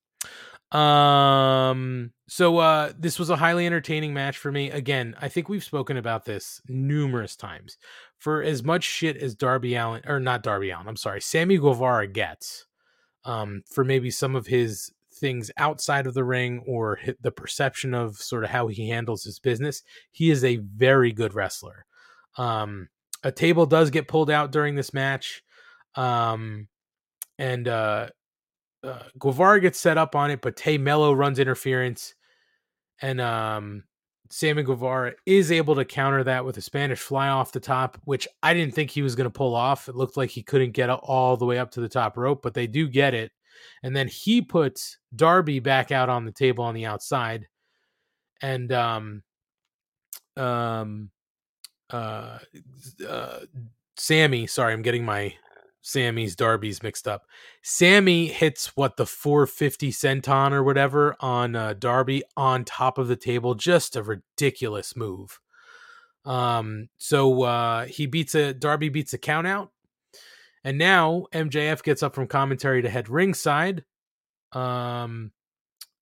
[0.72, 4.72] Um, so uh this was a highly entertaining match for me.
[4.72, 7.78] Again, I think we've spoken about this numerous times.
[8.18, 12.08] For as much shit as Darby Allin or not Darby Allin, I'm sorry, Sammy Guevara
[12.08, 12.66] gets
[13.24, 14.92] um for maybe some of his
[15.24, 19.40] things outside of the ring or the perception of sort of how he handles his
[19.40, 19.82] business,
[20.12, 21.86] he is a very good wrestler.
[22.38, 22.90] Um
[23.24, 25.42] a table does get pulled out during this match.
[25.96, 26.68] Um
[27.40, 28.10] and uh
[28.84, 32.16] uh, Guevara gets set up on it, but Tay Melo runs interference,
[33.02, 33.84] and um,
[34.30, 38.28] Sammy Guevara is able to counter that with a Spanish fly off the top, which
[38.42, 39.88] I didn't think he was going to pull off.
[39.88, 42.54] It looked like he couldn't get all the way up to the top rope, but
[42.54, 43.32] they do get it.
[43.82, 47.48] And then he puts Darby back out on the table on the outside,
[48.42, 49.24] and um,
[50.38, 51.10] um,
[51.90, 52.40] uh,
[53.08, 53.40] uh,
[53.98, 54.48] Sammy.
[54.48, 55.34] Sorry, I'm getting my
[55.84, 57.28] Sammy's Darby's mixed up.
[57.62, 63.18] Sammy hits what the 450 senton or whatever on uh, Darby on top of the
[63.18, 63.54] table.
[63.54, 65.40] Just a ridiculous move.
[66.26, 69.72] Um, so uh, he beats a Darby beats a count out,
[70.64, 73.84] and now MJF gets up from commentary to head ringside.
[74.52, 75.32] Um,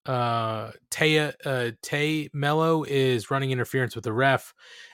[0.05, 4.53] uh, Tay uh, Tay Melo is running interference with the ref.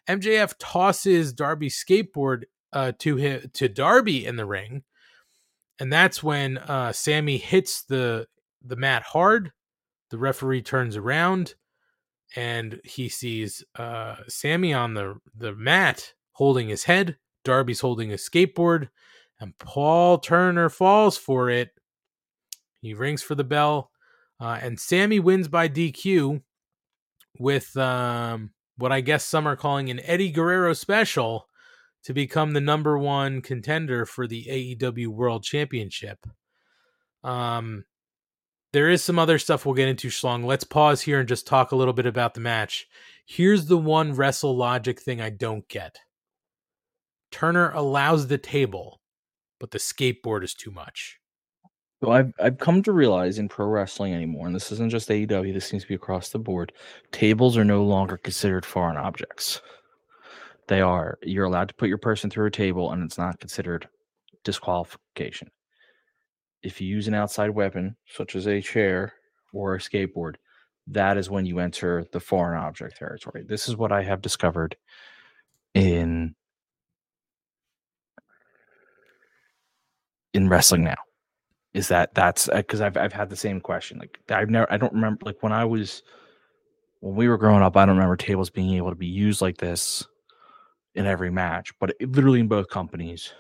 [0.10, 4.84] MJF tosses Darby's skateboard uh, to him to Darby in the ring,
[5.80, 8.28] and that's when uh, Sammy hits the
[8.64, 9.52] the mat hard.
[10.10, 11.56] The referee turns around,
[12.36, 17.18] and he sees uh, Sammy on the the mat holding his head.
[17.46, 18.90] Darby's holding a skateboard,
[19.40, 21.70] and Paul Turner falls for it.
[22.82, 23.92] He rings for the bell,
[24.40, 26.42] uh, and Sammy wins by DQ
[27.40, 31.48] with um, what I guess some are calling an Eddie Guerrero special
[32.04, 36.26] to become the number one contender for the AEW World Championship.
[37.24, 37.86] Um,
[38.74, 40.46] there is some other stuff we'll get into, Schlong.
[40.46, 42.88] Let's pause here and just talk a little bit about the match.
[43.26, 45.98] Here's the one wrestle logic thing I don't get.
[47.32, 48.97] Turner allows the table,
[49.60, 51.20] but the skateboard is too much.
[52.02, 55.54] So I've I've come to realize in pro wrestling anymore, and this isn't just AEW,
[55.54, 56.72] this seems to be across the board.
[57.12, 59.62] Tables are no longer considered foreign objects.
[60.68, 63.88] They are you're allowed to put your person through a table and it's not considered
[64.44, 65.50] disqualification.
[66.62, 69.14] If you use an outside weapon, such as a chair
[69.54, 70.36] or a skateboard,
[70.88, 73.44] that is when you enter the foreign object territory.
[73.48, 74.78] This is what I have discovered
[75.74, 76.36] in
[80.38, 80.96] in wrestling now
[81.74, 84.00] is that that's uh, because I've I've had the same question.
[84.00, 86.04] Like I've never I don't remember like when I was
[87.02, 89.58] when we were growing up, I don't remember tables being able to be used like
[89.58, 90.06] this
[90.96, 93.34] in every match, but it, literally in both companies,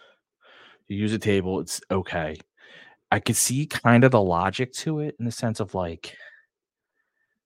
[0.88, 2.38] you use a table, it's okay.
[3.12, 6.16] I could see kind of the logic to it in the sense of like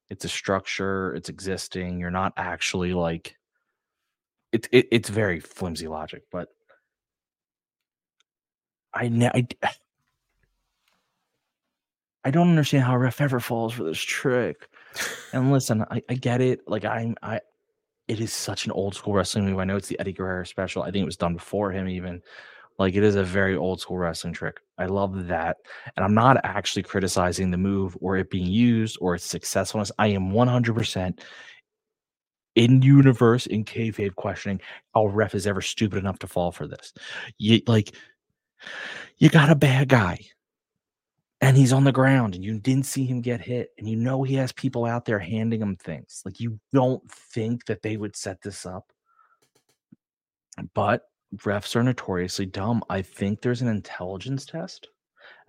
[0.09, 1.99] it's a structure, it's existing.
[1.99, 3.35] You're not actually like
[4.51, 6.49] it, it it's very flimsy logic, but
[8.93, 9.47] I, I
[12.23, 14.67] I don't understand how ref ever falls for this trick.
[15.33, 16.61] And listen, I, I get it.
[16.67, 17.39] Like I'm I
[18.07, 19.59] it is such an old school wrestling move.
[19.59, 20.83] I know it's the Eddie Guerrero special.
[20.83, 22.21] I think it was done before him even.
[22.77, 24.59] Like it is a very old school wrestling trick.
[24.77, 25.57] I love that.
[25.95, 29.91] And I'm not actually criticizing the move or it being used or its successfulness.
[29.97, 31.19] I am 100%
[32.55, 34.59] in universe in kayfabe questioning
[34.93, 36.93] how ref is ever stupid enough to fall for this.
[37.37, 37.95] You like
[39.17, 40.19] you got a bad guy
[41.41, 44.23] and he's on the ground and you didn't see him get hit and you know
[44.23, 46.21] he has people out there handing him things.
[46.25, 48.91] Like you don't think that they would set this up.
[50.73, 51.03] But
[51.37, 52.83] refs are notoriously dumb.
[52.89, 54.87] I think there's an intelligence test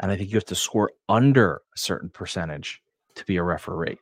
[0.01, 2.82] and i think you have to score under a certain percentage
[3.14, 3.98] to be a referee.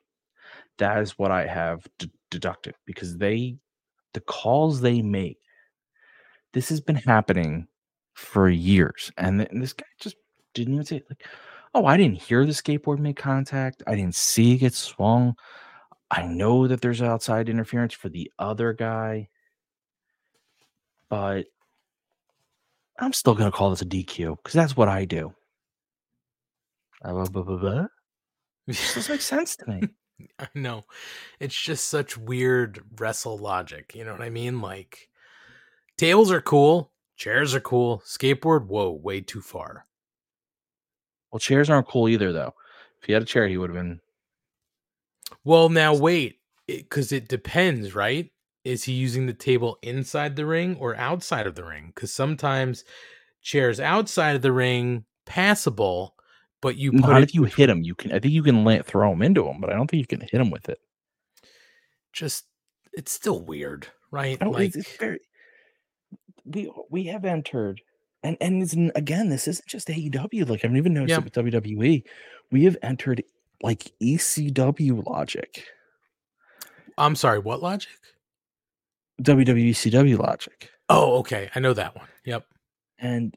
[0.78, 3.57] That is what i have d- deducted because they
[4.15, 5.39] the calls they make
[6.53, 7.69] this has been happening
[8.20, 10.16] for years and, th- and this guy just
[10.55, 11.06] didn't even say it.
[11.09, 11.24] like
[11.72, 13.82] Oh, I didn't hear the skateboard make contact.
[13.86, 15.36] I didn't see it get swung.
[16.10, 19.28] I know that there's outside interference for the other guy,
[21.09, 21.47] but
[22.98, 25.32] I'm still going to call this a DQ because that's what I do.
[27.02, 27.86] Uh, blah, blah, blah, blah.
[28.66, 29.80] This doesn't make sense to me.
[30.38, 30.84] I know.
[31.38, 33.94] It's just such weird wrestle logic.
[33.94, 34.60] You know what I mean?
[34.60, 35.09] Like,
[35.97, 39.84] tables are cool, chairs are cool, skateboard, whoa, way too far.
[41.30, 42.55] Well, chairs aren't cool either, though.
[43.01, 44.01] If he had a chair, he would have been.
[45.44, 48.32] Well, now wait, because it, it depends, right?
[48.64, 51.92] Is he using the table inside the ring or outside of the ring?
[51.94, 52.84] Because sometimes
[53.42, 56.14] chairs outside of the ring passable,
[56.62, 57.82] but you put Not if you hit him.
[57.82, 58.12] You can.
[58.12, 60.20] I think you can land, throw him into him, but I don't think you can
[60.20, 60.78] hit him with it.
[62.12, 62.47] just
[62.92, 64.40] it's still weird, right?
[64.44, 65.20] Like it's, it's very.
[66.45, 67.81] We uh, we have entered,
[68.23, 70.49] and and it's, again, this isn't just AEW.
[70.49, 71.19] Like I've even noticed Yeah.
[71.19, 72.03] it with WWE.
[72.51, 73.23] We have entered
[73.62, 75.65] like ECW logic,
[76.97, 77.91] I'm sorry, what logic?
[79.23, 82.09] WWE ECW logic, Oh, okay, I know that one.
[82.25, 82.47] Yep.
[82.99, 83.37] and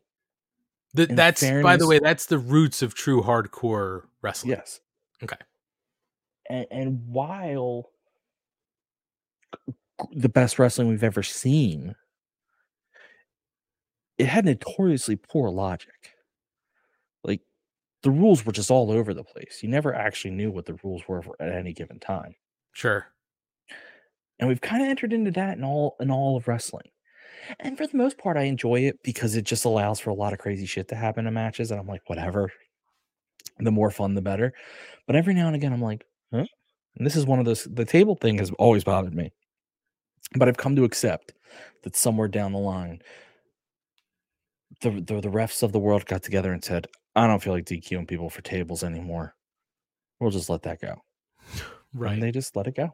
[0.96, 4.52] Th- that's by the way, that's the roots of true hardcore wrestling.
[4.52, 4.80] yes,
[5.22, 5.36] Okay.
[6.50, 7.90] and, and while
[10.12, 11.96] the best wrestling we've ever seen,
[14.18, 15.90] it had notoriously poor logic.
[17.24, 17.42] Like
[18.04, 19.60] the rules were just all over the place.
[19.62, 22.36] You never actually knew what the rules were for, at any given time.
[22.74, 23.08] Sure.
[24.40, 26.90] And we've kind of entered into that in all in all of wrestling.
[27.60, 30.34] And for the most part, I enjoy it because it just allows for a lot
[30.34, 31.72] of crazy shit to happen in matches.
[31.72, 32.52] And I'm like, whatever.
[33.60, 34.54] The more fun, the better.
[35.06, 36.46] But every now and again, I'm like, huh?
[36.98, 37.66] And this is one of those.
[37.66, 39.32] The table thing has always bothered me.
[40.36, 41.34] But I've come to accept
[41.84, 43.02] that somewhere down the line,
[44.82, 47.66] the the, the refs of the world got together and said, I don't feel like
[47.66, 49.36] DQing people for tables anymore.
[50.20, 51.02] We'll just let that go.
[51.94, 52.14] Right.
[52.14, 52.90] And they just let it go.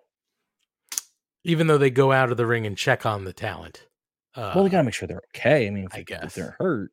[1.43, 3.85] Even though they go out of the ring and check on the talent.
[4.35, 5.67] Uh, well, they gotta make sure they're okay.
[5.67, 6.23] I mean, if, I guess.
[6.25, 6.91] if they're hurt,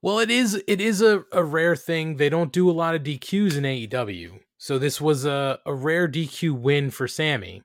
[0.00, 2.16] Well, it is it is a, a rare thing.
[2.16, 4.40] They don't do a lot of DQs in AEW.
[4.58, 7.62] So this was a, a rare DQ win for Sammy.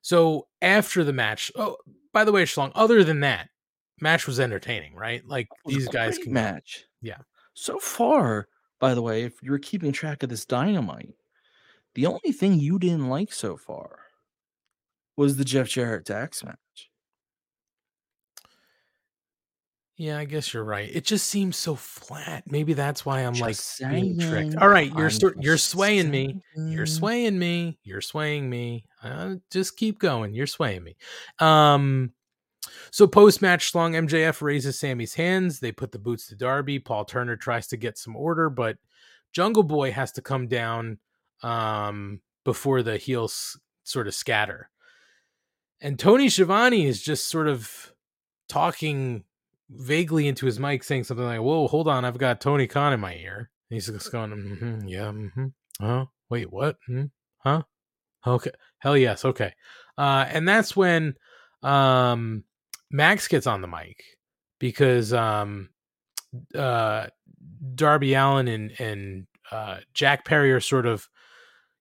[0.00, 1.76] So after the match, oh,
[2.12, 3.48] by the way, Schlong, other than that,
[4.02, 5.22] match was entertaining, right?
[5.26, 6.84] Like these guys can match.
[7.00, 7.18] Yeah.
[7.54, 8.48] So far,
[8.80, 11.14] by the way, if you were keeping track of this dynamite,
[11.94, 14.00] the only thing you didn't like so far
[15.16, 16.58] was the Jeff Jarrett Dax match.
[19.98, 20.90] Yeah, I guess you're right.
[20.92, 22.50] It just seems so flat.
[22.50, 24.56] Maybe that's why I'm like Just being tricked.
[24.56, 26.42] All right, you're st- you're just swaying me.
[26.56, 27.78] You're swaying me.
[27.84, 28.84] You're swaying me.
[29.02, 30.34] Uh, just keep going.
[30.34, 30.96] You're swaying me.
[31.38, 32.12] Um,
[32.92, 35.60] so post match, Schlong MJF raises Sammy's hands.
[35.60, 36.78] They put the boots to Darby.
[36.78, 38.76] Paul Turner tries to get some order, but
[39.32, 40.98] Jungle Boy has to come down
[41.42, 44.68] um, before the heels sort of scatter.
[45.80, 47.94] And Tony Schiavone is just sort of
[48.46, 49.24] talking
[49.70, 53.00] vaguely into his mic, saying something like, "Whoa, hold on, I've got Tony Khan in
[53.00, 55.46] my ear." And he's just going, mm-hmm, "Yeah, mm-hmm.
[55.80, 56.04] huh?
[56.28, 56.76] Wait, what?
[56.86, 57.04] Hmm?
[57.38, 57.62] Huh?
[58.26, 58.50] Okay,
[58.80, 59.54] hell yes, okay."
[59.96, 61.14] Uh, and that's when
[61.62, 62.44] um,
[62.92, 64.04] Max gets on the mic
[64.60, 65.70] because um,
[66.54, 67.06] uh,
[67.74, 71.08] Darby Allin and and uh, Jack Perry are sort of,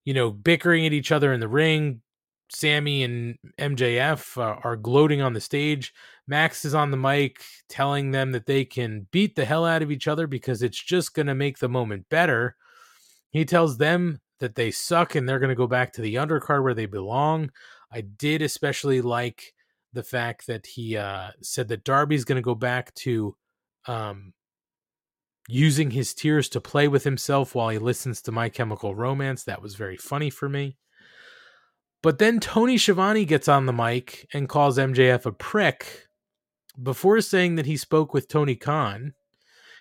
[0.03, 2.01] you know, bickering at each other in the ring.
[2.49, 5.93] Sammy and MJF uh, are gloating on the stage.
[6.27, 9.91] Max is on the mic telling them that they can beat the hell out of
[9.91, 12.57] each other because it's just going to make the moment better.
[13.29, 16.63] He tells them that they suck and they're going to go back to the undercard
[16.63, 17.51] where they belong.
[17.89, 19.53] I did especially like
[19.93, 23.35] the fact that he uh, said that Darby's going to go back to
[23.87, 24.33] um,
[25.47, 29.43] using his tears to play with himself while he listens to My Chemical Romance.
[29.43, 30.77] That was very funny for me.
[32.01, 36.07] But then Tony Schiavone gets on the mic and calls MJF a prick
[36.81, 39.13] before saying that he spoke with Tony Khan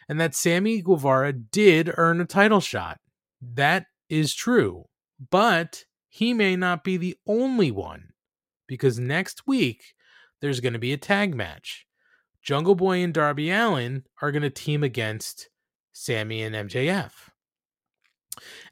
[0.08, 2.98] and that Sammy Guevara did earn a title shot.
[3.40, 4.84] That is true,
[5.30, 8.08] but he may not be the only one
[8.66, 9.94] because next week
[10.40, 11.86] there's going to be a tag match.
[12.42, 15.48] Jungle Boy and Darby Allin are going to team against
[15.92, 17.12] Sammy and MJF.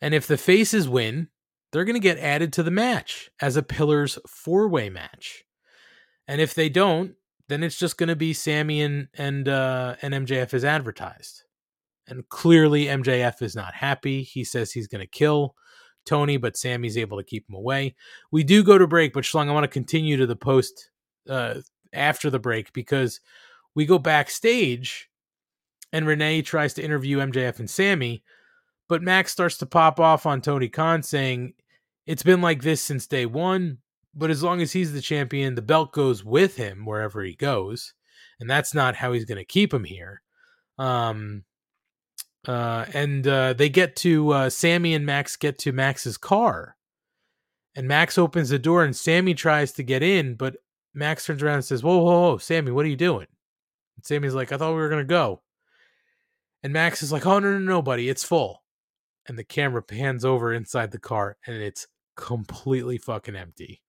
[0.00, 1.28] And if the faces win,
[1.72, 5.44] they're going to get added to the match as a Pillars four way match.
[6.26, 7.14] And if they don't,
[7.48, 11.44] then it's just going to be Sammy and and uh, and MJF as advertised.
[12.06, 14.22] And clearly, MJF is not happy.
[14.22, 15.54] He says he's going to kill
[16.06, 17.94] Tony, but Sammy's able to keep him away.
[18.32, 20.90] We do go to break, but Schlong, I want to continue to the post
[21.28, 21.60] uh,
[21.92, 23.20] after the break because
[23.74, 25.08] we go backstage
[25.92, 28.22] and Renee tries to interview MJF and Sammy,
[28.88, 31.54] but Max starts to pop off on Tony Khan saying
[32.06, 33.78] it's been like this since day one,
[34.14, 37.94] but as long as he's the champion, the belt goes with him wherever he goes,
[38.40, 40.22] and that's not how he's going to keep him here.
[40.78, 41.44] Um,
[42.46, 46.76] uh, and uh, they get to uh, Sammy and Max get to Max's car,
[47.76, 50.56] and Max opens the door, and Sammy tries to get in, but
[50.94, 53.26] Max turns around and says, "Whoa, whoa, whoa, Sammy, what are you doing?"
[53.96, 55.42] And Sammy's like, "I thought we were gonna go,"
[56.62, 58.64] and Max is like, "Oh no, no, no, buddy, it's full."
[59.26, 61.86] And the camera pans over inside the car, and it's
[62.16, 63.82] completely fucking empty.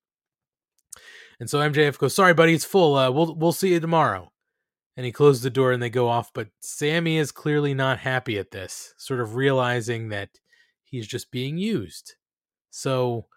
[1.40, 2.96] And so MJF goes, "Sorry, buddy, it's full.
[2.96, 4.32] Uh, we'll we'll see you tomorrow."
[4.98, 6.34] And he closes the door, and they go off.
[6.34, 10.40] But Sammy is clearly not happy at this, sort of realizing that
[10.84, 12.16] he's just being used.
[12.70, 13.28] So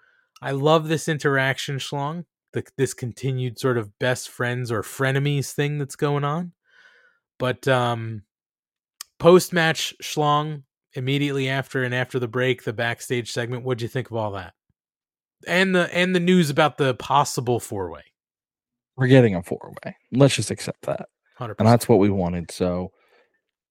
[0.40, 2.24] I love this interaction, Schlong.
[2.52, 6.52] The, this continued sort of best friends or frenemies thing that's going on.
[7.38, 8.22] But um,
[9.18, 10.64] post match, Schlong
[10.94, 13.64] immediately after and after the break, the backstage segment.
[13.64, 14.54] What'd you think of all that?
[15.46, 18.04] And the and the news about the possible four way.
[18.96, 19.96] we're getting a four way.
[20.12, 21.08] Let's just accept that.
[21.40, 21.54] 100%.
[21.58, 22.50] And that's what we wanted.
[22.50, 22.92] So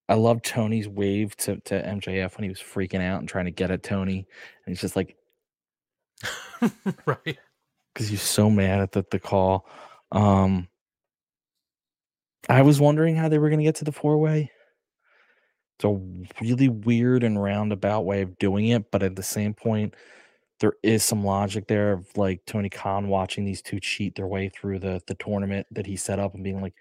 [0.09, 3.51] I love Tony's wave to, to MJF when he was freaking out and trying to
[3.51, 4.27] get at Tony.
[4.65, 5.15] And he's just like,
[7.05, 7.37] right.
[7.93, 9.67] Because he's so mad at the, the call.
[10.11, 10.67] Um,
[12.49, 14.51] I was wondering how they were going to get to the four way.
[15.77, 19.95] It's a really weird and roundabout way of doing it, but at the same point,
[20.59, 24.49] there is some logic there of like Tony Khan watching these two cheat their way
[24.49, 26.75] through the the tournament that he set up and being like,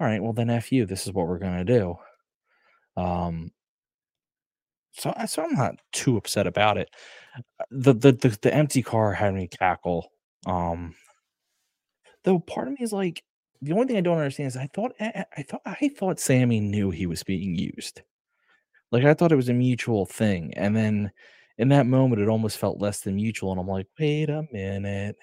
[0.00, 0.86] "All right, well then f you.
[0.86, 1.96] This is what we're gonna do."
[2.96, 3.52] Um,
[4.92, 6.90] so so I'm not too upset about it.
[7.60, 10.10] Uh, The the the, the empty car had me cackle.
[10.46, 10.94] Um,
[12.24, 13.22] though part of me is like,
[13.60, 16.58] the only thing I don't understand is I thought I, I thought I thought Sammy
[16.60, 18.02] knew he was being used.
[18.90, 21.12] Like I thought it was a mutual thing, and then
[21.58, 23.52] in that moment, it almost felt less than mutual.
[23.52, 25.16] And I'm like, wait a minute.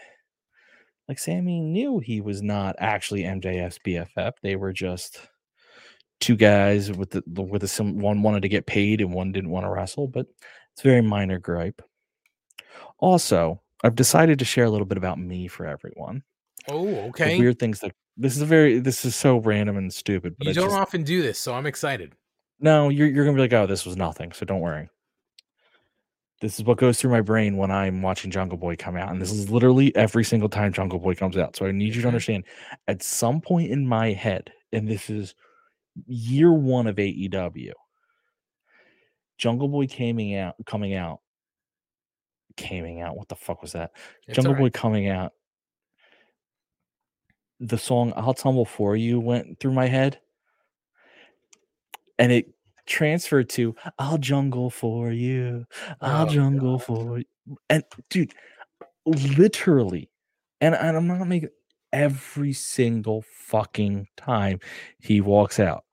[1.10, 4.34] like Sammy knew he was not actually MJF's BFF.
[4.42, 5.20] They were just
[6.22, 8.00] two guys with the the- with sim.
[8.00, 10.28] One wanted to get paid and one didn't want to wrestle, but
[10.74, 11.82] it's very minor gripe.
[13.00, 16.24] Also, I've decided to share a little bit about me for everyone.
[16.68, 17.40] Oh, The okay.
[17.40, 20.36] weird things that this is a very this is so random and stupid.
[20.38, 22.14] But You it's don't just- often do this, so I'm excited.
[22.60, 24.32] no, you're you're gonna be like, oh, this was nothing.
[24.34, 24.90] So don't worry.
[26.42, 29.22] This is what goes through my brain when I'm watching Jungle Boy come out, and
[29.22, 31.56] this is literally every single time Jungle Boy comes out.
[31.56, 32.08] So I need you to mm-hmm.
[32.08, 32.44] understand.
[32.88, 35.36] At some point in my head, and this is
[36.08, 37.72] year one of AEW,
[39.38, 41.20] Jungle Boy coming out, coming out,
[42.68, 43.16] coming out.
[43.18, 43.92] What the fuck was that?
[44.28, 45.34] It's Jungle Boy coming out.
[47.60, 50.20] The song "I'll Tumble for You" went through my head,
[52.18, 52.54] and it
[52.86, 55.66] transferred to "I'll jungle for you,
[56.02, 57.26] I'll Oh, jungle for you,"
[57.70, 58.34] and dude,
[59.06, 60.10] literally,
[60.62, 61.50] and, and I'm not making
[61.92, 64.60] every single fucking time
[65.00, 65.84] he walks out.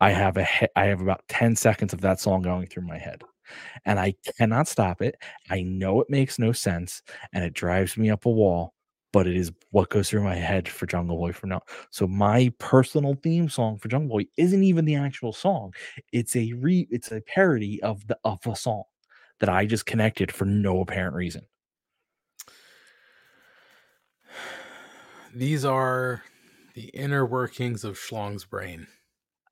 [0.00, 2.98] I have a he- I have about 10 seconds of that song going through my
[2.98, 3.22] head.
[3.84, 5.16] And I cannot stop it.
[5.50, 7.02] I know it makes no sense
[7.32, 8.74] and it drives me up a wall,
[9.12, 11.62] but it is what goes through my head for Jungle Boy for now.
[11.90, 15.72] So my personal theme song for Jungle Boy isn't even the actual song.
[16.12, 18.84] It's a re it's a parody of the of a song
[19.40, 21.46] that I just connected for no apparent reason.
[25.34, 26.22] These are
[26.74, 28.86] the inner workings of Schlong's brain.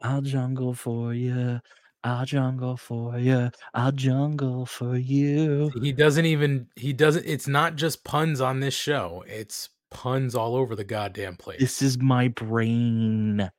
[0.00, 1.60] I'll jungle for you.
[2.04, 3.50] I'll jungle for you.
[3.74, 5.70] I'll jungle for you.
[5.80, 9.24] He doesn't even he doesn't it's not just puns on this show.
[9.26, 11.60] It's puns all over the goddamn place.
[11.60, 13.50] This is my brain.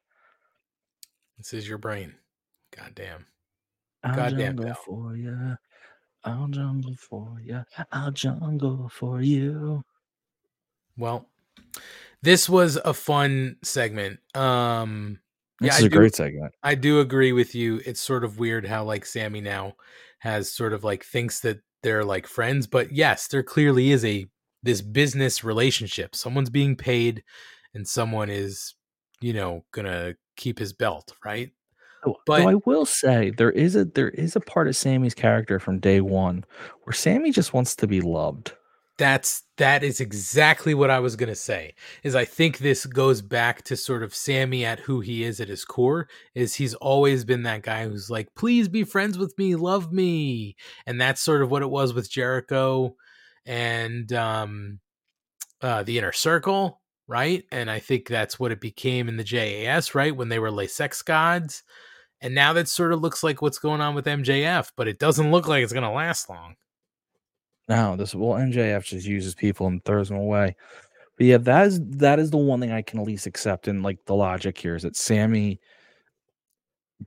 [1.38, 2.16] This is your brain.
[2.76, 3.28] Goddamn.
[4.04, 4.76] I'll Goddamn jungle Bell.
[4.86, 5.56] for you.
[6.26, 7.64] I'll jungle for you.
[7.92, 9.84] I'll jungle for you.
[10.98, 11.30] Well,
[12.22, 14.20] this was a fun segment.
[14.36, 15.20] Um
[15.64, 16.54] This I is a do- great segment.
[16.64, 17.82] I do agree with you.
[17.86, 19.74] It's sort of weird how like Sammy now
[20.20, 24.26] has sort of like thinks that they're like friends, but yes, there clearly is a
[24.62, 26.16] this business relationship.
[26.16, 27.24] Someone's being paid
[27.74, 28.76] and someone is,
[29.20, 31.52] you know, gonna keep his belt, right?
[32.26, 35.60] But- though I will say there is a there is a part of Sammy's character
[35.60, 36.44] from day one
[36.84, 38.54] where Sammy just wants to be loved.
[38.98, 41.74] That's that is exactly what I was gonna say.
[42.04, 45.48] Is I think this goes back to sort of Sammy at who he is at
[45.48, 46.08] his core.
[46.36, 50.56] Is he's always been that guy who's like, please be friends with me, love me,
[50.86, 52.96] and that's sort of what it was with Jericho
[53.46, 54.80] and um,
[55.62, 57.44] uh, the Inner Circle, right?
[57.52, 60.16] And I think that's what it became in the JAS, right?
[60.16, 61.64] When they were Les Sex Gods,
[62.22, 65.32] and now that sort of looks like what's going on with MJF, but it doesn't
[65.32, 66.56] look like it's gonna last long.
[67.68, 70.56] No, this well MJF just uses people and throws them away.
[71.18, 73.84] But yeah, that is that is the one thing I can at least accept in
[73.84, 75.60] like the logic here is that Sammy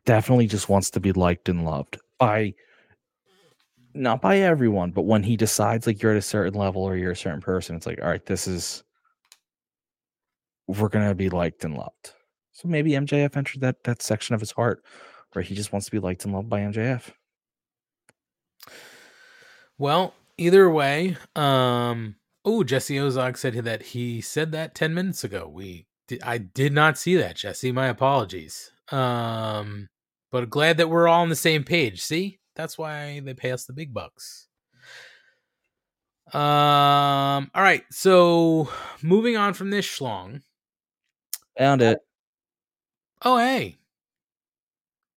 [0.05, 2.55] definitely just wants to be liked and loved by
[3.95, 7.13] not by everyone, but when he decides like you're at a certain level or you're
[7.13, 8.85] a certain person, it's like, all right, this is
[10.69, 12.13] we're gonna be liked and loved.
[12.53, 14.83] So maybe MJF entered that that section of his heart
[15.33, 17.11] where he just wants to be liked and loved by MJF.
[19.79, 25.49] Well, either way, um oh, Jesse Ozog said that he said that 10 minutes ago.
[25.53, 25.87] We
[26.23, 27.73] I did not see that, Jesse.
[27.73, 28.71] My apologies.
[28.91, 29.89] Um
[30.33, 32.03] but glad that we're all on the same page.
[32.03, 32.39] See?
[32.55, 34.49] That's why they pay us the big bucks.
[36.33, 37.85] Um all right.
[37.91, 38.69] So,
[39.03, 40.43] moving on from this schlong.
[41.59, 41.99] Found it.
[43.23, 43.77] Oh, hey.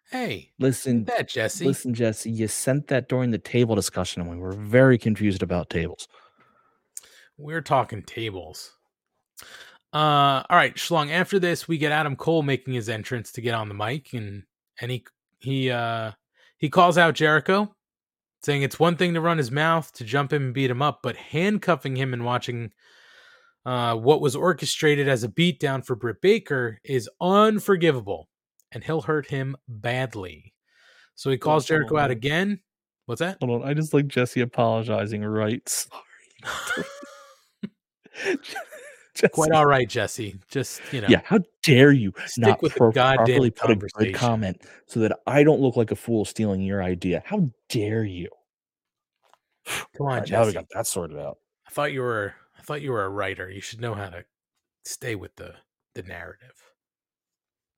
[0.09, 0.51] Hey.
[0.57, 1.65] Listen, that Jesse.
[1.65, 5.69] Listen, Jesse, you sent that during the table discussion, and we were very confused about
[5.69, 6.07] tables.
[7.37, 8.75] We're talking tables.
[9.93, 11.11] Uh, all right, Schlong.
[11.11, 14.43] After this, we get Adam Cole making his entrance to get on the mic, and
[14.81, 15.05] and he
[15.39, 16.11] he uh
[16.57, 17.75] he calls out Jericho,
[18.43, 20.99] saying it's one thing to run his mouth, to jump him and beat him up,
[21.01, 22.71] but handcuffing him and watching
[23.65, 28.27] uh what was orchestrated as a beatdown for Britt Baker is unforgivable,
[28.71, 30.53] and he'll hurt him badly.
[31.15, 32.61] So he calls Jericho out again.
[33.05, 33.37] What's that?
[33.41, 35.23] Hold on, I just like Jesse apologizing.
[35.23, 35.67] Right?
[35.67, 36.03] Sorry.
[39.33, 40.35] Quite all right, Jesse.
[40.49, 43.75] Just you know, Yeah, how dare you Stick not with pro- goddamn properly put a
[43.75, 47.21] good comment so that I don't look like a fool stealing your idea?
[47.25, 48.29] How dare you?
[49.97, 50.31] Come on, Jesse.
[50.31, 51.37] now we got that sorted out.
[51.67, 53.49] I thought you were I thought you were a writer.
[53.49, 54.23] You should know how to
[54.85, 55.55] stay with the
[55.95, 56.68] the narrative.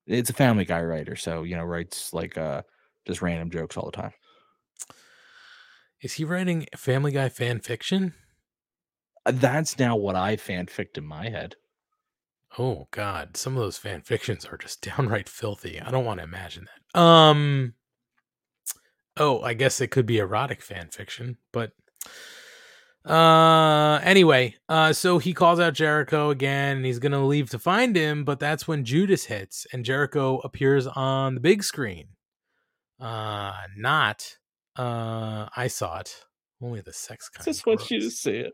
[0.07, 2.63] It's a Family Guy writer, so you know writes like uh
[3.05, 4.13] just random jokes all the time.
[6.01, 8.13] Is he writing Family Guy fan fiction?
[9.25, 11.55] Uh, That's now what I fanficked in my head.
[12.57, 15.79] Oh God, some of those fan fictions are just downright filthy.
[15.79, 16.99] I don't want to imagine that.
[16.99, 17.75] Um.
[19.17, 21.73] Oh, I guess it could be erotic fan fiction, but
[23.05, 27.59] uh anyway, uh so he calls out Jericho again and he's going to leave to
[27.59, 32.09] find him, but that's when Judas hits and Jericho appears on the big screen.
[32.99, 34.37] Uh not
[34.77, 36.25] uh I saw it.
[36.61, 37.43] Only the sex kind.
[37.43, 38.53] Just want you to see it.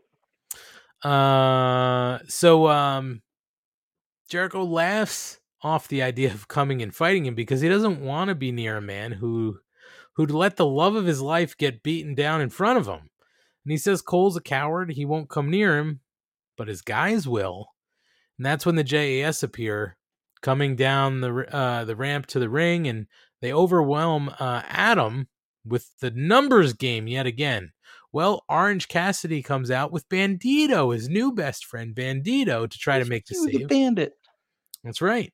[1.02, 3.22] Uh, so um,
[4.28, 8.34] Jericho laughs off the idea of coming and fighting him because he doesn't want to
[8.34, 9.58] be near a man who
[10.14, 13.10] who'd let the love of his life get beaten down in front of him.
[13.68, 16.00] And he says Cole's a coward; he won't come near him,
[16.56, 17.68] but his guys will.
[18.38, 19.98] And that's when the JAS appear,
[20.40, 23.08] coming down the uh, the ramp to the ring, and
[23.42, 25.28] they overwhelm uh, Adam
[25.66, 27.72] with the numbers game yet again.
[28.10, 33.04] Well, Orange Cassidy comes out with Bandito, his new best friend, Bandito, to try to
[33.04, 33.68] make the You, the save.
[33.68, 34.14] bandit.
[34.82, 35.30] That's right.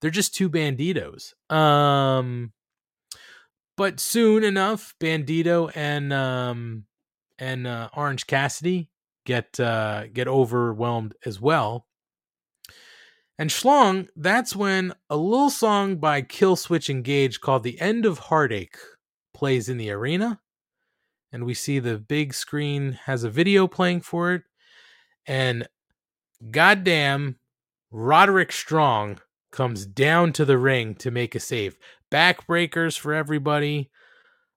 [0.00, 1.32] They're just two banditos.
[1.52, 2.52] Um
[3.76, 6.84] but soon enough, Bandito and um
[7.42, 8.88] and uh, Orange Cassidy
[9.26, 11.86] get uh get overwhelmed as well.
[13.38, 18.76] And Schlong, that's when a little song by Killswitch Engage called The End of Heartache
[19.34, 20.40] plays in the arena.
[21.32, 24.42] And we see the big screen has a video playing for it.
[25.26, 25.66] And
[26.50, 27.36] goddamn,
[27.90, 29.18] Roderick Strong
[29.50, 31.76] comes down to the ring to make a save.
[32.10, 33.90] Backbreakers for everybody.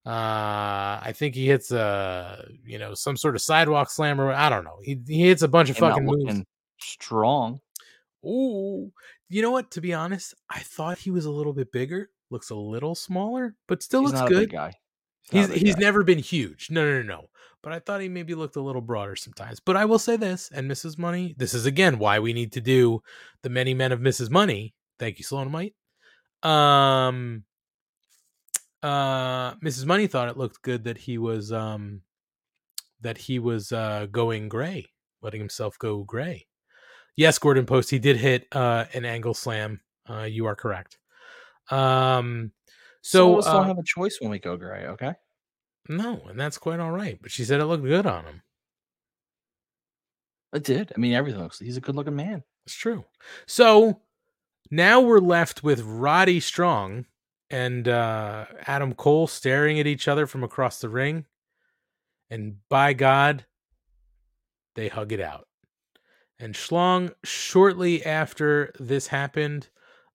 [0.06, 4.32] Uh, I think he hits a you know some sort of sidewalk slammer.
[4.32, 4.78] I don't know.
[4.84, 6.42] He he hits a bunch of Came fucking moves.
[6.80, 7.60] strong.
[8.24, 8.92] Ooh,
[9.30, 9.72] you know what?
[9.72, 12.10] To be honest, I thought he was a little bit bigger.
[12.30, 14.52] Looks a little smaller, but still He's looks good.
[14.52, 14.74] guy.
[15.32, 15.82] He's He's he's guy.
[15.82, 16.70] never been huge.
[16.70, 17.30] No, no, no, no.
[17.64, 19.60] But I thought he maybe looked a little broader sometimes.
[19.60, 21.00] But I will say this, and Mrs.
[21.00, 23.02] Money, this is again why we need to do
[23.42, 24.30] the many men of Mrs.
[24.30, 24.76] Money.
[25.00, 25.74] Thank you, Sloan White.
[26.44, 27.44] Um,
[28.86, 29.86] uh, Mrs.
[29.86, 32.02] Money thought it looked good that he was um
[33.02, 34.86] that he was uh going gray,
[35.22, 36.48] letting himself go gray.
[37.16, 39.82] Yes, Gordon Post, he did hit uh an angle slam.
[40.10, 41.00] Uh, you are correct.
[41.72, 42.52] Um,
[43.02, 44.86] Some so of us uh, have a choice when we go gray.
[44.86, 45.14] Okay.
[45.90, 47.18] no, and that's quite all right.
[47.22, 48.42] But she said it looked good on him.
[50.54, 50.94] It did.
[50.96, 51.60] I mean, everything looks.
[51.60, 52.44] He's a good-looking man.
[52.66, 53.04] It's true.
[53.48, 54.02] So
[54.72, 57.06] now we're left with Roddy Strong
[57.50, 61.26] and uh, Adam Cole staring at each other from across the ring.
[62.30, 63.46] And by God,
[64.76, 65.48] they hug it out.
[66.40, 69.70] And Schlong, shortly after this happened,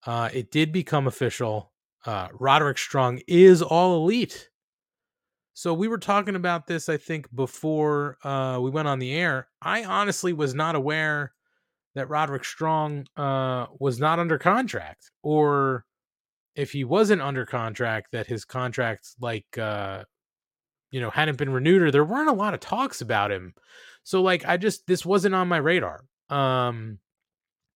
[0.07, 1.73] uh, it did become official.
[2.05, 4.51] Uh, Roderick Strong is all elite.
[5.55, 9.48] So we were talking about this, I think, before uh, we went on the air.
[9.61, 11.32] I honestly was not aware
[11.94, 15.85] that Roderick Strong uh, was not under contract, or
[16.61, 20.05] if he wasn't under contract, that his contract, like, uh,
[20.91, 23.55] you know, hadn't been renewed, or there weren't a lot of talks about him.
[24.03, 26.05] So, like, I just this wasn't on my radar.
[26.28, 26.99] Um,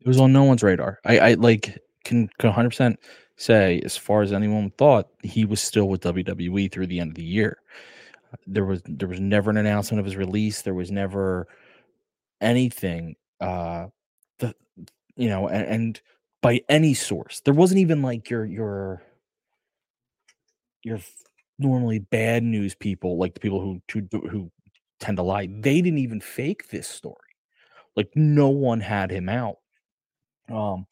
[0.01, 0.98] It was on no one's radar.
[1.05, 3.01] I, I like can can 100 percent
[3.36, 7.16] say as far as anyone thought he was still with WWE through the end of
[7.16, 7.59] the year.
[8.47, 10.62] There was there was never an announcement of his release.
[10.62, 11.47] There was never
[12.40, 13.16] anything.
[13.40, 13.86] Uh,
[14.39, 14.55] the
[15.16, 16.01] you know and, and
[16.44, 19.02] by any source there wasn't even like your your
[20.82, 21.00] your
[21.58, 24.50] normally bad news people like the people who who, who
[25.04, 25.46] tend to lie.
[25.46, 27.16] They didn't even fake this story.
[27.96, 29.56] Like no one had him out.
[30.50, 30.86] Um,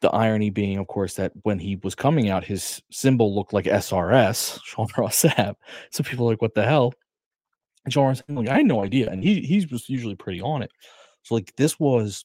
[0.00, 3.64] the irony being, of course, that when he was coming out, his symbol looked like
[3.64, 5.56] SRS, Sean Ross Sapp.
[5.90, 6.92] So people like, what the hell?
[7.84, 9.10] And Sean Ross like, I had no idea.
[9.10, 10.70] And he he was usually pretty on it.
[11.22, 12.24] So like this was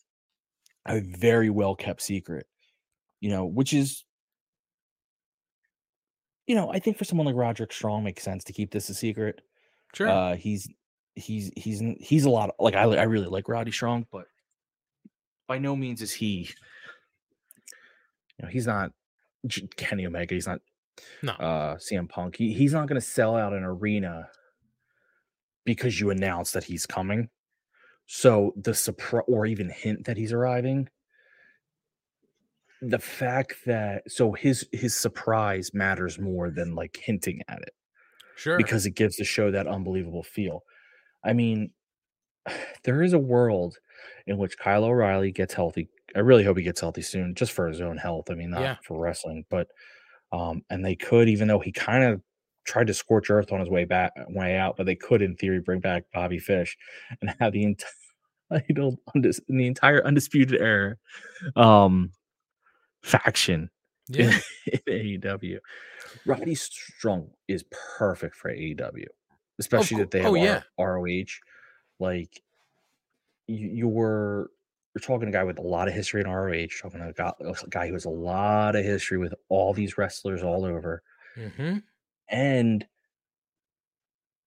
[0.88, 2.48] a very well kept secret,
[3.20, 4.04] you know, which is
[6.48, 8.94] you know, I think for someone like Roderick Strong makes sense to keep this a
[8.94, 9.42] secret.
[9.94, 10.08] Sure.
[10.10, 10.68] Uh he's
[11.16, 14.26] he's he's he's a lot of, like I I really like Roddy Strong, but
[15.48, 16.50] by no means is he
[18.38, 18.92] you know, he's not
[19.76, 20.60] Kenny Omega, he's not
[21.22, 21.32] No.
[21.34, 22.36] uh CM Punk.
[22.36, 24.30] He, he's not going to sell out an arena
[25.66, 27.30] because you announce that he's coming.
[28.06, 30.88] So the surprise or even hint that he's arriving
[32.82, 37.74] the fact that so his his surprise matters more than like hinting at it
[38.36, 38.58] sure.
[38.58, 40.64] because it gives the show that unbelievable feel.
[41.24, 41.72] I mean,
[42.84, 43.78] there is a world
[44.28, 45.90] in which Kyle O'Reilly gets healthy.
[46.16, 48.30] I really hope he gets healthy soon, just for his own health.
[48.30, 48.76] I mean, not Yeah.
[48.84, 49.68] for wrestling, but
[50.32, 52.22] um, and they could, even though he kind of
[52.66, 55.62] tried to scorch earth on his way back, way out, but they could, in theory,
[55.62, 56.78] bring back Bobby Fish
[57.22, 57.90] and have the entire
[58.52, 60.96] title undis- in the entire undisputed era
[61.56, 62.12] um
[63.04, 63.70] faction
[64.14, 64.40] in- Yeah.
[64.88, 65.58] in, AEW.
[66.26, 67.64] Roddy Strong is
[67.98, 69.06] perfect for AEW,
[69.60, 70.62] especially cour- that they have oh, R- yeah.
[70.80, 71.26] ROH.
[72.00, 72.42] Like
[73.48, 74.50] you, you're
[74.96, 77.14] you're talking to a guy with a lot of history in ROH, talking to a
[77.14, 81.04] guy, a guy who has a lot of history with all these wrestlers all over,
[81.38, 81.78] Mm-hmm.
[82.30, 82.86] and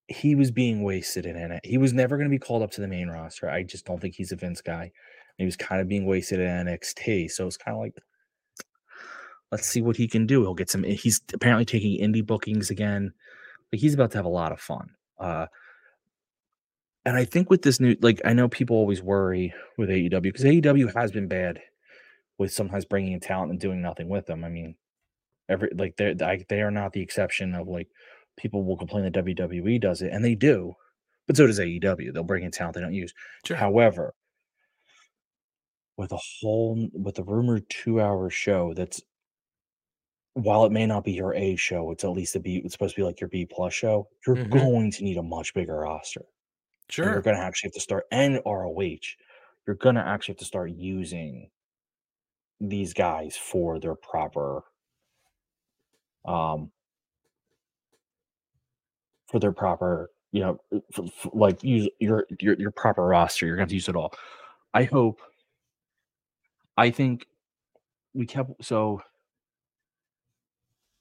[0.08, 1.60] he was being wasted in it.
[1.64, 3.48] He was never going to be called up to the main roster.
[3.48, 4.90] I just don't think he's a Vince guy.
[5.38, 7.94] He was kind of being wasted in NXT, so it's kind of like,
[9.50, 10.42] let's see what he can do.
[10.42, 10.84] He'll get some.
[10.84, 13.12] He's apparently taking indie bookings again.
[13.72, 14.90] Like he's about to have a lot of fun.
[15.18, 15.46] Uh,
[17.04, 20.44] and I think with this new, like I know people always worry with AEW because
[20.44, 21.60] AEW has been bad
[22.38, 24.44] with sometimes bringing in talent and doing nothing with them.
[24.44, 24.76] I mean,
[25.48, 27.88] every like they're like, they are not the exception of like
[28.36, 30.74] people will complain that WWE does it, and they do,
[31.26, 32.12] but so does AEW.
[32.12, 33.14] They'll bring in talent they don't use.
[33.54, 34.14] However,
[35.96, 39.02] with a whole with a rumored two hour show that's
[40.34, 42.56] while it may not be your A show, it's at least a B.
[42.64, 44.08] It's supposed to be like your B plus show.
[44.26, 44.48] You're Mhm.
[44.50, 46.24] going to need a much bigger roster.
[47.02, 47.12] And Sure.
[47.12, 49.16] you're going to actually have to start and ROH.
[49.66, 51.50] You're going to actually have to start using
[52.60, 54.62] these guys for their proper
[56.24, 56.70] um
[59.26, 63.56] for their proper you know f- f- like use your your your proper roster you're
[63.56, 64.12] going to use it all
[64.74, 65.20] i hope
[66.76, 67.26] i think
[68.14, 69.02] we kept so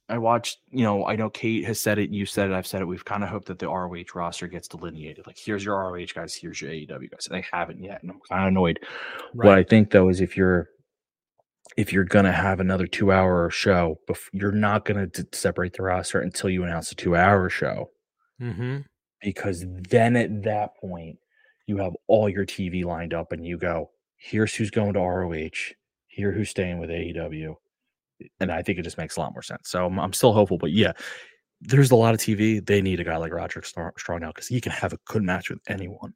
[0.10, 2.82] i watched you know i know kate has said it you said it i've said
[2.82, 6.06] it we've kind of hoped that the roh roster gets delineated like here's your roh
[6.14, 8.80] guys here's your aew guys and they haven't yet and i'm kind of annoyed
[9.34, 10.68] what i think though is if you're
[11.78, 14.00] if you're gonna have another two hour show
[14.34, 17.90] you're not gonna d- separate the roster until you announce a two hour show
[18.42, 18.78] Mm-hmm.
[19.22, 21.18] because then at that point
[21.68, 25.74] you have all your TV lined up and you go, here's who's going to ROH,
[26.08, 27.56] here who's staying with AEW.
[28.40, 29.70] And I think it just makes a lot more sense.
[29.70, 30.94] So I'm, I'm still hopeful, but yeah,
[31.62, 32.66] there's a lot of TV.
[32.66, 35.24] They need a guy like Roderick Strong Strong now because he can have a good
[35.24, 36.14] match with anyone.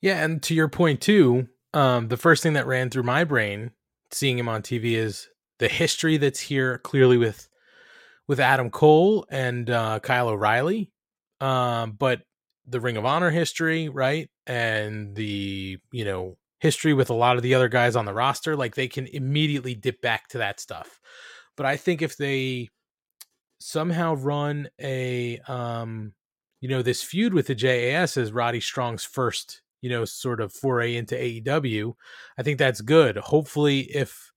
[0.00, 3.72] Yeah, and to your point too, um, the first thing that ran through my brain
[4.10, 5.28] seeing him on TV is
[5.58, 7.48] the history that's here clearly with
[8.26, 10.92] with Adam Cole and uh, Kyle O'Reilly,
[11.40, 12.22] um, but
[12.66, 17.42] the Ring of Honor history, right, and the you know history with a lot of
[17.42, 21.00] the other guys on the roster, like they can immediately dip back to that stuff.
[21.56, 22.68] But I think if they
[23.60, 26.12] somehow run a um
[26.60, 30.52] you know this feud with the JAS as Roddy Strong's first you know sort of
[30.52, 31.94] foray into AEW
[32.38, 34.30] I think that's good hopefully if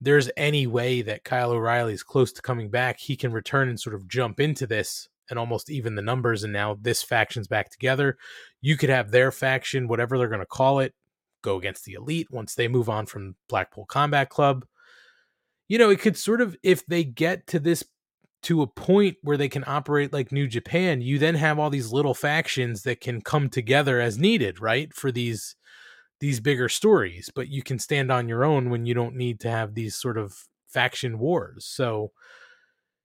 [0.00, 3.78] there's any way that Kyle O'Reilly is close to coming back he can return and
[3.78, 7.70] sort of jump into this and almost even the numbers and now this faction's back
[7.70, 8.16] together
[8.62, 10.94] you could have their faction whatever they're going to call it
[11.42, 14.64] go against the elite once they move on from Blackpool Combat Club
[15.72, 17.82] you know, it could sort of if they get to this
[18.42, 21.90] to a point where they can operate like New Japan, you then have all these
[21.92, 24.92] little factions that can come together as needed, right?
[24.92, 25.56] For these
[26.20, 29.50] these bigger stories, but you can stand on your own when you don't need to
[29.50, 30.36] have these sort of
[30.68, 31.64] faction wars.
[31.64, 32.12] So,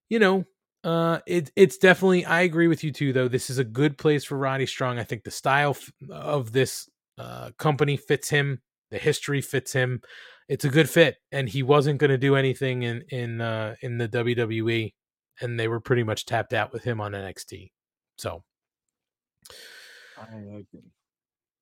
[0.10, 0.44] you know,
[0.84, 3.30] uh it it's definitely I agree with you too though.
[3.30, 5.00] This is a good place for Roddy Strong.
[5.00, 5.78] I think the style
[6.12, 8.62] of this uh company fits him.
[8.92, 10.02] The history fits him.
[10.48, 13.98] It's a good fit and he wasn't going to do anything in in uh in
[13.98, 14.94] the WWE
[15.42, 17.72] and they were pretty much tapped out with him on NXT.
[18.18, 18.44] So,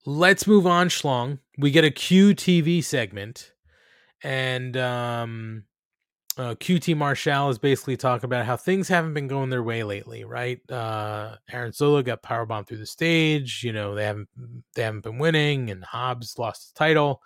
[0.06, 1.40] let's move on, Schlong.
[1.58, 3.52] We get a QTV segment,
[4.24, 5.64] and um,
[6.38, 10.26] uh, QT Marshall is basically talking about how things haven't been going their way lately,
[10.26, 10.60] right?
[10.70, 13.62] Uh, Aaron Solo got powerbombed through the stage.
[13.64, 14.30] You know they haven't
[14.76, 17.22] they haven't been winning, and Hobbs lost his title.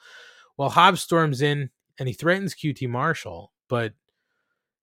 [0.57, 3.94] Well, Hobbs storms in and he threatens QT Marshall, but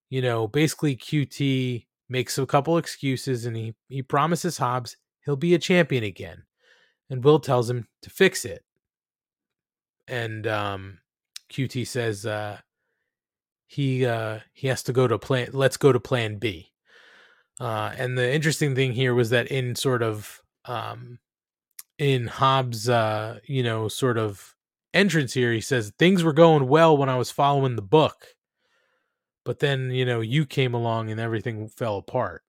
[0.09, 5.55] you know basically QT makes a couple excuses and he he promises Hobbs he'll be
[5.55, 6.45] a champion again
[7.11, 8.65] and Will tells him to fix it.
[10.09, 10.99] And um,
[11.53, 12.59] QT says uh,
[13.67, 15.49] he uh, he has to go to plan.
[15.53, 16.73] Let's go to Plan B.
[17.59, 21.19] Uh, and the interesting thing here was that in sort of um,
[21.99, 24.55] in Hobbs, uh, you know, sort of
[24.95, 28.27] entrance here, he says things were going well when I was following the book,
[29.45, 32.43] but then you know you came along and everything fell apart,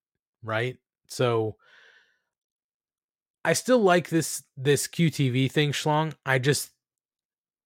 [0.43, 0.77] right?
[1.07, 1.55] So
[3.43, 6.13] I still like this this QTV thing, Schlong.
[6.25, 6.71] I just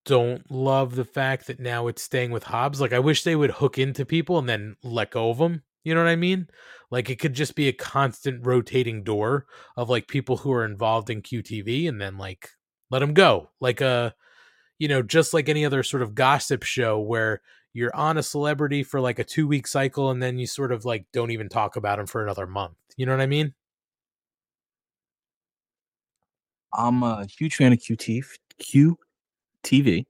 [0.06, 2.82] don't love the fact that now it's staying with Hobbs.
[2.82, 5.64] Like I wish they would hook into people and then let go of them.
[5.84, 6.48] You know what I mean?
[6.92, 9.46] Like it could just be a constant rotating door
[9.78, 12.50] of like people who are involved in QTV and then like
[12.92, 13.50] Let them go.
[13.60, 14.14] Like a
[14.80, 17.42] you know, just like any other sort of gossip show where
[17.74, 21.06] you're on a celebrity for like a 2-week cycle and then you sort of like
[21.14, 22.74] don't even talk about him for another month.
[22.98, 23.54] You know what I mean?
[26.74, 28.24] I'm a huge fan of QT
[29.64, 30.06] QTV.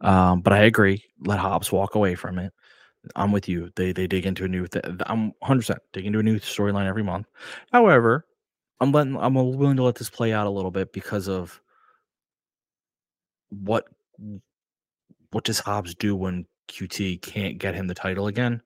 [0.00, 1.02] Um, but I agree.
[1.24, 2.52] Let Hobbs walk away from it.
[3.14, 3.70] I'm with you.
[3.76, 4.66] They they dig into a new.
[4.66, 7.28] Th- I'm 100 percent dig into a new storyline every month.
[7.72, 8.26] However,
[8.80, 11.60] I'm letting I'm willing to let this play out a little bit because of
[13.50, 13.86] what
[15.30, 18.60] what does Hobbs do when QT can't get him the title again?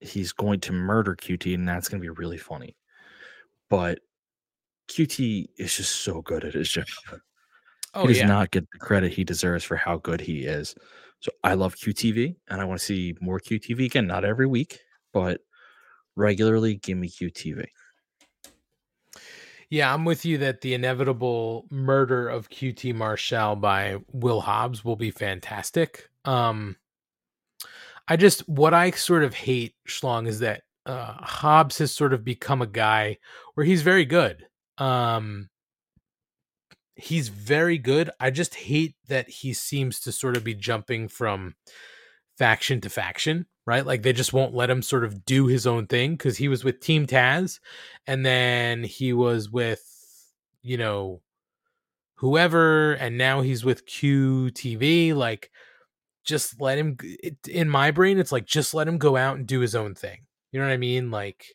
[0.00, 2.76] He's going to murder QT, and that's going to be really funny.
[3.68, 4.00] But
[4.88, 6.86] QT is just so good at his job.
[7.94, 8.26] Oh, he does yeah.
[8.26, 10.74] not get the credit he deserves for how good he is.
[11.20, 14.06] So I love QTV, and I want to see more QTV again.
[14.06, 14.80] Not every week,
[15.12, 15.40] but
[16.16, 16.76] regularly.
[16.76, 17.66] Give me QTV.
[19.72, 24.96] Yeah, I'm with you that the inevitable murder of QT Marshall by Will Hobbs will
[24.96, 26.10] be fantastic.
[26.26, 26.76] Um
[28.06, 32.22] I just what I sort of hate Schlong is that uh Hobbs has sort of
[32.22, 33.16] become a guy
[33.54, 34.44] where he's very good.
[34.76, 35.48] Um
[37.02, 38.10] he's very good.
[38.20, 41.56] I just hate that he seems to sort of be jumping from
[42.38, 43.84] faction to faction, right?
[43.84, 46.64] Like they just won't let him sort of do his own thing because he was
[46.64, 47.58] with Team Taz
[48.06, 49.82] and then he was with,
[50.62, 51.20] you know,
[52.14, 55.12] whoever, and now he's with QTV.
[55.14, 55.50] Like,
[56.24, 59.46] just let him, it, in my brain, it's like, just let him go out and
[59.46, 60.20] do his own thing.
[60.52, 61.10] You know what I mean?
[61.10, 61.46] Like,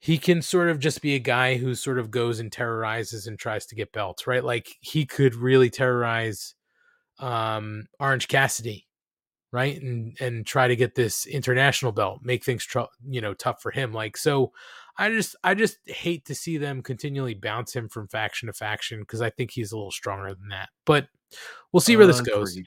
[0.00, 3.38] he can sort of just be a guy who sort of goes and terrorizes and
[3.38, 4.42] tries to get belts, right?
[4.42, 6.54] Like he could really terrorize
[7.18, 8.88] um Orange Cassidy,
[9.52, 9.80] right?
[9.80, 13.70] And and try to get this international belt, make things tr- you know tough for
[13.70, 13.92] him.
[13.92, 14.52] Like so
[14.96, 19.00] I just I just hate to see them continually bounce him from faction to faction
[19.00, 20.70] because I think he's a little stronger than that.
[20.86, 21.08] But
[21.72, 22.58] we'll see where this goes.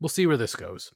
[0.00, 0.92] We'll see where this goes.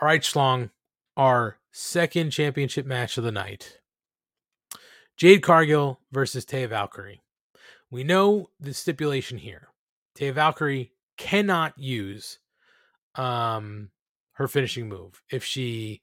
[0.00, 0.70] All right, Schlong,
[1.16, 3.79] our second championship match of the night.
[5.20, 7.20] Jade Cargill versus Taya Valkyrie.
[7.90, 9.68] We know the stipulation here.
[10.18, 12.38] Taya Valkyrie cannot use
[13.16, 13.90] um
[14.32, 15.20] her finishing move.
[15.30, 16.00] If she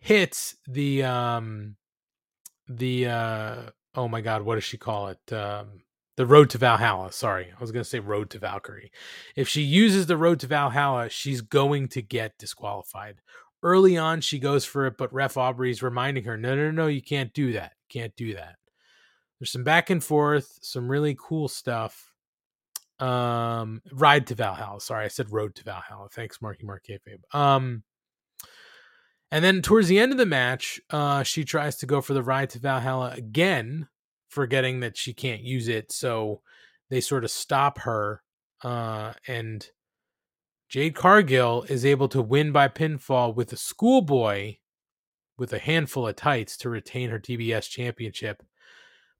[0.00, 1.76] hits the um
[2.66, 3.56] the uh
[3.94, 5.32] oh my god, what does she call it?
[5.32, 5.82] Um
[6.16, 7.12] the road to Valhalla.
[7.12, 8.90] Sorry, I was going to say road to Valkyrie.
[9.36, 13.20] If she uses the road to Valhalla, she's going to get disqualified.
[13.62, 17.00] Early on, she goes for it, but Ref Aubrey's reminding her, no, no, no, you
[17.00, 17.72] can't do that.
[17.92, 18.56] Can't do that.
[19.38, 22.12] There's some back and forth, some really cool stuff.
[23.00, 24.80] Um, ride to Valhalla.
[24.80, 26.08] Sorry, I said road to Valhalla.
[26.12, 27.36] Thanks, Marky Mark Kayfabe.
[27.36, 27.82] Um,
[29.32, 32.22] and then towards the end of the match, uh, she tries to go for the
[32.22, 33.88] ride to Valhalla again,
[34.28, 35.90] forgetting that she can't use it.
[35.90, 36.42] So
[36.90, 38.22] they sort of stop her.
[38.62, 39.66] Uh, and
[40.68, 44.56] Jade Cargill is able to win by pinfall with a schoolboy
[45.42, 48.44] with a handful of tights to retain her TBS championship.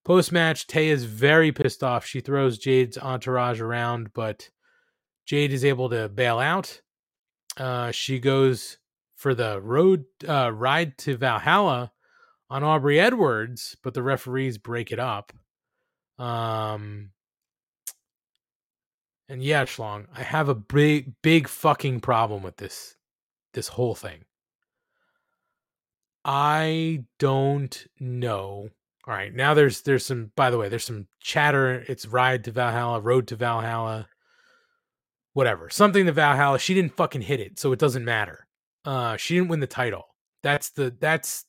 [0.05, 2.07] Post match, Tay is very pissed off.
[2.07, 4.49] She throws Jade's entourage around, but
[5.27, 6.81] Jade is able to bail out.
[7.57, 8.79] Uh, she goes
[9.17, 11.91] for the road uh, ride to Valhalla
[12.49, 15.33] on Aubrey Edwards, but the referees break it up.
[16.21, 17.11] Um,
[19.29, 22.95] and yeah, Schlong, I have a big, big fucking problem with this,
[23.55, 24.25] this whole thing.
[26.25, 28.69] I don't know.
[29.07, 30.31] All right, now there's there's some.
[30.37, 31.85] By the way, there's some chatter.
[31.89, 34.07] It's ride to Valhalla, road to Valhalla,
[35.33, 35.69] whatever.
[35.71, 36.59] Something to Valhalla.
[36.61, 38.47] She didn't fucking hit it, so it doesn't matter.
[38.85, 40.05] Uh, she didn't win the title.
[40.45, 41.45] That's the that's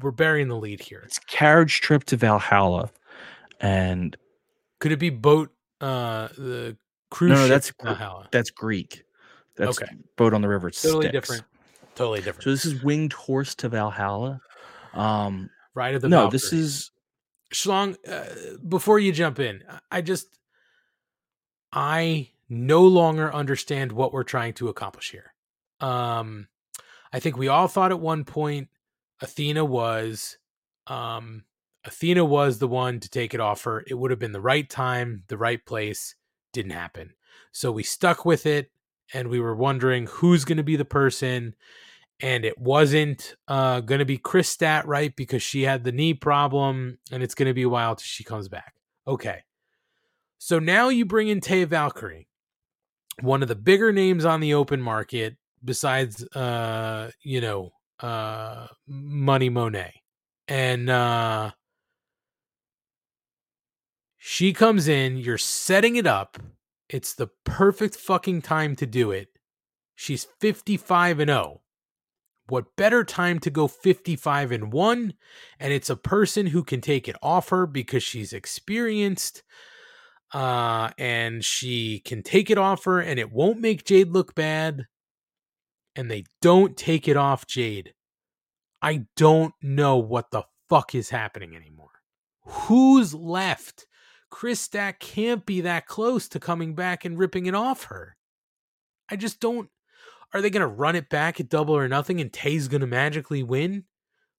[0.00, 1.02] we're burying the lead here.
[1.06, 2.90] It's carriage trip to Valhalla,
[3.60, 4.16] and
[4.80, 5.50] Could it be boat?
[5.80, 6.76] Uh, the
[7.10, 7.30] cruise.
[7.30, 8.28] no, no, ship that's to Valhalla.
[8.32, 9.04] that's Greek.
[9.56, 9.92] That's Okay.
[10.16, 10.70] boat on the river.
[10.70, 11.12] Totally Styx.
[11.12, 11.44] different.
[11.96, 12.44] Totally different.
[12.44, 14.40] So this is winged horse to Valhalla.
[14.94, 16.90] Um, Ride of the no, this is
[17.52, 20.26] Schlong, uh, before you jump in, I- I just,
[21.72, 25.34] I no longer understand what we're trying to accomplish here.
[25.80, 26.48] Um,
[27.12, 28.68] I think we all thought at one point
[29.20, 30.38] Athena was,
[30.86, 31.44] um,
[31.84, 33.84] Athena was the one to take it off her.
[33.86, 36.14] It would have been the right time, the right place.
[36.52, 37.14] Didn't happen.
[37.52, 38.70] So we stuck with it
[39.12, 41.54] and we were wondering who's going to be the person
[42.20, 45.14] and it wasn't uh, going to be Kris Stat, right?
[45.14, 48.24] Because she had the knee problem, and it's going to be a while till she
[48.24, 48.74] comes back.
[49.06, 49.42] Okay.
[50.38, 52.28] So now you bring in Tay Valkyrie,
[53.20, 59.48] one of the bigger names on the open market, besides, uh, you know, uh, Money
[59.48, 59.94] Monet.
[60.48, 61.50] And uh,
[64.28, 66.36] She comes in, you're setting it up.
[66.88, 69.28] It's the perfect fucking time to do it.
[69.94, 71.60] She's 55 and 0.
[72.48, 75.14] What better time to go 55 and 1?
[75.58, 79.42] And it's a person who can take it off her because she's experienced
[80.32, 84.86] uh and she can take it off her and it won't make Jade look bad
[85.94, 87.94] and they don't take it off Jade.
[88.82, 92.02] I don't know what the fuck is happening anymore.
[92.42, 93.86] Who's left?
[94.30, 98.16] Kris Stat can't be that close to coming back and ripping it off her.
[99.08, 99.70] I just don't.
[100.34, 102.86] Are they going to run it back at double or nothing and Tay's going to
[102.86, 103.84] magically win?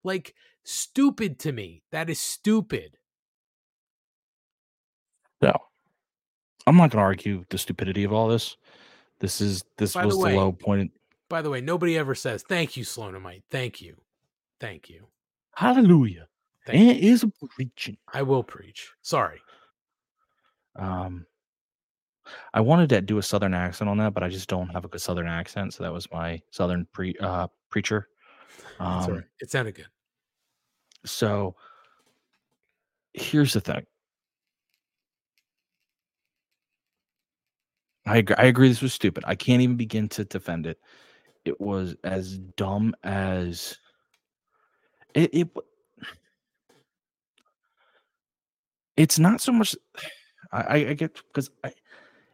[0.04, 1.84] Like, stupid to me.
[1.92, 2.98] That is stupid.
[5.42, 5.54] No.
[6.66, 8.58] I'm not going to argue the stupidity of all this.
[9.20, 10.92] This is this By was the, way- low point.
[11.30, 13.44] By the way, nobody ever says, thank you, Sloanamite.
[13.52, 13.98] Thank you.
[14.62, 15.08] Thank you.
[15.56, 16.28] Hallelujah.
[16.66, 17.98] Thank There is a preaching.
[18.14, 18.92] I will preach.
[19.02, 19.42] Sorry.
[20.78, 21.26] Um,
[22.54, 24.88] I wanted to do a southern accent on that, but I just don't have a
[24.88, 28.08] good southern accent, so that was my southern pre uh preacher.
[28.80, 29.24] Um, right.
[29.40, 29.88] It sounded good.
[31.06, 31.56] So
[33.14, 33.86] here's the thing.
[38.06, 39.24] I agree, I agree this was stupid.
[39.28, 40.80] I can't even begin to defend it.
[41.46, 43.78] It was as dumb as
[45.14, 45.50] it, it
[48.96, 49.76] it's not so much
[50.52, 51.72] I, I get because I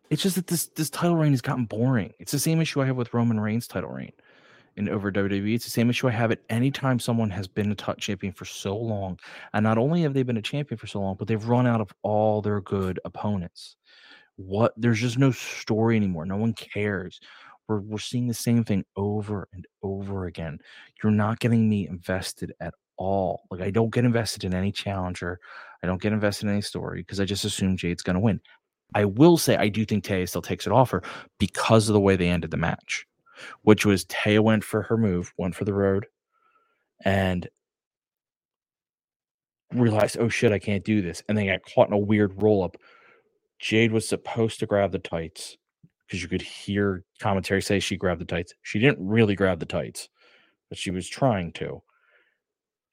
[0.10, 2.14] it's just that this this title reign has gotten boring.
[2.20, 4.12] It's the same issue I have with Roman Reigns title reign
[4.76, 5.56] in over WWE.
[5.56, 8.34] It's the same issue I have at any time someone has been a top champion
[8.34, 9.20] for so long.
[9.54, 11.82] And not only have they been a champion for so long, but they've run out
[11.82, 13.76] of all their good opponents.
[14.36, 16.26] What there's just no story anymore.
[16.26, 17.20] No one cares.
[17.68, 20.60] We're we're seeing the same thing over and over again.
[21.02, 23.44] You're not getting me invested at all.
[23.52, 25.40] Like I don't get invested in any challenger.
[25.84, 28.42] I don't get invested in any story because I just assume Jade's gonna win.
[28.96, 31.04] I will say I do think Taya still takes it off her
[31.40, 33.06] because of the way they ended the match,
[33.62, 36.06] which was Taya went for her move, went for the road,
[37.04, 37.48] and
[39.74, 41.24] realized, oh shit, I can't do this.
[41.28, 42.78] And then got caught in a weird roll up.
[43.60, 45.58] Jade was supposed to grab the tights
[46.06, 48.54] because you could hear commentary say she grabbed the tights.
[48.62, 50.10] She didn't really grab the tights,
[50.70, 51.82] but she was trying to.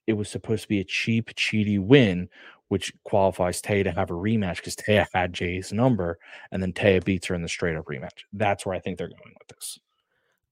[0.07, 2.29] It was supposed to be a cheap, cheaty win,
[2.69, 6.19] which qualifies Taya to have a rematch because Taya had Jay's number,
[6.51, 8.25] and then Taya beats her in the straight up rematch.
[8.33, 9.79] That's where I think they're going with this.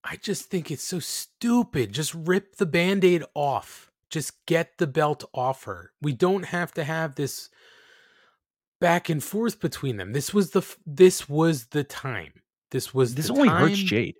[0.05, 1.93] I just think it's so stupid.
[1.93, 3.91] Just rip the band aid off.
[4.11, 5.93] Just get the belt off her.
[6.01, 7.51] We don't have to have this
[8.81, 10.13] back and forth between them.
[10.13, 12.33] This was the this was the time.
[12.71, 13.79] This was This the only hurts.
[13.79, 14.17] Jade.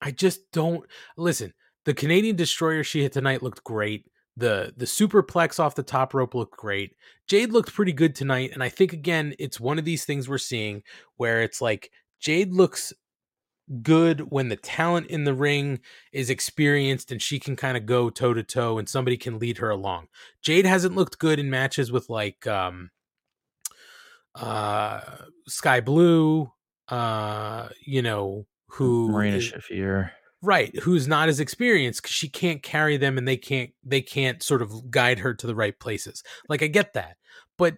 [0.00, 0.84] I just don't
[1.16, 1.52] listen.
[1.84, 4.06] The Canadian destroyer she hit tonight looked great.
[4.36, 6.94] The the superplex off the top rope looked great.
[7.26, 10.38] Jade looked pretty good tonight, and I think again it's one of these things we're
[10.38, 10.82] seeing
[11.16, 11.90] where it's like
[12.20, 12.92] Jade looks
[13.82, 15.80] good when the talent in the ring
[16.12, 19.58] is experienced and she can kind of go toe to toe and somebody can lead
[19.58, 20.08] her along.
[20.42, 22.90] Jade hasn't looked good in matches with like um
[24.34, 25.00] uh
[25.46, 26.50] Skye Blue,
[26.88, 30.10] uh you know, who Marina Shafir.
[30.42, 34.42] Right who's not as experienced because she can't carry them and they can't they can't
[34.42, 36.22] sort of guide her to the right places.
[36.48, 37.16] Like i get that
[37.58, 37.76] but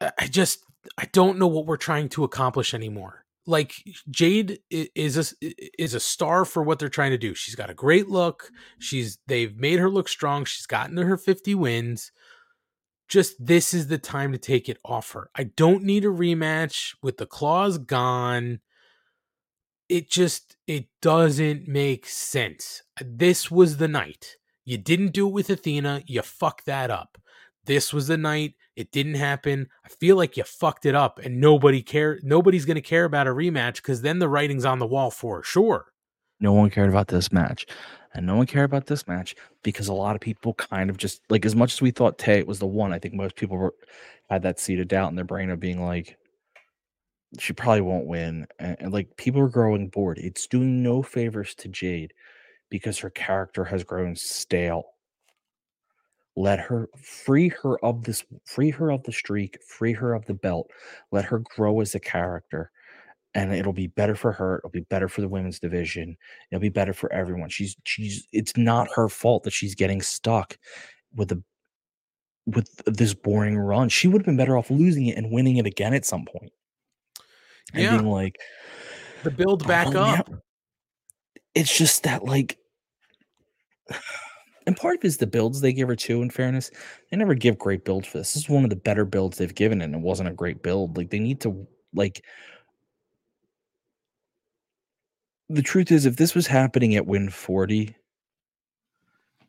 [0.00, 0.60] I- just
[0.96, 3.24] i don't know what we're trying to accomplish anymore.
[3.46, 3.72] Like
[4.10, 5.52] jade is a
[5.82, 7.34] is a star for what they're trying to do.
[7.34, 8.50] She's got a great look.
[8.78, 10.44] She's they've made her look strong.
[10.44, 12.12] She's gotten to her 50 wins.
[13.08, 15.30] Just this is the time to take it off her.
[15.34, 18.60] I don't need a rematch with the claws gone
[19.88, 22.82] it just it doesn't make sense.
[23.02, 24.36] This was the night.
[24.64, 27.18] You didn't do it with Athena, you fucked that up.
[27.64, 28.54] This was the night.
[28.76, 29.68] It didn't happen.
[29.84, 33.26] I feel like you fucked it up and nobody care nobody's going to care about
[33.26, 35.86] a rematch cuz then the writing's on the wall for sure.
[36.40, 37.66] No one cared about this match.
[38.14, 41.20] And no one cared about this match because a lot of people kind of just
[41.28, 43.74] like as much as we thought Tay was the one, I think most people were
[44.30, 46.17] had that seed of doubt in their brain of being like,
[47.38, 48.46] she probably won't win.
[48.58, 50.18] And, and, like people are growing bored.
[50.18, 52.12] It's doing no favors to Jade
[52.70, 54.84] because her character has grown stale.
[56.36, 60.34] Let her free her of this, free her of the streak, free her of the
[60.34, 60.70] belt.
[61.10, 62.70] Let her grow as a character
[63.34, 64.58] and it'll be better for her.
[64.58, 66.16] It'll be better for the women's division.
[66.50, 67.48] It'll be better for everyone.
[67.50, 70.58] She's she's it's not her fault that she's getting stuck
[71.14, 71.42] with the
[72.46, 73.90] with this boring run.
[73.90, 76.52] She would have been better off losing it and winning it again at some point.
[77.74, 77.98] And Yeah.
[77.98, 78.38] being like
[79.22, 80.30] The build back "Oh, now-" up.
[81.54, 82.58] It's just that like
[84.66, 86.20] and part of it is the builds they give her too.
[86.20, 86.70] In fairness,
[87.10, 88.34] they never give great builds for this.
[88.34, 90.96] This is one of the better builds they've given, and it wasn't a great build.
[90.96, 92.22] Like they need to like.
[95.48, 97.96] The truth is, if this was happening at win forty,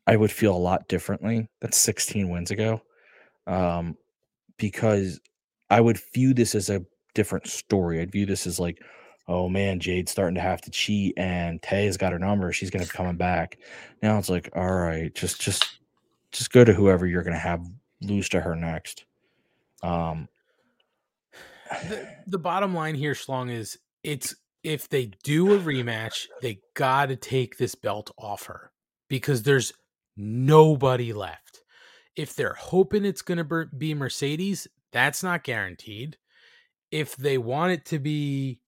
[0.07, 1.49] I would feel a lot differently.
[1.59, 2.81] That's sixteen wins ago,
[3.45, 3.97] um,
[4.57, 5.19] because
[5.69, 6.85] I would view this as a
[7.19, 7.99] different story.
[7.99, 8.81] I'd view this as like,
[9.27, 12.53] oh man, Jade's starting to have to cheat, and Tay's got her number.
[12.53, 13.57] She's gonna be coming back.
[14.01, 15.79] Now it's like, all right, just just
[16.31, 17.65] just go to whoever you're gonna have
[18.01, 19.03] lose to her next.
[19.83, 20.29] Um,
[21.89, 24.33] the, the bottom line here, Schlong, is it's
[24.63, 28.71] if they do a rematch, they got to take this belt off her
[29.09, 29.73] because there's
[30.17, 31.61] nobody left.
[32.15, 36.17] If they're hoping it's going to be Mercedes, that's not guaranteed.
[36.91, 38.59] If they want it to be,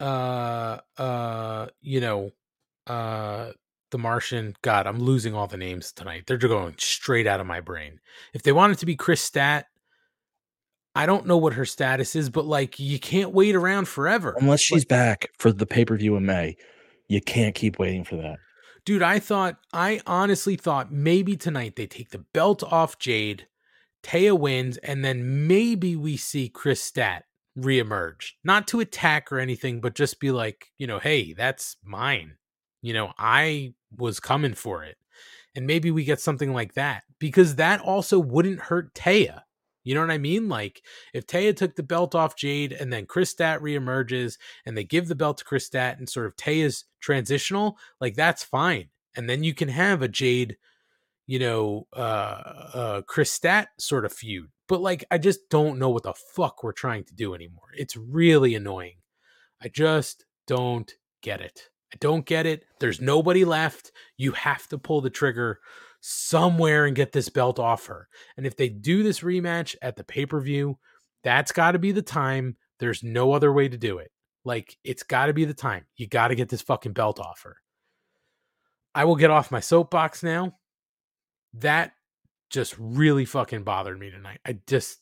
[0.00, 2.30] uh, uh, you know,
[2.86, 3.52] uh,
[3.90, 6.24] the Martian, God, I'm losing all the names tonight.
[6.26, 8.00] They're just going straight out of my brain.
[8.32, 9.66] If they want it to be Kris Stat,
[10.94, 14.34] I don't know what her status is, but like you can't wait around forever.
[14.40, 16.56] Unless she's back for the pay per view in May,
[17.08, 18.38] you can't keep waiting for that.
[18.86, 23.46] Dude, I thought, I honestly thought maybe tonight they take the belt off Jade,
[24.06, 27.24] Taya wins, and then maybe we see Kris Stat
[27.58, 28.32] reemerge.
[28.44, 32.36] Not to attack or anything, but just be like, you know, hey, that's mine.
[32.82, 34.96] You know, I was coming for it.
[35.56, 39.40] And maybe we get something like that because that also wouldn't hurt Taya.
[39.82, 40.48] You know what I mean?
[40.48, 40.82] Like
[41.14, 45.08] if Taya took the belt off Jade and then Kris Stat reemerges and they give
[45.08, 48.88] the belt to Kris Stat and sort of Taya's transitional, like that's fine.
[49.16, 50.58] And then you can have a Jade,
[51.26, 52.00] you know, uh
[52.74, 54.48] uh Kris Stat sort of feud.
[54.68, 57.68] But like I just don't know what the fuck we're trying to do anymore.
[57.76, 58.96] It's really annoying.
[59.62, 60.92] I just don't
[61.22, 61.68] get it.
[61.92, 62.64] I don't get it.
[62.80, 63.92] There's nobody left.
[64.16, 65.60] You have to pull the trigger
[66.00, 68.08] somewhere and get this belt off her.
[68.36, 70.78] And if they do this rematch at the pay per view,
[71.22, 72.56] that's got to be the time.
[72.78, 74.12] There's no other way to do it.
[74.44, 75.86] Like, it's got to be the time.
[75.96, 77.56] You got to get this fucking belt off her.
[78.94, 80.56] I will get off my soapbox now.
[81.60, 81.92] That
[82.50, 84.40] just really fucking bothered me tonight.
[84.44, 84.98] I just,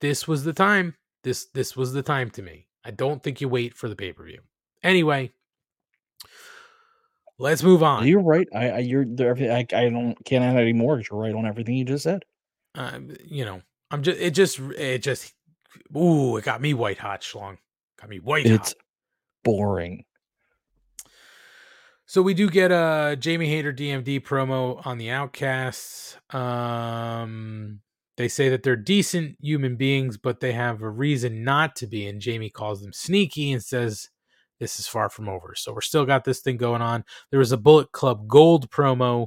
[0.00, 0.94] this was the time.
[1.24, 2.66] This, this was the time to me.
[2.84, 4.40] I don't think you wait for the pay per view.
[4.82, 5.32] Anyway,
[7.38, 8.06] Let's move on.
[8.06, 8.48] You're right.
[8.54, 9.36] I, I you're there.
[9.36, 10.98] I, I don't can't add any more.
[10.98, 12.24] You're right on everything you just said.
[12.74, 13.60] Um, you know,
[13.90, 15.34] I'm just it just it just
[15.96, 17.58] ooh, it got me white hot, Schlong.
[18.00, 18.76] Got me white it's hot.
[19.44, 20.04] boring.
[22.08, 26.16] So we do get a Jamie Hayter DMD promo on the Outcasts.
[26.30, 27.80] Um,
[28.16, 32.06] they say that they're decent human beings, but they have a reason not to be.
[32.06, 34.08] And Jamie calls them sneaky and says
[34.60, 35.54] this is far from over.
[35.56, 37.04] So we're still got this thing going on.
[37.30, 39.24] There was a Bullet Club Gold promo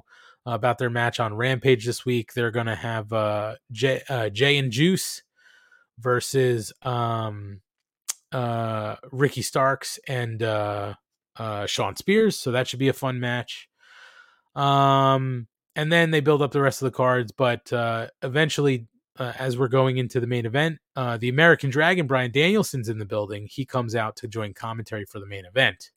[0.47, 2.33] uh, about their match on Rampage this week.
[2.33, 5.21] They're going to have uh, Jay, uh, Jay and Juice
[5.99, 7.59] versus um,
[8.31, 10.93] uh, Ricky Starks and uh,
[11.39, 12.37] uh, Shawn Spears.
[12.37, 13.67] So that should be a fun match.
[14.55, 18.87] Um, and then they build up the rest of the cards, but uh, eventually
[19.19, 20.79] uh, as we're going into the main event.
[20.95, 23.47] Uh, the American Dragon, Brian Danielson's in the building.
[23.51, 25.91] He comes out to join commentary for the main event.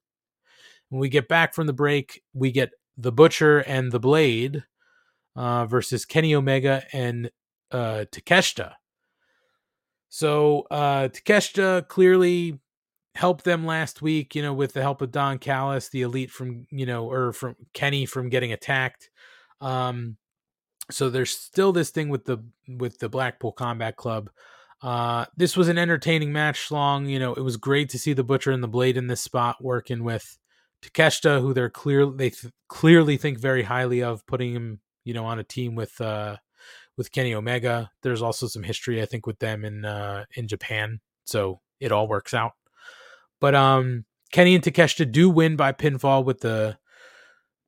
[0.88, 4.64] When we get back from the break, we get the Butcher and the Blade
[5.36, 7.30] uh, versus Kenny Omega and
[7.70, 8.74] uh, Takeshita.
[10.08, 12.58] So uh, Takeshita clearly
[13.14, 16.66] helped them last week, you know, with the help of Don Callis, the elite from,
[16.70, 19.10] you know, or from Kenny from getting attacked.
[19.60, 20.16] Um,
[20.90, 24.30] so there's still this thing with the with the Blackpool Combat Club.
[24.82, 27.06] Uh, this was an entertaining match long.
[27.06, 29.62] You know, it was great to see the Butcher and the Blade in this spot
[29.62, 30.38] working with
[30.82, 35.24] Takeshita, who they're clear they th- clearly think very highly of, putting him you know
[35.24, 36.36] on a team with uh
[36.96, 37.90] with Kenny Omega.
[38.02, 42.08] There's also some history I think with them in uh in Japan, so it all
[42.08, 42.52] works out.
[43.42, 46.78] But um, Kenny and Takeshita do win by pinfall with the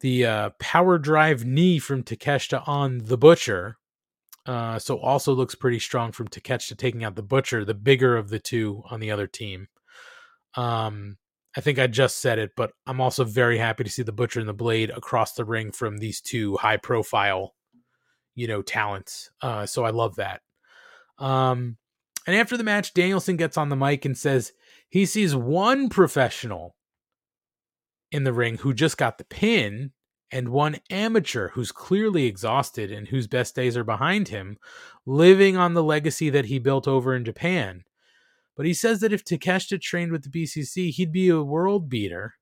[0.01, 3.77] the uh, power drive knee from Takeshita on the Butcher.
[4.47, 8.29] Uh, so also looks pretty strong from Takeshita taking out the Butcher, the bigger of
[8.29, 9.67] the two on the other team.
[10.55, 11.17] Um,
[11.57, 14.39] I think I just said it, but I'm also very happy to see the Butcher
[14.39, 17.55] and the Blade across the ring from these two high profile,
[18.37, 19.31] you know, talents.
[19.41, 20.41] Uh, so I love that.
[21.19, 21.79] Um,
[22.29, 24.53] and after the match, Danielson gets on the mic and says
[24.95, 26.77] he sees one professional
[28.12, 29.91] in the ring who just got the pin
[30.31, 34.57] and one amateur who's clearly exhausted and whose best days are behind him,
[35.05, 37.83] living on the legacy that he built over in Japan.
[38.57, 42.35] But he says that if Takeshita trained with the BCC, he'd be a world beater.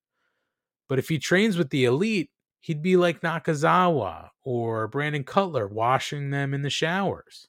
[0.90, 2.28] But if he trains with the elite,
[2.60, 7.48] he'd be like Nakazawa or Brandon Cutler washing them in the showers.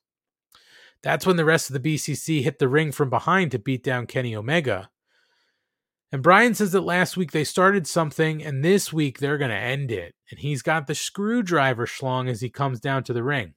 [1.01, 4.07] That's when the rest of the BCC hit the ring from behind to beat down
[4.07, 4.89] Kenny Omega.
[6.13, 9.57] And Brian says that last week they started something, and this week they're going to
[9.57, 10.13] end it.
[10.29, 13.55] And he's got the screwdriver schlong as he comes down to the ring.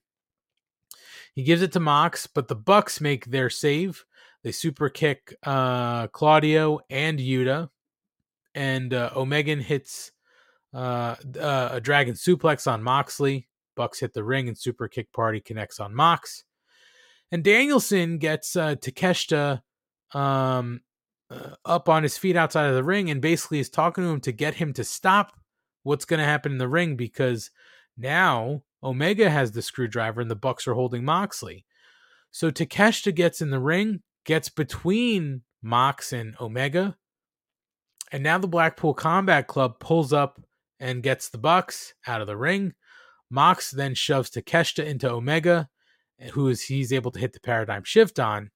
[1.35, 4.03] He gives it to Mox, but the Bucks make their save.
[4.43, 7.69] They super kick uh, Claudio and Yuta,
[8.55, 10.11] and uh, Omegan hits
[10.73, 13.47] uh, uh, a dragon suplex on Moxley.
[13.75, 16.43] Bucks hit the ring, and super kick party connects on Mox.
[17.31, 19.61] And Danielson gets uh, Takeshita
[20.15, 20.81] um,
[21.65, 24.31] up on his feet outside of the ring and basically is talking to him to
[24.31, 25.33] get him to stop
[25.83, 27.51] what's going to happen in the ring because
[27.97, 31.65] now Omega has the screwdriver and the Bucks are holding Moxley.
[32.31, 36.97] So Takeshita gets in the ring, gets between Mox and Omega,
[38.11, 40.41] and now the Blackpool Combat Club pulls up
[40.79, 42.73] and gets the Bucks out of the ring.
[43.29, 45.67] Mox then shoves Takeshita into Omega,
[46.31, 48.51] who is he's able to hit the paradigm shift on.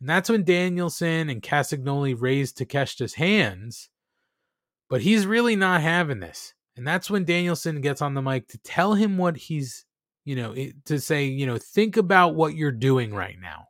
[0.00, 3.90] And that's when Danielson and Castagnoli raise Takeshita's hands.
[4.88, 6.54] But he's really not having this.
[6.76, 9.84] And that's when Danielson gets on the mic to tell him what he's,
[10.24, 10.54] you know,
[10.86, 13.66] to say, you know, think about what you're doing right now.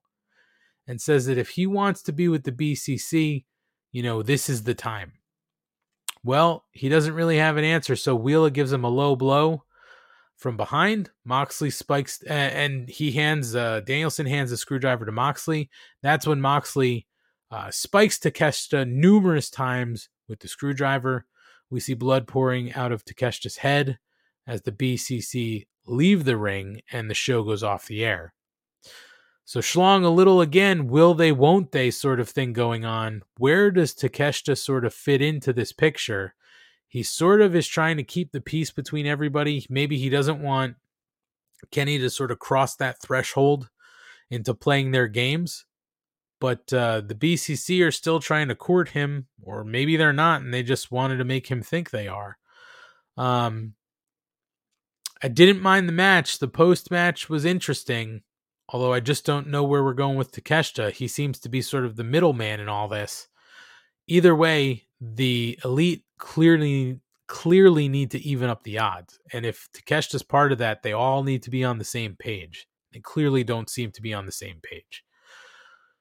[0.87, 3.45] And says that if he wants to be with the BCC,
[3.93, 5.13] you know, this is the time.
[6.23, 7.97] Well, he doesn't really have an answer.
[7.97, 9.65] So Wheeler gives him a low blow
[10.41, 11.11] from behind.
[11.25, 15.71] Moxley spikes and he hands uh, Danielson hands the screwdriver to Moxley.
[16.03, 17.07] That's when Moxley
[17.51, 21.27] uh, spikes Takeshita numerous times with the screwdriver.
[21.69, 23.99] We see blood pouring out of Takeshita's head
[24.47, 28.33] as the BCC leave the ring and the show goes off the air.
[29.45, 33.23] So Schlong a little again, will they, won't they sort of thing going on.
[33.37, 36.35] Where does Takeshita sort of fit into this picture?
[36.91, 39.65] He sort of is trying to keep the peace between everybody.
[39.71, 40.75] Maybe he doesn't want
[41.71, 43.71] Kenny to sort of cross that threshold
[44.29, 45.67] into playing their games.
[46.41, 50.53] But uh, the BCC are still trying to court him, or maybe they're not, and
[50.53, 52.39] they just wanted to make him think they are.
[53.17, 53.75] Um,
[55.23, 56.41] I didn't mind the match.
[56.41, 58.23] The post match was interesting,
[58.69, 60.91] although I just don't know where we're going with Takeshita.
[60.91, 63.29] He seems to be sort of the middleman in all this.
[64.09, 69.19] Either way, the elite clearly clearly need to even up the odds.
[69.33, 72.67] And if Takeshita's part of that, they all need to be on the same page.
[72.93, 75.05] They clearly don't seem to be on the same page.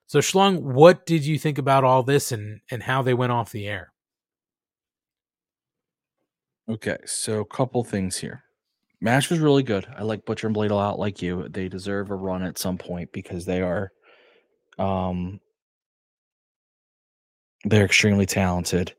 [0.07, 3.51] So Schlong, what did you think about all this and and how they went off
[3.51, 3.93] the air?
[6.67, 8.43] Okay, so a couple things here.
[9.01, 9.87] Match was really good.
[9.95, 11.47] I like Butcher and Blade a lot like you.
[11.47, 13.91] They deserve a run at some point because they are
[14.79, 15.39] um
[17.65, 18.93] they're extremely talented.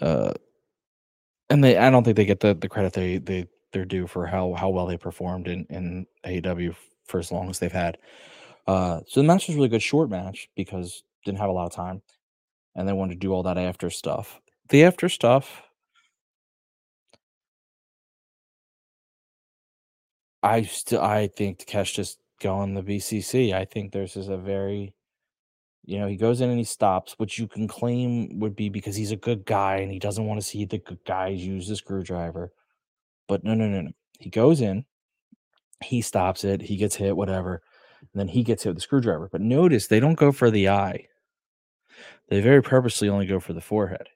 [0.00, 0.32] Uh
[1.50, 4.26] and they I don't think they get the, the credit they they they're due for
[4.26, 6.74] how how well they performed in in AEW
[7.06, 7.98] for as long as they've had.
[8.66, 11.72] Uh so the match was really good short match because didn't have a lot of
[11.72, 12.02] time
[12.76, 14.40] and they wanted to do all that after stuff.
[14.70, 15.62] The after stuff
[20.44, 23.52] I still I think Takesh just going the BCC.
[23.54, 24.94] I think there's is a very
[25.84, 28.96] you know, he goes in and he stops, which you can claim would be because
[28.96, 31.76] he's a good guy and he doesn't want to see the good guys use the
[31.76, 32.52] screwdriver.
[33.28, 33.90] But no, no, no, no.
[34.18, 34.84] He goes in,
[35.82, 37.62] he stops it, he gets hit, whatever,
[38.00, 39.28] and then he gets hit with the screwdriver.
[39.30, 41.06] But notice they don't go for the eye.
[42.28, 44.08] They very purposely only go for the forehead.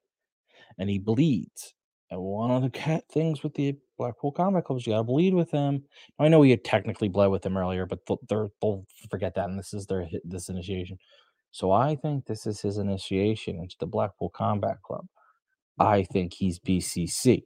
[0.78, 1.74] And he bleeds.
[2.10, 5.04] And one of the cat things with the Blackpool Combat Club is you got to
[5.04, 5.84] bleed with them.
[6.18, 9.58] I know he had technically bled with them earlier, but they'll, they'll forget that, and
[9.58, 10.98] this is their this initiation.
[11.50, 15.06] So I think this is his initiation into the Blackpool Combat Club.
[15.78, 17.44] I think he's BCC.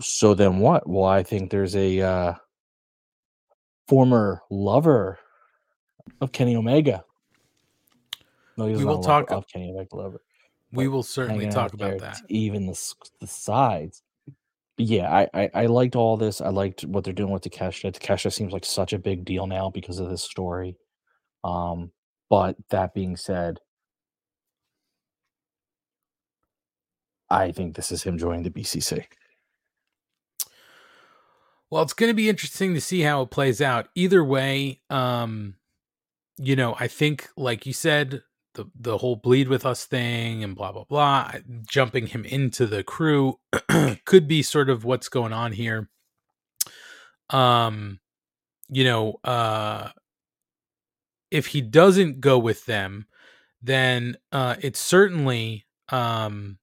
[0.00, 0.88] So then what?
[0.88, 2.34] Well, I think there's a uh,
[3.88, 5.18] former lover
[6.20, 7.04] of Kenny Omega.
[8.56, 10.20] No, We will talk- of Kenny Omega lover.
[10.72, 12.20] We will certainly talk about there that.
[12.28, 12.78] even the
[13.20, 14.02] the sides.
[14.76, 16.42] But yeah, I, I I liked all this.
[16.42, 17.90] I liked what they're doing with Takesha.
[17.92, 20.76] Takesha seems like such a big deal now because of this story.
[21.42, 21.90] Um,
[22.30, 23.60] but that being said,
[27.30, 29.04] I think this is him joining the BCC.
[31.70, 33.88] Well, it's going to be interesting to see how it plays out.
[33.94, 35.56] Either way, um,
[36.38, 38.22] you know, I think, like you said,
[38.54, 41.32] the the whole bleed with us thing and blah blah blah,
[41.68, 43.38] jumping him into the crew
[44.04, 45.90] could be sort of what's going on here.
[47.30, 48.00] Um,
[48.68, 49.90] you know, uh,
[51.30, 53.06] if he doesn't go with them,
[53.62, 56.58] then uh, it's certainly um,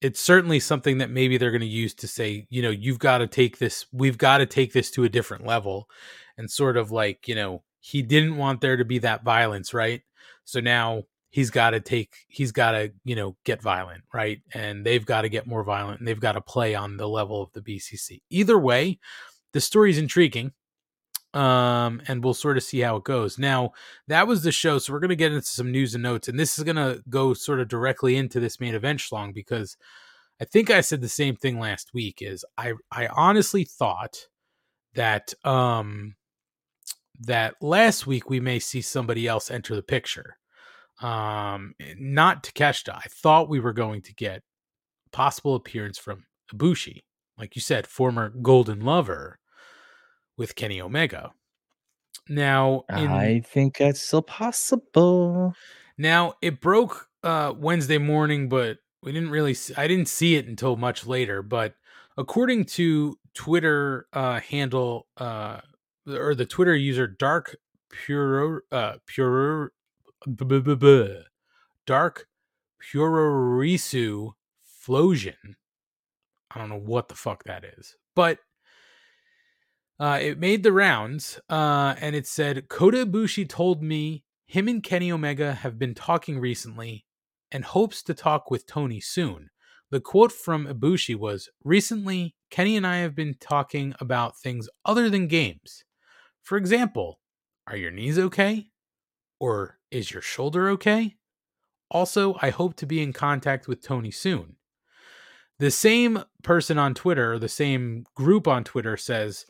[0.00, 3.18] it's certainly something that maybe they're going to use to say, you know, you've got
[3.18, 5.88] to take this, we've got to take this to a different level,
[6.36, 10.02] and sort of like, you know, he didn't want there to be that violence, right?
[10.44, 14.40] So now he's got to take, he's got to, you know, get violent, right?
[14.52, 17.42] And they've got to get more violent, and they've got to play on the level
[17.42, 18.20] of the BCC.
[18.28, 18.98] Either way,
[19.52, 20.52] the story is intriguing
[21.36, 23.38] um and we'll sort of see how it goes.
[23.38, 23.72] Now
[24.08, 26.38] that was the show so we're going to get into some news and notes and
[26.38, 29.76] this is going to go sort of directly into this main event schlong because
[30.40, 34.26] i think i said the same thing last week is i i honestly thought
[34.94, 36.14] that um
[37.20, 40.36] that last week we may see somebody else enter the picture.
[41.00, 42.94] Um not takeshita.
[42.94, 44.42] I thought we were going to get
[45.12, 47.02] possible appearance from ibushi.
[47.38, 49.38] Like you said former golden lover
[50.36, 51.32] with Kenny Omega.
[52.28, 55.54] Now, in, I think that's still possible.
[55.96, 59.54] now it broke uh, Wednesday morning, but we didn't really.
[59.54, 61.42] See, I didn't see it until much later.
[61.42, 61.74] But
[62.16, 65.60] according to Twitter uh, handle uh,
[66.06, 67.56] or the Twitter user Dark
[67.90, 69.72] Pure uh, Pure
[70.26, 71.20] b- b- b-
[71.86, 72.26] Dark
[72.82, 74.32] Puroresu
[74.64, 75.56] Flowsion.
[76.50, 78.38] I don't know what the fuck that is, but
[79.98, 84.82] uh, it made the rounds, uh, and it said Kota Ibushi told me him and
[84.82, 87.04] Kenny Omega have been talking recently,
[87.50, 89.50] and hopes to talk with Tony soon.
[89.90, 95.08] The quote from Ibushi was, "Recently, Kenny and I have been talking about things other
[95.08, 95.84] than games.
[96.42, 97.20] For example,
[97.66, 98.70] are your knees okay?
[99.38, 101.16] Or is your shoulder okay?
[101.90, 104.56] Also, I hope to be in contact with Tony soon."
[105.58, 109.46] The same person on Twitter, the same group on Twitter says.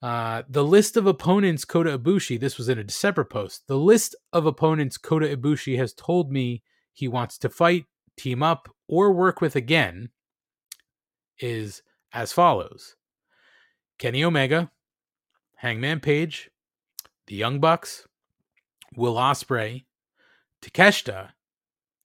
[0.00, 3.66] Uh, the list of opponents Kota Ibushi, this was in a December post.
[3.66, 6.62] The list of opponents Kota Ibushi has told me
[6.92, 10.10] he wants to fight, team up, or work with again
[11.40, 12.96] is as follows
[13.98, 14.70] Kenny Omega,
[15.56, 16.50] Hangman Page,
[17.26, 18.06] the Young Bucks,
[18.96, 19.84] Will Ospreay,
[20.62, 21.30] Takeshita,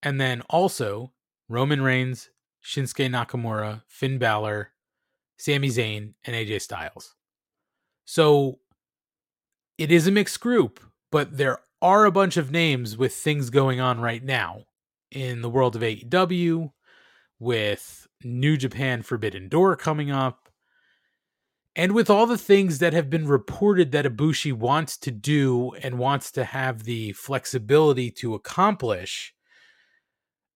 [0.01, 1.13] and then also
[1.47, 2.29] Roman Reigns,
[2.63, 4.71] Shinsuke Nakamura, Finn Balor,
[5.37, 7.15] Sami Zayn, and AJ Styles.
[8.05, 8.59] So
[9.77, 10.79] it is a mixed group,
[11.11, 14.65] but there are a bunch of names with things going on right now
[15.11, 16.71] in the world of AEW,
[17.39, 20.49] with New Japan Forbidden Door coming up,
[21.75, 25.97] and with all the things that have been reported that Ibushi wants to do and
[25.97, 29.33] wants to have the flexibility to accomplish.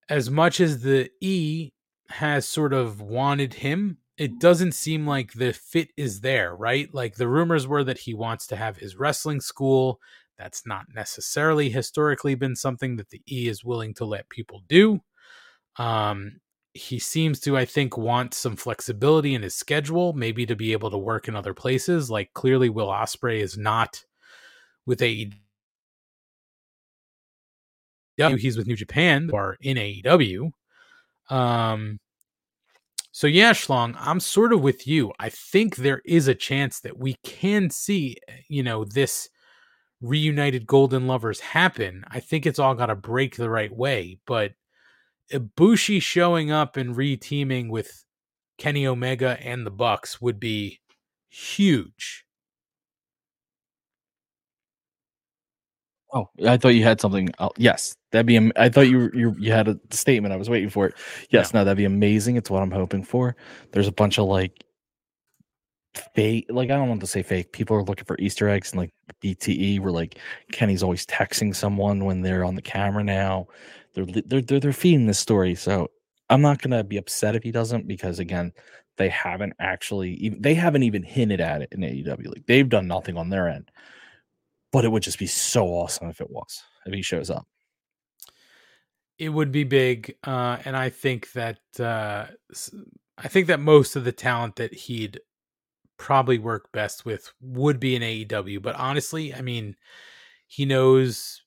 [0.08, 1.70] As much as the E
[2.08, 6.92] has sort of wanted him it doesn't seem like the fit is there, right?
[6.92, 10.00] Like the rumors were that he wants to have his wrestling school.
[10.36, 15.00] That's not necessarily historically been something that the E is willing to let people do.
[15.76, 16.40] Um,
[16.74, 20.90] he seems to, I think, want some flexibility in his schedule, maybe to be able
[20.90, 22.10] to work in other places.
[22.10, 24.04] Like clearly, Will Ospreay is not
[24.84, 25.32] with AEW.
[28.16, 30.50] He's with New Japan, or in AEW.
[31.30, 32.00] Um,
[33.18, 35.12] so yeah, Schlong, I'm sort of with you.
[35.18, 38.18] I think there is a chance that we can see,
[38.48, 39.28] you know, this
[40.00, 42.04] reunited golden lovers happen.
[42.12, 44.52] I think it's all got to break the right way, but
[45.32, 48.04] Ibushi showing up and re-teaming with
[48.56, 50.78] Kenny Omega and the Bucks would be
[51.28, 52.24] huge.
[56.12, 57.28] Oh, I thought you had something.
[57.38, 58.36] Oh, yes, that'd be.
[58.36, 60.32] am- I thought you you you had a statement.
[60.32, 60.94] I was waiting for it.
[61.30, 62.36] Yes, no, that'd be amazing.
[62.36, 63.36] It's what I'm hoping for.
[63.72, 64.64] There's a bunch of like
[66.14, 66.46] fake.
[66.48, 67.52] Like I don't want to say fake.
[67.52, 70.18] People are looking for Easter eggs and like BTE, where like
[70.52, 73.04] Kenny's always texting someone when they're on the camera.
[73.04, 73.46] Now
[73.94, 75.54] they're they're they're, they're feeding this story.
[75.54, 75.90] So
[76.30, 78.52] I'm not gonna be upset if he doesn't because again,
[78.96, 82.28] they haven't actually even they haven't even hinted at it in AEW.
[82.28, 83.70] Like they've done nothing on their end
[84.72, 87.46] but it would just be so awesome if it was if he shows up
[89.18, 92.26] It would be big, uh, and I think that uh,
[93.18, 95.20] I think that most of the talent that he'd
[95.98, 98.62] probably work best with would be in AEW.
[98.62, 99.76] But honestly, I mean,
[100.46, 101.42] he knows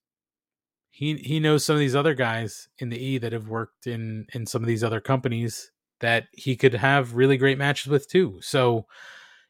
[0.89, 4.25] he he knows some of these other guys in the E that have worked in
[4.33, 5.71] in some of these other companies
[6.01, 8.39] that he could have really great matches with too.
[8.41, 8.87] So,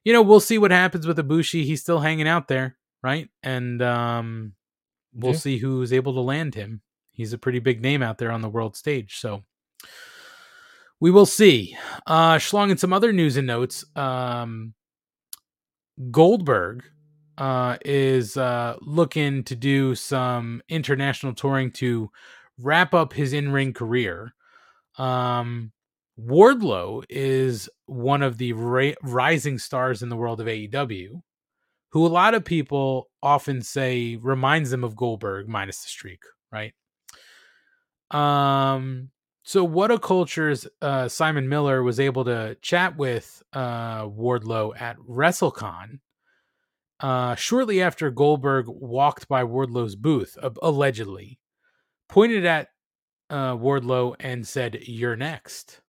[0.03, 1.63] you know, we'll see what happens with Ibushi.
[1.65, 3.29] He's still hanging out there, right?
[3.43, 4.53] And um
[5.13, 5.37] we'll Yeah.
[5.39, 6.81] see who's able to land him.
[7.11, 9.17] He's a pretty big name out there on the world stage.
[9.19, 9.43] So
[10.99, 11.75] we will see.
[12.07, 13.83] Uh Schlong and some other news and notes.
[13.95, 14.73] Um
[16.11, 16.83] Goldberg
[17.37, 22.09] uh is uh looking to do some international touring to
[22.59, 24.33] wrap up his in-ring career.
[24.97, 25.71] Um
[26.19, 31.21] Wardlow is one of the ra- rising stars in the world of AEW,
[31.91, 36.73] who a lot of people often say reminds them of Goldberg minus the streak, right?
[38.11, 39.09] Um,
[39.43, 44.97] so what a culture's uh, Simon Miller was able to chat with uh, Wardlow at
[44.97, 45.99] WrestleCon
[47.01, 51.39] uh, shortly after Goldberg walked by Wardlow's booth, allegedly,
[52.07, 52.69] pointed at
[53.29, 55.81] uh, Wardlow and said, "You're next."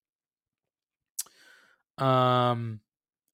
[1.99, 2.81] Um,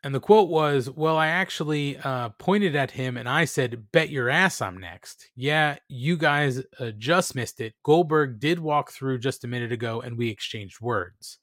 [0.05, 4.11] and the quote was, "Well, I actually uh, pointed at him and I said, bet
[4.11, 7.75] your ass I'm next.' Yeah, you guys uh, just missed it.
[7.83, 11.39] Goldberg did walk through just a minute ago, and we exchanged words."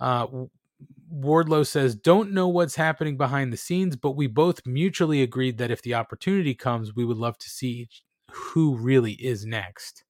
[0.00, 0.26] Uh,
[1.14, 5.70] Wardlow says, Don't know what's happening behind the scenes, but we both mutually agreed that
[5.70, 7.88] if the opportunity comes, we would love to see
[8.30, 10.04] who really is next.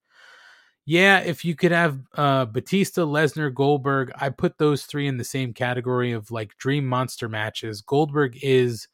[0.84, 5.24] Yeah, if you could have uh, Batista, Lesnar, Goldberg, I put those three in the
[5.24, 7.82] same category of like dream monster matches.
[7.82, 8.88] Goldberg is,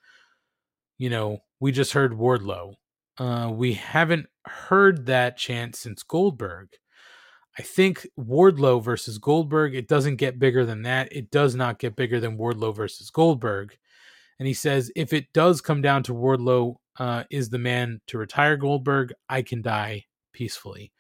[0.99, 2.75] you know, we just heard Wardlow.
[3.17, 6.69] Uh, we haven't heard that chant since Goldberg.
[7.59, 11.09] I think Wardlow versus Goldberg, it doesn't get bigger than that.
[11.11, 13.77] It does not get bigger than Wardlow versus Goldberg.
[14.39, 18.19] And he says, if it does come down to Wardlow uh, is the man to
[18.19, 20.93] retire Goldberg, I can die peacefully.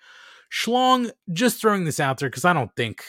[0.51, 3.03] Schlong, just throwing this out there because I don't think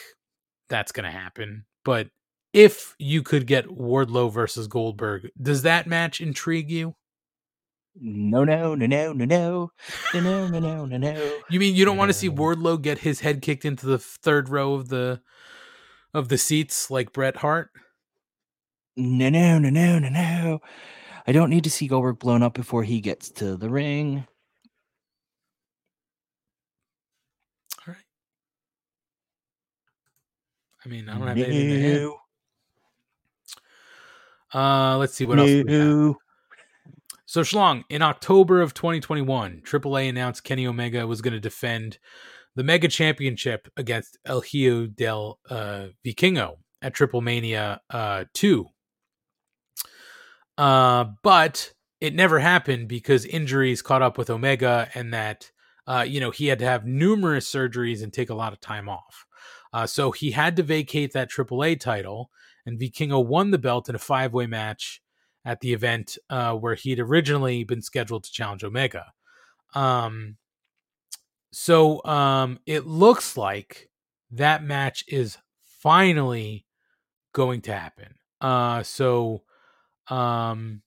[0.68, 1.64] that's going to happen.
[1.84, 2.08] But
[2.52, 6.94] if you could get Wardlow versus Goldberg, does that match intrigue you?
[7.94, 9.70] No, no, no, no, no, no,
[10.14, 11.32] no, no, no, no, no, no.
[11.48, 14.48] You mean you don't want to see Wardlow get his head kicked into the third
[14.48, 15.20] row of the
[16.14, 17.70] of the seats like Bret Hart?
[18.96, 20.60] No, no, no, no, no, no.
[21.26, 24.26] I don't need to see Goldberg blown up before he gets to the ring.
[27.86, 28.04] All right.
[30.79, 32.16] I mean, I don't have anything to
[34.52, 34.60] add.
[34.60, 35.48] Uh, let's see what else.
[35.48, 36.16] we got.
[37.26, 41.98] So Schlong, in October of 2021, AAA announced Kenny Omega was going to defend
[42.56, 48.66] the Mega Championship against El Hijo del uh, Vikingo at Triple Mania uh, 2.
[50.58, 55.52] Uh, but it never happened because injuries caught up with Omega and that,
[55.86, 58.88] uh, you know, he had to have numerous surgeries and take a lot of time
[58.88, 59.24] off.
[59.72, 62.30] Uh, so he had to vacate that AAA title,
[62.66, 65.00] and Vikingo won the belt in a five way match
[65.44, 69.06] at the event uh, where he'd originally been scheduled to challenge Omega.
[69.74, 70.36] Um,
[71.52, 73.88] so um, it looks like
[74.32, 76.66] that match is finally
[77.32, 78.14] going to happen.
[78.40, 79.42] Uh, so
[80.08, 80.82] um,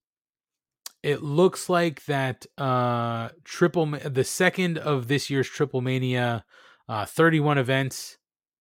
[1.02, 6.45] it looks like that uh, triple the second of this year's Triple Mania,
[6.88, 8.18] uh, 31 events,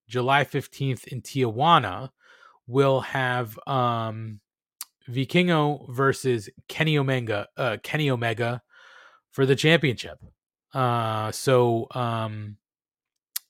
[0.08, 2.10] July 15th in Tijuana,
[2.66, 4.40] will have um,
[5.08, 8.62] Vikingo versus Kenny Omega, uh, Kenny Omega
[9.30, 10.18] for the championship.
[10.72, 12.56] Uh, so, um,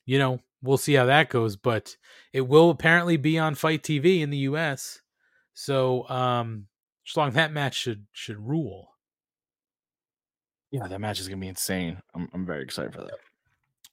[0.06, 1.96] you know, we'll see how that goes, but
[2.32, 5.00] it will apparently be on FITE TV in the US.
[5.54, 6.66] So, um,
[7.08, 8.88] as long that match should should rule.
[10.70, 12.00] Yeah, that match is gonna be insane.
[12.14, 13.18] I'm I'm very excited for that.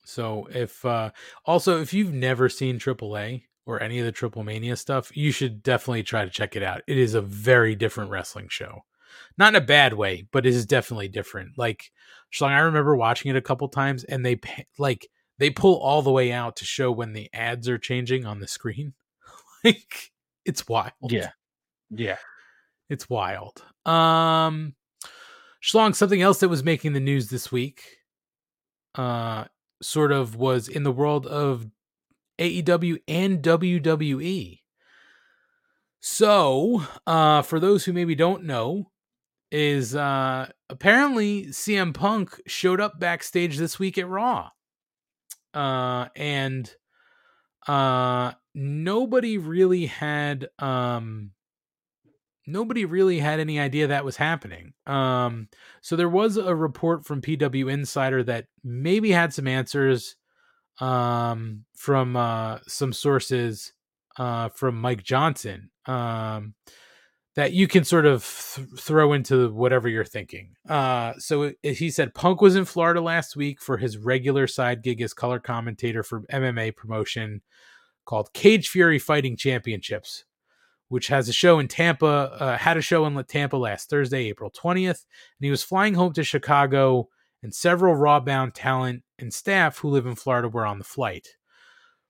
[0.09, 1.11] So if uh
[1.45, 5.61] also if you've never seen AAA or any of the Triple Mania stuff, you should
[5.61, 6.81] definitely try to check it out.
[6.87, 8.81] It is a very different wrestling show.
[9.37, 11.57] Not in a bad way, but it is definitely different.
[11.57, 11.91] Like
[12.33, 14.39] Schlong, I remember watching it a couple times and they
[14.79, 15.07] like
[15.37, 18.47] they pull all the way out to show when the ads are changing on the
[18.47, 18.93] screen.
[19.63, 20.11] like
[20.43, 20.91] it's wild.
[21.11, 21.29] Yeah.
[21.91, 22.17] Yeah.
[22.89, 23.63] It's wild.
[23.85, 24.75] Um
[25.61, 27.83] Schlong, something else that was making the news this week,
[28.95, 29.45] uh,
[29.81, 31.67] sort of was in the world of
[32.39, 34.59] AEW and WWE.
[36.01, 38.91] So, uh, for those who maybe don't know,
[39.51, 44.49] is uh, apparently CM Punk showed up backstage this week at Raw,
[45.53, 46.73] uh, and
[47.67, 51.31] uh, nobody really had um,
[52.51, 54.73] nobody really had any idea that was happening.
[54.87, 55.47] Um,
[55.81, 60.15] so there was a report from PW Insider that maybe had some answers
[60.79, 63.73] um, from uh, some sources
[64.17, 66.53] uh, from Mike Johnson um,
[67.35, 68.23] that you can sort of
[68.55, 70.55] th- throw into whatever you're thinking.
[70.67, 74.47] Uh, so it, it- he said Punk was in Florida last week for his regular
[74.47, 77.41] side gig as color commentator for MMA promotion
[78.05, 80.25] called Cage Fury Fighting Championships,
[80.89, 84.51] which has a show in Tampa, uh, had a show in Tampa last Thursday, April
[84.51, 85.05] 20th.
[85.39, 87.07] And he was flying home to Chicago,
[87.41, 91.27] and several Raw bound talent and staff who live in Florida were on the flight.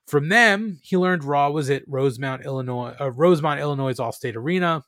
[0.08, 4.84] From them, he learned Raw was at Rosemount, Illinois, uh, Rosemont, Illinois' Allstate Arena,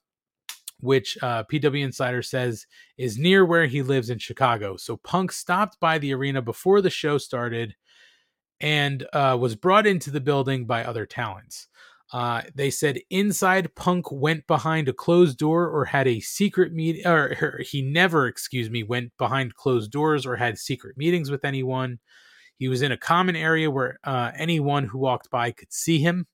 [0.80, 2.66] which uh, PW Insider says
[2.98, 4.78] is near where he lives in Chicago.
[4.78, 7.76] So Punk stopped by the arena before the show started
[8.60, 11.68] and uh, was brought into the building by other talents.
[12.12, 17.06] Uh, they said inside Punk went behind a closed door or had a secret meet,
[17.06, 21.46] or, or he never, excuse me, went behind closed doors or had secret meetings with
[21.46, 22.00] anyone.
[22.58, 26.28] He was in a common area where uh, anyone who walked by could see him.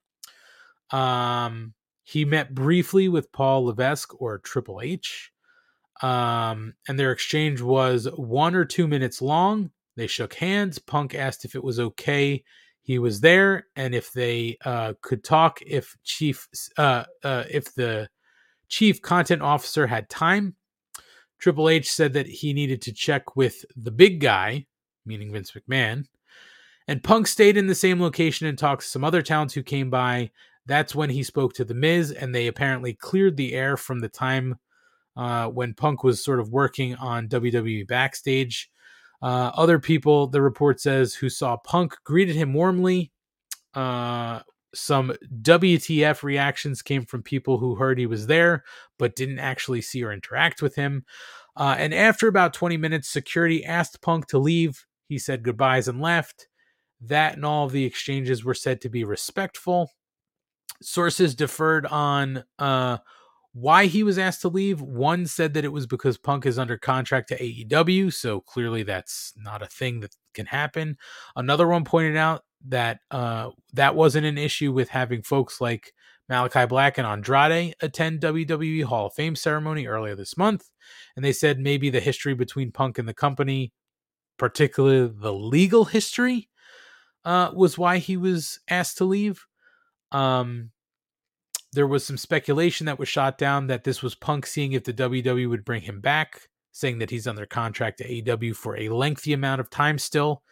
[0.91, 1.73] Um,
[2.03, 5.31] he met briefly with Paul Levesque or Triple H,
[6.01, 9.72] um, and their exchange was one or two minutes long.
[9.95, 10.80] They shook hands.
[10.80, 12.43] Punk asked if it was okay
[12.88, 18.07] he was there and if they uh, could talk if chief uh, uh, if the
[18.69, 20.56] chief content officer had time
[21.40, 24.66] triple h said that he needed to check with the big guy
[25.06, 26.06] meaning vince mcmahon
[26.88, 29.90] and punk stayed in the same location and talked to some other talents who came
[29.90, 30.32] by.
[30.66, 34.09] That's when he spoke to the miz and they apparently cleared the air from the
[34.09, 34.56] time
[35.16, 38.69] uh, when punk was sort of working on wwe backstage
[39.22, 43.12] uh, other people, the report says, who saw Punk greeted him warmly.
[43.74, 44.42] Uh,
[44.76, 48.64] some WTF reactions came from people who heard he was there
[49.00, 51.06] but didn't actually see or interact with him.
[51.56, 54.86] Uh, and after about 20 minutes, security asked Punk to leave.
[55.10, 56.48] He said goodbyes and left.
[57.02, 59.92] That and all of the exchanges were said to be respectful.
[60.82, 62.98] Sources deferred on uh,
[63.60, 64.82] why he was asked to leave.
[64.82, 69.34] One said that it was because Punk is under contract to AEW, so clearly that's
[69.36, 70.95] not a thing that can happen.
[71.36, 75.94] Another one pointed out that uh, that wasn't an issue with having folks like
[76.30, 80.69] Malachi Black and Andrade attend WWE Hall of Fame ceremony earlier this month,
[81.16, 83.74] and they said maybe the history between Punk and the company,
[84.38, 86.48] particularly the legal history,
[87.26, 89.48] uh, was why he was asked to leave.
[90.11, 90.69] Um,
[91.74, 94.94] there was some speculation that was shot down that this was Punk seeing if the
[94.94, 99.34] WWE would bring him back, saying that he's under contract to AEW for a lengthy
[99.34, 100.44] amount of time still,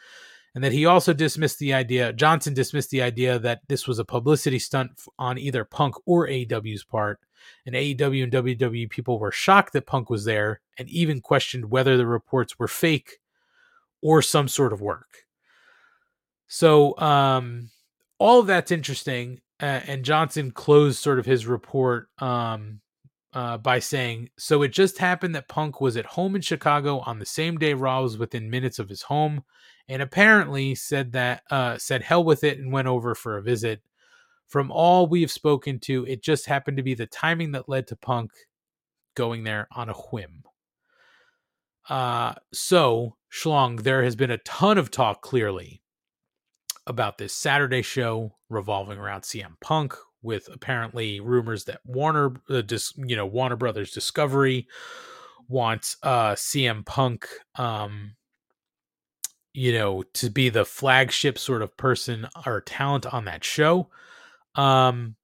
[0.53, 2.13] and that he also dismissed the idea.
[2.13, 6.83] Johnson dismissed the idea that this was a publicity stunt on either Punk or AEW's
[6.83, 7.19] part.
[7.65, 11.95] And AEW and WWE people were shocked that Punk was there and even questioned whether
[11.95, 13.19] the reports were fake
[14.01, 15.25] or some sort of work.
[16.47, 17.69] So, um,
[18.17, 22.81] all of that's interesting and Johnson closed sort of his report um,
[23.33, 27.19] uh, by saying, "So it just happened that Punk was at home in Chicago on
[27.19, 29.43] the same day Raw was within minutes of his home,
[29.87, 33.81] and apparently said that uh, said hell with it and went over for a visit.
[34.47, 37.87] From all we have spoken to, it just happened to be the timing that led
[37.87, 38.31] to Punk
[39.15, 40.43] going there on a whim."
[41.87, 45.81] Uh, so Schlong, there has been a ton of talk clearly
[46.87, 52.93] about this Saturday show revolving around CM Punk with apparently rumors that Warner uh, dis,
[52.97, 54.67] you know Warner Brothers Discovery
[55.47, 58.15] wants uh CM Punk um
[59.53, 63.89] you know to be the flagship sort of person or talent on that show.
[64.55, 65.15] Um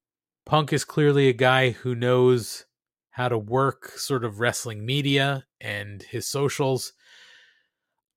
[0.46, 2.66] Punk is clearly a guy who knows
[3.12, 6.94] how to work sort of wrestling media and his socials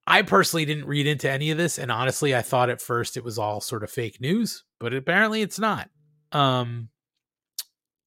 [0.07, 3.24] I personally didn't read into any of this, and honestly, I thought at first it
[3.24, 5.89] was all sort of fake news, but apparently it's not.
[6.33, 6.91] Um,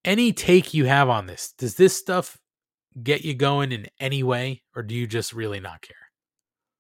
[0.06, 1.54] any take you have on this?
[1.58, 2.38] Does this stuff
[3.02, 5.96] get you going in any way, or do you just really not care?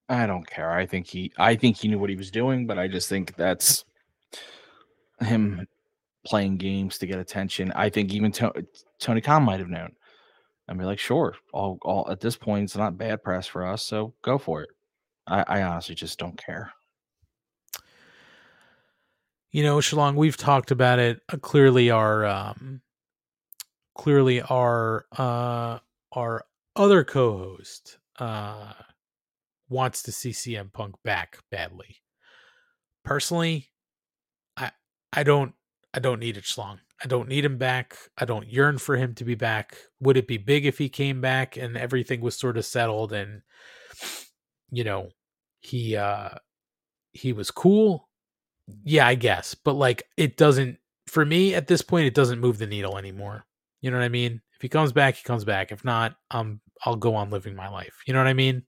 [0.09, 0.71] I don't care.
[0.71, 3.35] I think he, I think he knew what he was doing, but I just think
[3.35, 3.83] that's
[5.19, 5.67] him
[6.25, 7.71] playing games to get attention.
[7.73, 8.65] I think even to-
[8.99, 9.93] Tony Khan might have known.
[10.69, 13.81] I'd be like, sure, all, all at this point, it's not bad press for us,
[13.81, 14.69] so go for it.
[15.27, 16.71] I, I honestly just don't care.
[19.51, 21.21] You know, Shalong, we've talked about it.
[21.31, 22.81] Uh, clearly, our um,
[23.95, 25.79] clearly our uh,
[26.11, 28.73] our other co-host uh,
[29.69, 31.97] wants to see CM Punk back badly.
[33.03, 33.69] Personally,
[34.55, 34.71] I
[35.13, 35.53] I don't
[35.93, 36.79] I don't need it, Schlong.
[37.03, 37.95] I don't need him back.
[38.17, 39.77] I don't yearn for him to be back.
[39.99, 43.41] Would it be big if he came back and everything was sort of settled and
[44.71, 45.09] you know
[45.61, 46.29] he uh
[47.13, 48.09] he was cool.
[48.83, 50.77] Yeah i guess but like it doesn't
[51.07, 53.45] for me at this point it doesn't move the needle anymore.
[53.81, 54.41] You know what i mean?
[54.55, 55.71] If he comes back he comes back.
[55.71, 58.01] If not um i'll go on living my life.
[58.05, 58.63] You know what i mean?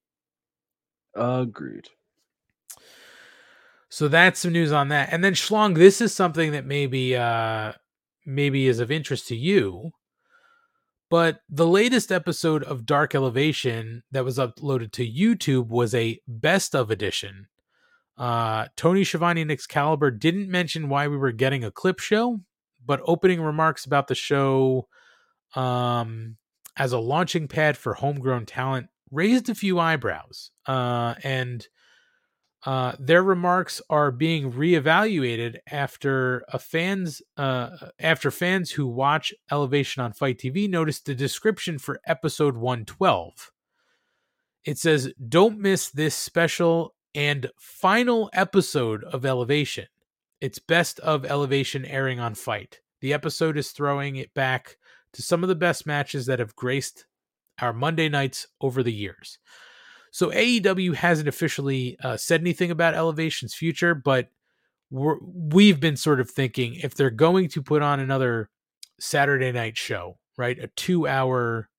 [1.16, 1.90] Agreed.
[3.90, 5.10] So that's some news on that.
[5.12, 7.74] And then schlong this is something that maybe uh
[8.26, 9.92] maybe is of interest to you
[11.10, 16.76] but the latest episode of Dark Elevation that was uploaded to YouTube was a best
[16.76, 17.48] of edition.
[18.18, 22.42] Uh, Tony Schiavone and Excalibur didn't mention why we were getting a clip show,
[22.86, 24.88] but opening remarks about the show
[25.56, 26.38] um,
[26.78, 30.52] as a launching pad for homegrown talent raised a few eyebrows.
[30.68, 31.68] Uh, and
[32.66, 40.04] uh, their remarks are being reevaluated after a fans uh, after fans who watch Elevation
[40.04, 43.52] on FITE TV noticed the description for episode 112.
[44.66, 49.88] It says, "Don't miss this special and final episode of Elevation.
[50.42, 52.82] It's best of Elevation airing on Fight.
[53.00, 54.78] The episode is throwing it back
[55.14, 57.06] to some of the best matches that have graced
[57.62, 59.40] our Monday nights over the years."
[60.12, 64.30] So AEW hasn't officially uh, said anything about Elevation's future, but
[64.92, 68.50] we have been sort of thinking if they're going to put on another
[69.00, 71.70] Saturday night show, right, a two-hour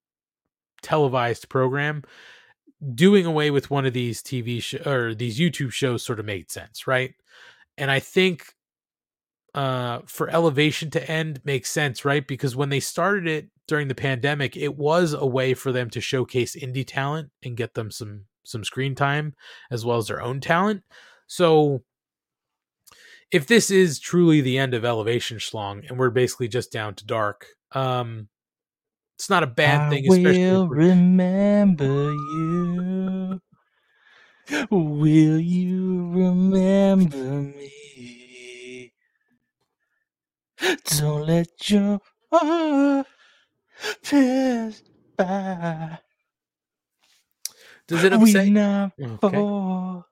[0.82, 2.02] televised program,
[2.94, 6.50] doing away with one of these TV sh- or these YouTube shows sort of made
[6.50, 7.14] sense, right?
[7.76, 8.54] And I think
[9.54, 12.26] uh, for Elevation to end makes sense, right?
[12.26, 16.00] Because when they started it during the pandemic, it was a way for them to
[16.00, 19.32] showcase indie talent and get them some some screen time
[19.70, 20.82] as well as their own talent.
[21.28, 21.84] So
[23.30, 27.06] if this is truly the end of Elevation Schlong and we're basically just down to
[27.06, 28.28] dark, um
[29.16, 33.40] it's not a bad I thing, will especially remember you.
[34.68, 38.92] Will you remember me?
[40.98, 42.00] Don't let your
[42.32, 43.06] heart
[44.02, 44.82] pass
[45.16, 45.98] by.
[47.88, 48.48] Does it We upset?
[48.48, 49.28] not Okay.
[49.30, 50.06] for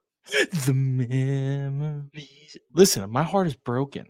[0.67, 2.57] the memories.
[2.73, 4.07] Listen, my heart is broken.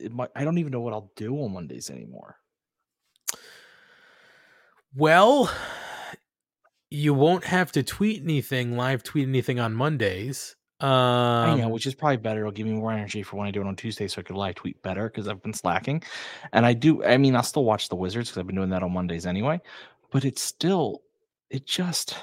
[0.00, 2.36] It might, I don't even know what I'll do on Mondays anymore.
[4.94, 5.52] Well,
[6.90, 10.56] you won't have to tweet anything, live tweet anything on Mondays.
[10.80, 12.40] Um, I know, which is probably better.
[12.40, 14.36] It'll give me more energy for when I do it on Tuesday, so I could
[14.36, 16.02] live tweet better because I've been slacking.
[16.52, 17.04] And I do.
[17.04, 19.60] I mean, I'll still watch the Wizards because I've been doing that on Mondays anyway.
[20.10, 21.02] But it's still,
[21.50, 22.16] it just,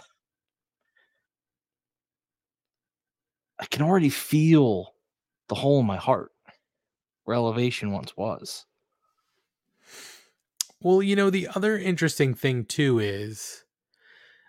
[3.59, 4.93] I can already feel
[5.47, 6.31] the hole in my heart
[7.23, 8.65] where elevation once was.
[10.81, 13.63] Well, you know, the other interesting thing too is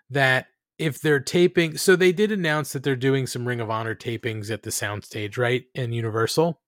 [0.09, 0.47] that
[0.79, 4.49] if they're taping, so they did announce that they're doing some Ring of Honor tapings
[4.49, 5.65] at the soundstage, right?
[5.75, 6.59] In Universal.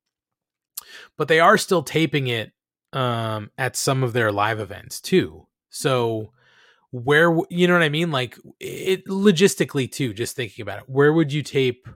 [1.18, 2.52] But they are still taping it
[2.94, 5.48] um at some of their live events too.
[5.70, 6.34] So
[6.92, 8.12] where you know what I mean?
[8.12, 10.90] Like it logistically too, just thinking about it.
[10.90, 11.88] Where would you tape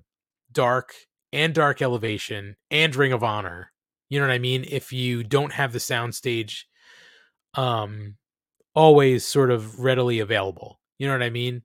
[0.51, 0.93] Dark
[1.33, 3.71] and Dark Elevation and Ring of Honor?
[4.07, 4.65] You know what I mean?
[4.69, 6.63] If you don't have the soundstage
[7.55, 8.15] um
[8.73, 10.79] always sort of readily available.
[10.97, 11.63] You know what I mean?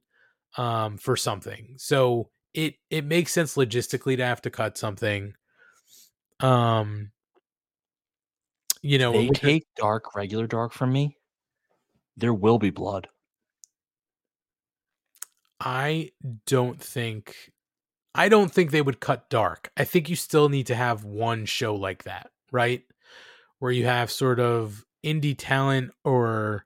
[0.57, 1.75] Um for something.
[1.77, 5.33] So it it makes sense logistically to have to cut something.
[6.39, 7.11] Um
[8.81, 11.17] you know, they with the- take dark, regular dark from me,
[12.15, 13.09] there will be blood.
[15.59, 16.11] I
[16.45, 17.51] don't think
[18.15, 19.71] I don't think they would cut dark.
[19.77, 22.83] I think you still need to have one show like that, right?
[23.59, 26.65] Where you have sort of indie talent or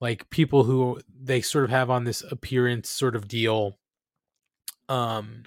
[0.00, 3.78] like people who they sort of have on this appearance sort of deal
[4.88, 5.42] um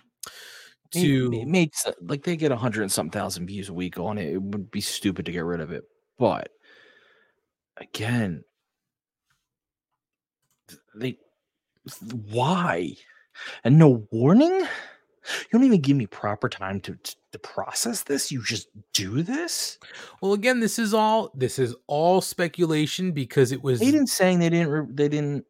[0.91, 4.17] to it, makes like they get a hundred and something thousand views a week on
[4.17, 4.33] it.
[4.33, 5.83] It would be stupid to get rid of it.
[6.19, 6.49] But
[7.77, 8.43] again,
[10.95, 11.17] they
[12.29, 12.95] why
[13.63, 14.51] and no warning.
[14.51, 18.31] You don't even give me proper time to, to to process this.
[18.31, 19.77] You just do this.
[20.21, 24.39] Well, again, this is all this is all speculation because it was they didn't saying
[24.39, 24.69] they didn't.
[24.69, 25.45] re- They didn't.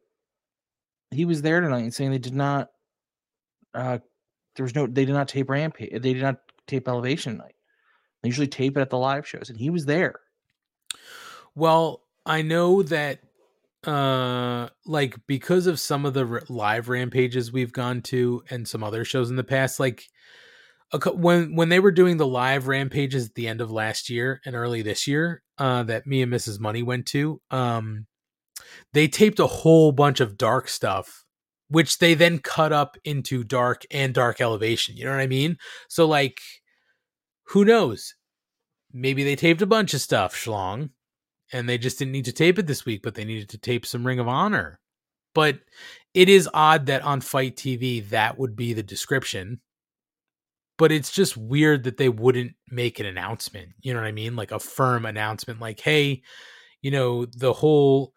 [1.10, 2.70] He was there tonight and saying they did not.
[3.74, 3.98] Uh,
[4.56, 4.86] there was no.
[4.86, 5.90] They did not tape rampage.
[5.90, 7.54] They did not tape elevation night.
[8.22, 10.20] They usually tape it at the live shows, and he was there.
[11.54, 13.20] Well, I know that
[13.84, 18.84] uh like because of some of the r- live rampages we've gone to and some
[18.84, 20.08] other shows in the past like
[21.14, 24.54] when when they were doing the live rampages at the end of last year and
[24.54, 26.60] early this year uh that me and Mrs.
[26.60, 28.06] Money went to um
[28.92, 31.24] they taped a whole bunch of dark stuff
[31.68, 35.56] which they then cut up into dark and dark elevation you know what i mean?
[35.88, 36.40] So like
[37.48, 38.14] who knows?
[38.92, 40.90] Maybe they taped a bunch of stuff schlong
[41.52, 43.86] and they just didn't need to tape it this week but they needed to tape
[43.86, 44.78] some ring of honor.
[45.34, 45.60] But
[46.12, 49.62] it is odd that on FITE TV that would be the description
[50.82, 54.34] but it's just weird that they wouldn't make an announcement you know what i mean?
[54.34, 56.22] Like a firm announcement like hey
[56.80, 58.12] you know the whole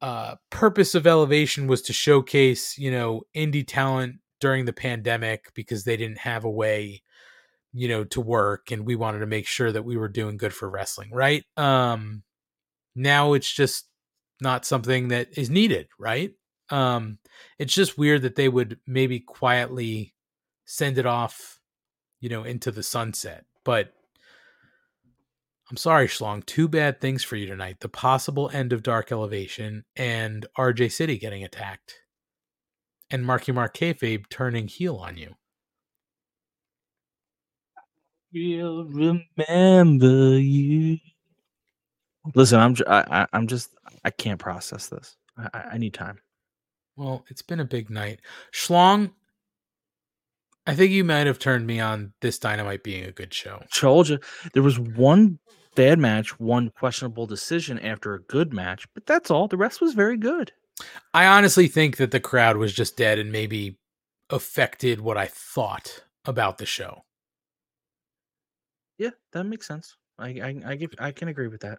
[0.00, 5.82] uh purpose of elevation was to showcase you know indie talent during the pandemic because
[5.82, 7.02] they didn't have a way
[7.72, 10.54] you know to work and we wanted to make sure that we were doing good
[10.54, 11.44] for wrestling right?
[11.56, 12.22] Um
[12.94, 13.88] now it's just
[14.40, 16.30] not something that is needed right?
[16.70, 17.18] Um
[17.58, 20.14] it's just weird that they would maybe quietly
[20.64, 21.58] send it off
[22.22, 23.92] you know into the sunset but
[25.70, 29.84] i'm sorry schlong two bad things for you tonight the possible end of dark elevation
[29.96, 31.96] and rj city getting attacked
[33.10, 35.34] and marky mark kayfabe turning heel on you
[38.32, 40.98] We'll remember you.
[42.34, 43.70] Listen, I'm I, am just
[44.04, 45.16] I can't process this.
[45.36, 46.18] I I need time.
[46.96, 48.20] Well, it's been a big night.
[48.52, 49.10] Schlong,
[50.66, 53.62] I think you might have turned me on this dynamite being a good show.
[53.74, 54.18] Told you
[54.54, 55.38] there was one
[55.74, 59.48] bad match, one questionable decision after a good match, but that's all.
[59.48, 60.52] The rest was very good.
[61.12, 63.78] I honestly think that the crowd was just dead and maybe
[64.30, 67.02] affected what I thought about the show.
[68.98, 69.96] Yeah, that makes sense.
[70.18, 71.78] I I I, give, I can agree with that.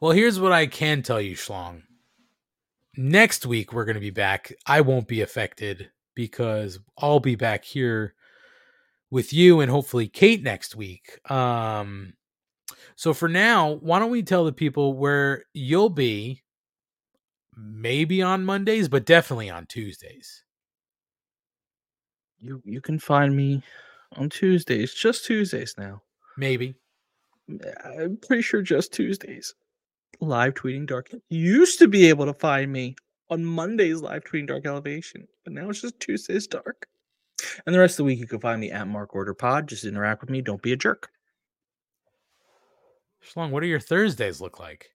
[0.00, 1.82] Well, here's what I can tell you, Schlong.
[2.96, 4.52] Next week we're going to be back.
[4.66, 8.14] I won't be affected because I'll be back here
[9.10, 11.18] with you and hopefully Kate next week.
[11.30, 12.14] Um
[12.96, 16.42] so for now, why don't we tell the people where you'll be
[17.56, 20.44] maybe on Mondays, but definitely on Tuesdays.
[22.38, 23.62] You you can find me
[24.16, 26.02] on Tuesdays, just Tuesdays now.
[26.36, 26.74] Maybe.
[27.84, 29.54] I'm pretty sure just Tuesdays.
[30.20, 31.10] Live tweeting Dark.
[31.28, 32.96] You used to be able to find me
[33.30, 36.86] on Mondays live tweeting Dark Elevation, but now it's just Tuesdays Dark.
[37.64, 39.68] And the rest of the week you can find me at Mark Order Pod.
[39.68, 40.42] Just interact with me.
[40.42, 41.08] Don't be a jerk.
[43.24, 44.90] Schlong, what do your Thursdays look like?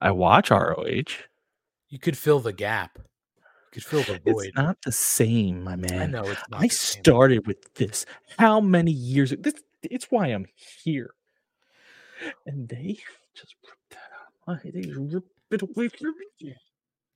[0.00, 1.04] I watch ROH.
[1.88, 2.98] You could fill the gap.
[2.98, 3.02] You
[3.72, 4.46] could fill the void.
[4.46, 6.00] It's not the same, my man.
[6.02, 7.02] I know it's not I the same.
[7.02, 8.06] started with this
[8.38, 9.34] how many years?
[9.38, 10.46] This it's why I'm
[10.82, 11.10] here.
[12.46, 12.98] And they
[13.34, 14.10] just ripped that
[14.48, 14.60] out.
[14.64, 16.54] They ripped it away from me.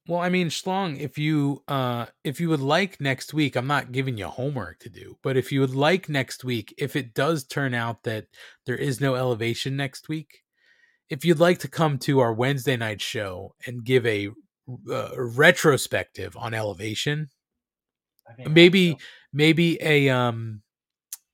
[0.09, 3.92] Well, I mean, Schlong, if you uh if you would like next week, I'm not
[3.92, 7.44] giving you homework to do, but if you would like next week, if it does
[7.44, 8.26] turn out that
[8.67, 10.42] there is no elevation next week,
[11.10, 14.31] if you'd like to come to our Wednesday night show and give a
[14.91, 17.28] uh, retrospective on elevation,
[18.49, 18.97] maybe
[19.33, 20.62] maybe a um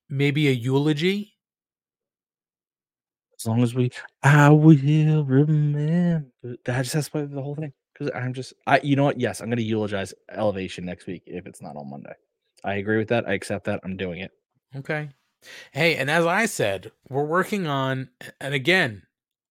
[0.08, 1.35] maybe a eulogy
[3.38, 3.90] As long as we,
[4.22, 6.26] I will remember.
[6.64, 8.80] That just has to play the whole thing because I'm just, I.
[8.82, 9.20] You know what?
[9.20, 12.14] Yes, I'm going to eulogize Elevation next week if it's not on Monday.
[12.64, 13.28] I agree with that.
[13.28, 13.80] I accept that.
[13.84, 14.32] I'm doing it.
[14.74, 15.10] Okay.
[15.72, 18.08] Hey, and as I said, we're working on,
[18.40, 19.02] and again,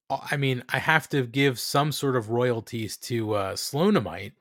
[0.10, 4.34] I mean, I have to give some sort of royalties to uh, Sloanamite.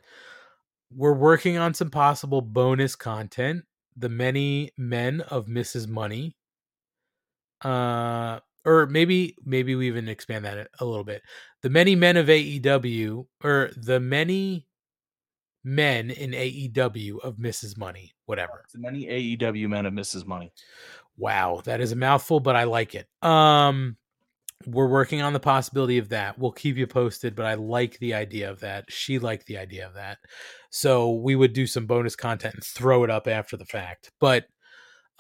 [0.95, 3.65] We're working on some possible bonus content.
[3.97, 5.89] The many men of Mrs.
[5.89, 6.37] Money,
[7.63, 11.23] uh, or maybe maybe we even expand that a- little bit.
[11.63, 14.67] The many men of AEW, or the many
[15.63, 17.77] men in AEW of Mrs.
[17.79, 18.63] Money, whatever.
[18.65, 20.27] It's many AEW men of Mrs.
[20.27, 20.53] Money.
[21.17, 23.09] Wow, that is a mouthful, but I like it.
[23.23, 23.97] Um
[24.67, 26.39] we're working on the possibility of that.
[26.39, 28.87] We'll keep you posted, but I like the idea of that.
[28.89, 30.19] She liked the idea of that.
[30.71, 34.11] So we would do some bonus content and throw it up after the fact.
[34.21, 34.47] But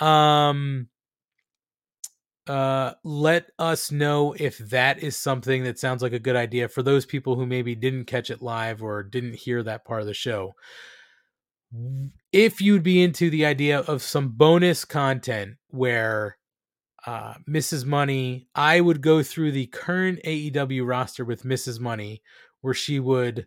[0.01, 0.89] um
[2.47, 6.83] uh let us know if that is something that sounds like a good idea for
[6.83, 10.15] those people who maybe didn't catch it live or didn't hear that part of the
[10.15, 10.55] show
[12.33, 16.37] if you'd be into the idea of some bonus content where
[17.07, 17.85] uh, Mrs.
[17.85, 21.81] Money, I would go through the current AEW roster with Mrs.
[21.81, 22.23] Money,
[22.61, 23.47] where she would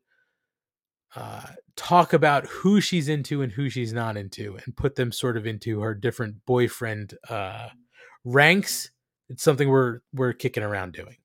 [1.15, 1.41] uh,
[1.75, 5.47] talk about who she's into and who she's not into, and put them sort of
[5.47, 7.69] into her different boyfriend uh,
[8.27, 8.91] ranks.
[9.29, 11.17] It's something we're we're kicking around doing.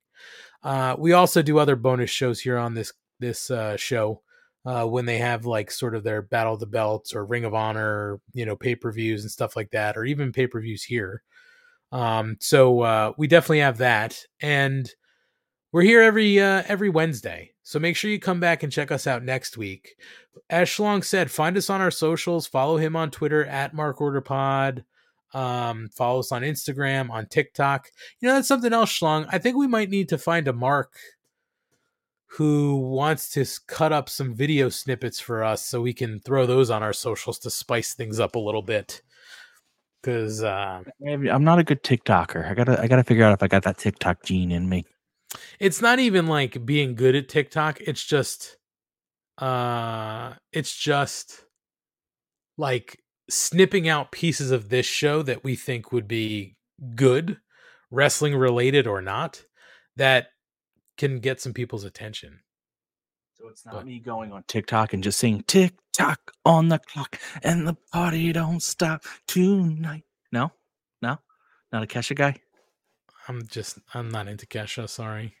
[0.63, 4.21] Uh, we also do other bonus shows here on this this uh, show
[4.65, 7.53] uh, when they have like sort of their Battle of the Belts or Ring of
[7.53, 10.83] Honor, you know, pay per views and stuff like that, or even pay per views
[10.83, 11.23] here.
[11.91, 14.89] Um, so uh, we definitely have that, and
[15.71, 17.51] we're here every uh, every Wednesday.
[17.63, 19.95] So make sure you come back and check us out next week.
[20.49, 22.47] As Schlong said, find us on our socials.
[22.47, 24.83] Follow him on Twitter at Mark Order Pod.
[25.33, 27.89] Um, follow us on Instagram, on TikTok.
[28.19, 29.25] You know, that's something else, Schlong.
[29.29, 30.95] I think we might need to find a Mark
[32.25, 36.69] who wants to cut up some video snippets for us so we can throw those
[36.69, 39.01] on our socials to spice things up a little bit.
[40.01, 42.49] Because uh, I'm not a good TikToker.
[42.49, 44.85] I gotta I gotta figure out if I got that TikTok gene in me.
[45.59, 47.79] it's not even like being good at TikTok.
[47.81, 48.57] It's just
[49.37, 51.45] Uh it's just
[52.57, 52.99] like
[53.33, 56.55] snipping out pieces of this show that we think would be
[56.95, 57.37] good,
[57.91, 59.43] wrestling related or not,
[59.95, 60.27] that
[60.97, 62.39] can get some people's attention.
[63.35, 67.19] So it's not me going on TikTok and just saying tick tock on the clock
[67.43, 70.03] and the party don't stop tonight.
[70.31, 70.51] No,
[71.01, 71.17] no,
[71.71, 72.37] not a Kesha guy.
[73.27, 75.35] I'm just I'm not into Kesha, sorry.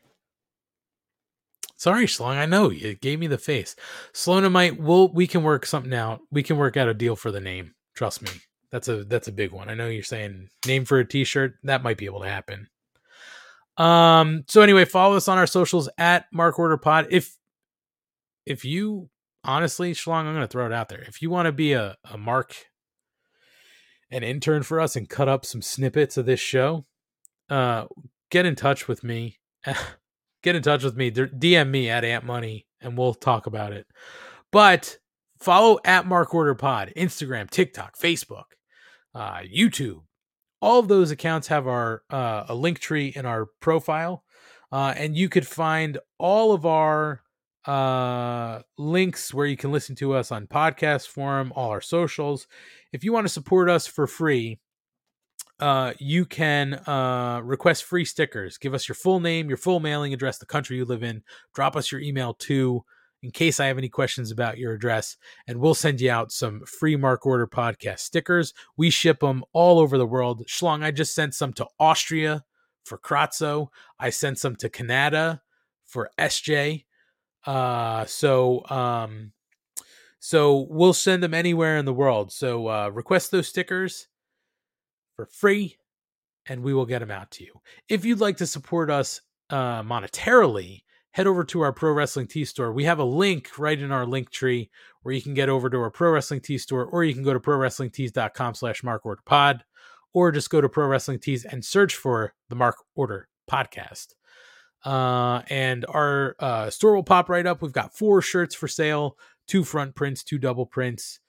[1.77, 2.37] Sorry, Schlong.
[2.37, 3.75] I know you gave me the face.
[4.13, 6.21] Sloanamite, we'll we can work something out.
[6.31, 7.73] We can work out a deal for the name.
[7.95, 8.31] Trust me.
[8.71, 9.69] That's a that's a big one.
[9.69, 11.55] I know you're saying name for a t-shirt.
[11.63, 12.67] That might be able to happen.
[13.77, 17.07] Um, so anyway, follow us on our socials at Mark Order Pod.
[17.11, 17.37] If
[18.45, 19.09] if you
[19.43, 21.01] honestly, Schlong, I'm gonna throw it out there.
[21.01, 22.55] If you want to be a, a mark
[24.09, 26.85] an intern for us and cut up some snippets of this show,
[27.49, 27.85] uh
[28.31, 29.39] get in touch with me.
[30.43, 31.11] get in touch with me.
[31.11, 33.85] DM me at Ant Money and we'll talk about it.
[34.51, 34.97] But
[35.43, 38.45] follow at Mark Order Pod, Instagram, TikTok, Facebook,
[39.13, 40.01] uh, YouTube.
[40.61, 44.23] All of those accounts have our uh, a link tree in our profile,
[44.71, 47.21] uh, and you could find all of our
[47.65, 52.47] uh, links where you can listen to us on podcast form, all our socials.
[52.93, 54.59] If you want to support us for free,
[55.59, 58.57] uh, you can uh, request free stickers.
[58.57, 61.23] Give us your full name, your full mailing address, the country you live in.
[61.53, 62.83] Drop us your email too,
[63.23, 66.61] in case I have any questions about your address, and we'll send you out some
[66.65, 68.53] free Mark Order podcast stickers.
[68.77, 70.45] We ship them all over the world.
[70.45, 72.43] Schlong, I just sent some to Austria
[72.83, 73.69] for Kratzo.
[73.97, 75.41] I sent some to Canada
[75.85, 76.85] for SJ.
[77.45, 79.31] Uh, so um,
[80.19, 82.31] so we'll send them anywhere in the world.
[82.31, 84.07] So uh, request those stickers
[85.15, 85.77] for free
[86.45, 87.53] and we will get them out to you.
[87.89, 92.43] If you'd like to support us uh, monetarily, head over to our Pro Wrestling T
[92.43, 92.73] store.
[92.73, 94.69] We have a link right in our link tree
[95.03, 97.33] where you can get over to our Pro Wrestling T store, or you can go
[97.33, 99.63] to prowrestlingtees.com slash Mark Order Pod,
[100.13, 104.15] or just go to Pro Wrestling Tees and search for the Mark Order Podcast.
[104.83, 107.61] Uh, and our uh, store will pop right up.
[107.61, 109.17] We've got four shirts for sale,
[109.47, 111.19] two front prints, two double prints.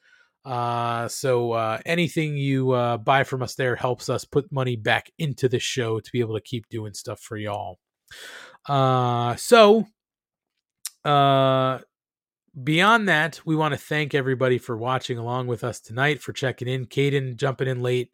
[0.44, 5.10] Uh, so uh, anything you uh, buy from us there helps us put money back
[5.18, 7.78] into the show to be able to keep doing stuff for y'all.
[8.66, 9.86] Uh, so
[11.04, 11.78] uh,
[12.62, 16.68] beyond that, we want to thank everybody for watching along with us tonight, for checking
[16.68, 16.86] in.
[16.86, 18.10] Caden jumping in late,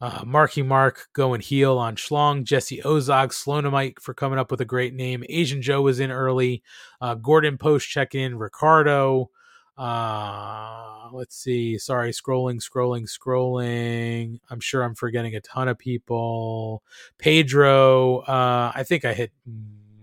[0.00, 4.66] uh, Marky Mark going heel on Schlong, Jesse Ozog, Sloanamite for coming up with a
[4.66, 5.24] great name.
[5.28, 6.62] Asian Joe was in early,
[7.00, 9.30] uh, Gordon Post checking in, Ricardo.
[9.76, 11.78] Uh, let's see.
[11.78, 14.38] Sorry, scrolling, scrolling, scrolling.
[14.48, 16.82] I'm sure I'm forgetting a ton of people.
[17.18, 18.18] Pedro.
[18.18, 19.32] Uh, I think I hit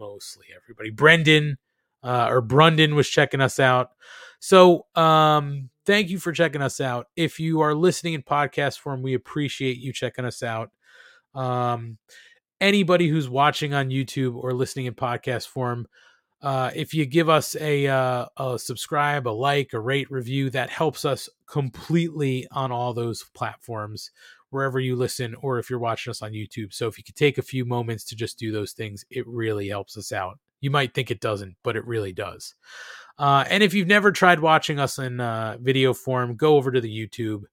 [0.02, 0.90] mostly everybody.
[0.90, 1.58] Brendan
[2.04, 3.92] uh, or Brundon was checking us out.
[4.40, 7.08] So um, thank you for checking us out.
[7.16, 10.72] If you are listening in podcast form, we appreciate you checking us out.
[11.36, 12.00] Um,
[12.60, 15.88] anybody who's watching on YouTube or listening in podcast form,
[16.42, 20.72] uh, if you give us a, uh, a subscribe, a like, a rate, review, that
[20.72, 24.10] helps us completely on all those platforms,
[24.52, 26.74] wherever you listen, or if you're watching us on YouTube.
[26.74, 29.68] So if you could take a few moments to just do those things, it really
[29.68, 30.40] helps us out.
[30.62, 32.54] You might think it doesn't, but it really does.
[33.18, 36.82] Uh, and if you've never tried watching us in uh, video form, go over to
[36.82, 37.44] the YouTube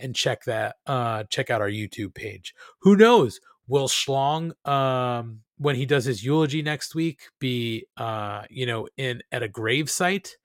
[0.00, 0.76] and check that.
[0.86, 2.54] Uh, check out our YouTube page.
[2.80, 3.40] Who knows?
[3.66, 9.22] Will Schlong, um, when he does his eulogy next week, be uh, you know in
[9.30, 10.36] at a grave site?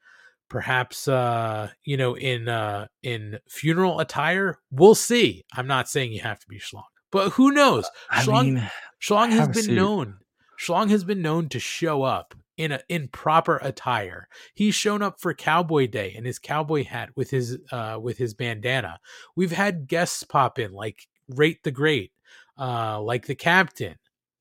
[0.49, 4.59] Perhaps uh, you know in uh, in funeral attire.
[4.71, 5.43] We'll see.
[5.53, 7.89] I'm not saying you have to be Schlong, but who knows?
[8.09, 10.19] I Schlong, mean, Schlong has been known.
[10.59, 14.27] Schlong has been known to show up in a in proper attire.
[14.53, 18.33] He's shown up for Cowboy Day in his cowboy hat with his uh with his
[18.33, 18.99] bandana.
[19.35, 22.11] We've had guests pop in like Rate the Great,
[22.57, 23.95] uh like the Captain,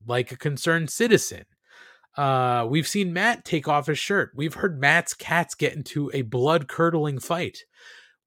[0.07, 1.45] like a concerned citizen.
[2.17, 4.33] Uh we've seen Matt take off his shirt.
[4.35, 7.65] We've heard Matt's cats get into a blood curdling fight.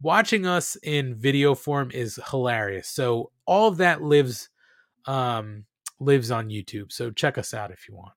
[0.01, 2.89] Watching us in video form is hilarious.
[2.89, 4.49] So all of that lives
[5.05, 5.65] um
[5.99, 6.91] lives on YouTube.
[6.91, 8.13] So check us out if you want.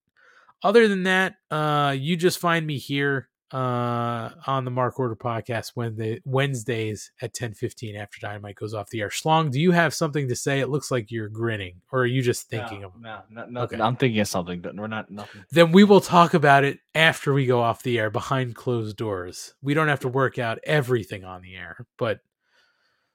[0.63, 5.73] Other than that, uh, you just find me here uh, on the Mark Order podcast
[5.75, 9.09] when the Wednesdays at ten fifteen after Dynamite goes off the air.
[9.09, 10.61] Schlong, do you have something to say?
[10.61, 12.93] It looks like you're grinning, or are you just thinking of?
[13.01, 13.81] No, no, no, Okay.
[13.81, 15.45] I'm thinking of something, but we're not nothing.
[15.51, 19.55] Then we will talk about it after we go off the air behind closed doors.
[19.63, 22.21] We don't have to work out everything on the air, but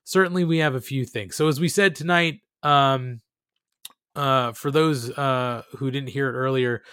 [0.04, 1.36] certainly we have a few things.
[1.36, 3.22] So as we said tonight, um,
[4.16, 6.84] uh, for those uh, who didn't hear it earlier,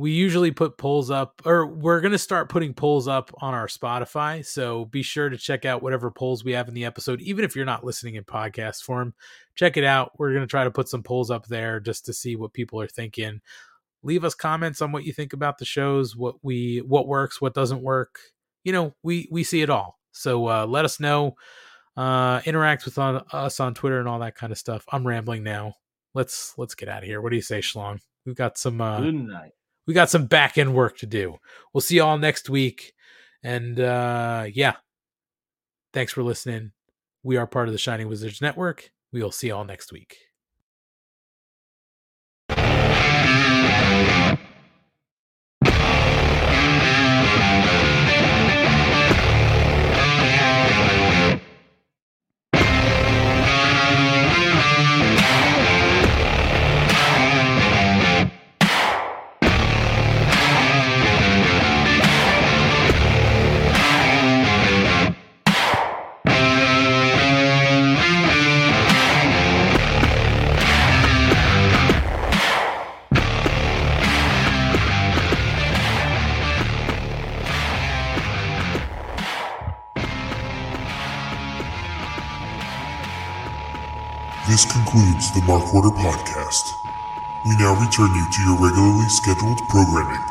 [0.00, 3.66] we usually put polls up or we're going to start putting polls up on our
[3.66, 4.42] spotify.
[4.42, 7.54] So be sure to check out whatever polls we have in the episode even if
[7.54, 9.12] you're not listening in podcast form.
[9.56, 10.12] Check it out.
[10.18, 12.80] We're going to try to put some polls up there just to see what people
[12.80, 13.42] are thinking.
[14.02, 17.52] Leave us comments on what you think about the shows what we what works what
[17.52, 18.20] doesn't work.
[18.64, 19.98] You know we we see it all.
[20.12, 21.36] So uh let us know.
[21.94, 24.86] Uh interact with on, us on twitter and all that kind of stuff.
[24.90, 25.74] I'm rambling now.
[26.14, 27.20] Let's let's get out of here.
[27.20, 27.98] What do you say schlong?
[28.24, 29.52] We've got some uh Good night.
[29.86, 31.38] We got some back end work to do.
[31.72, 32.92] We'll see y'all next week.
[33.42, 34.76] And uh yeah.
[35.92, 36.72] Thanks for listening.
[37.22, 38.90] We are part of the Shining Wizards Network.
[39.12, 40.16] We will see y'all next week.
[84.90, 86.84] Concludes the Mark Order podcast.
[87.44, 90.24] We now return you to your regularly scheduled programming.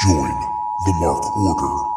[0.00, 0.34] Join
[0.80, 1.93] the Mark Order.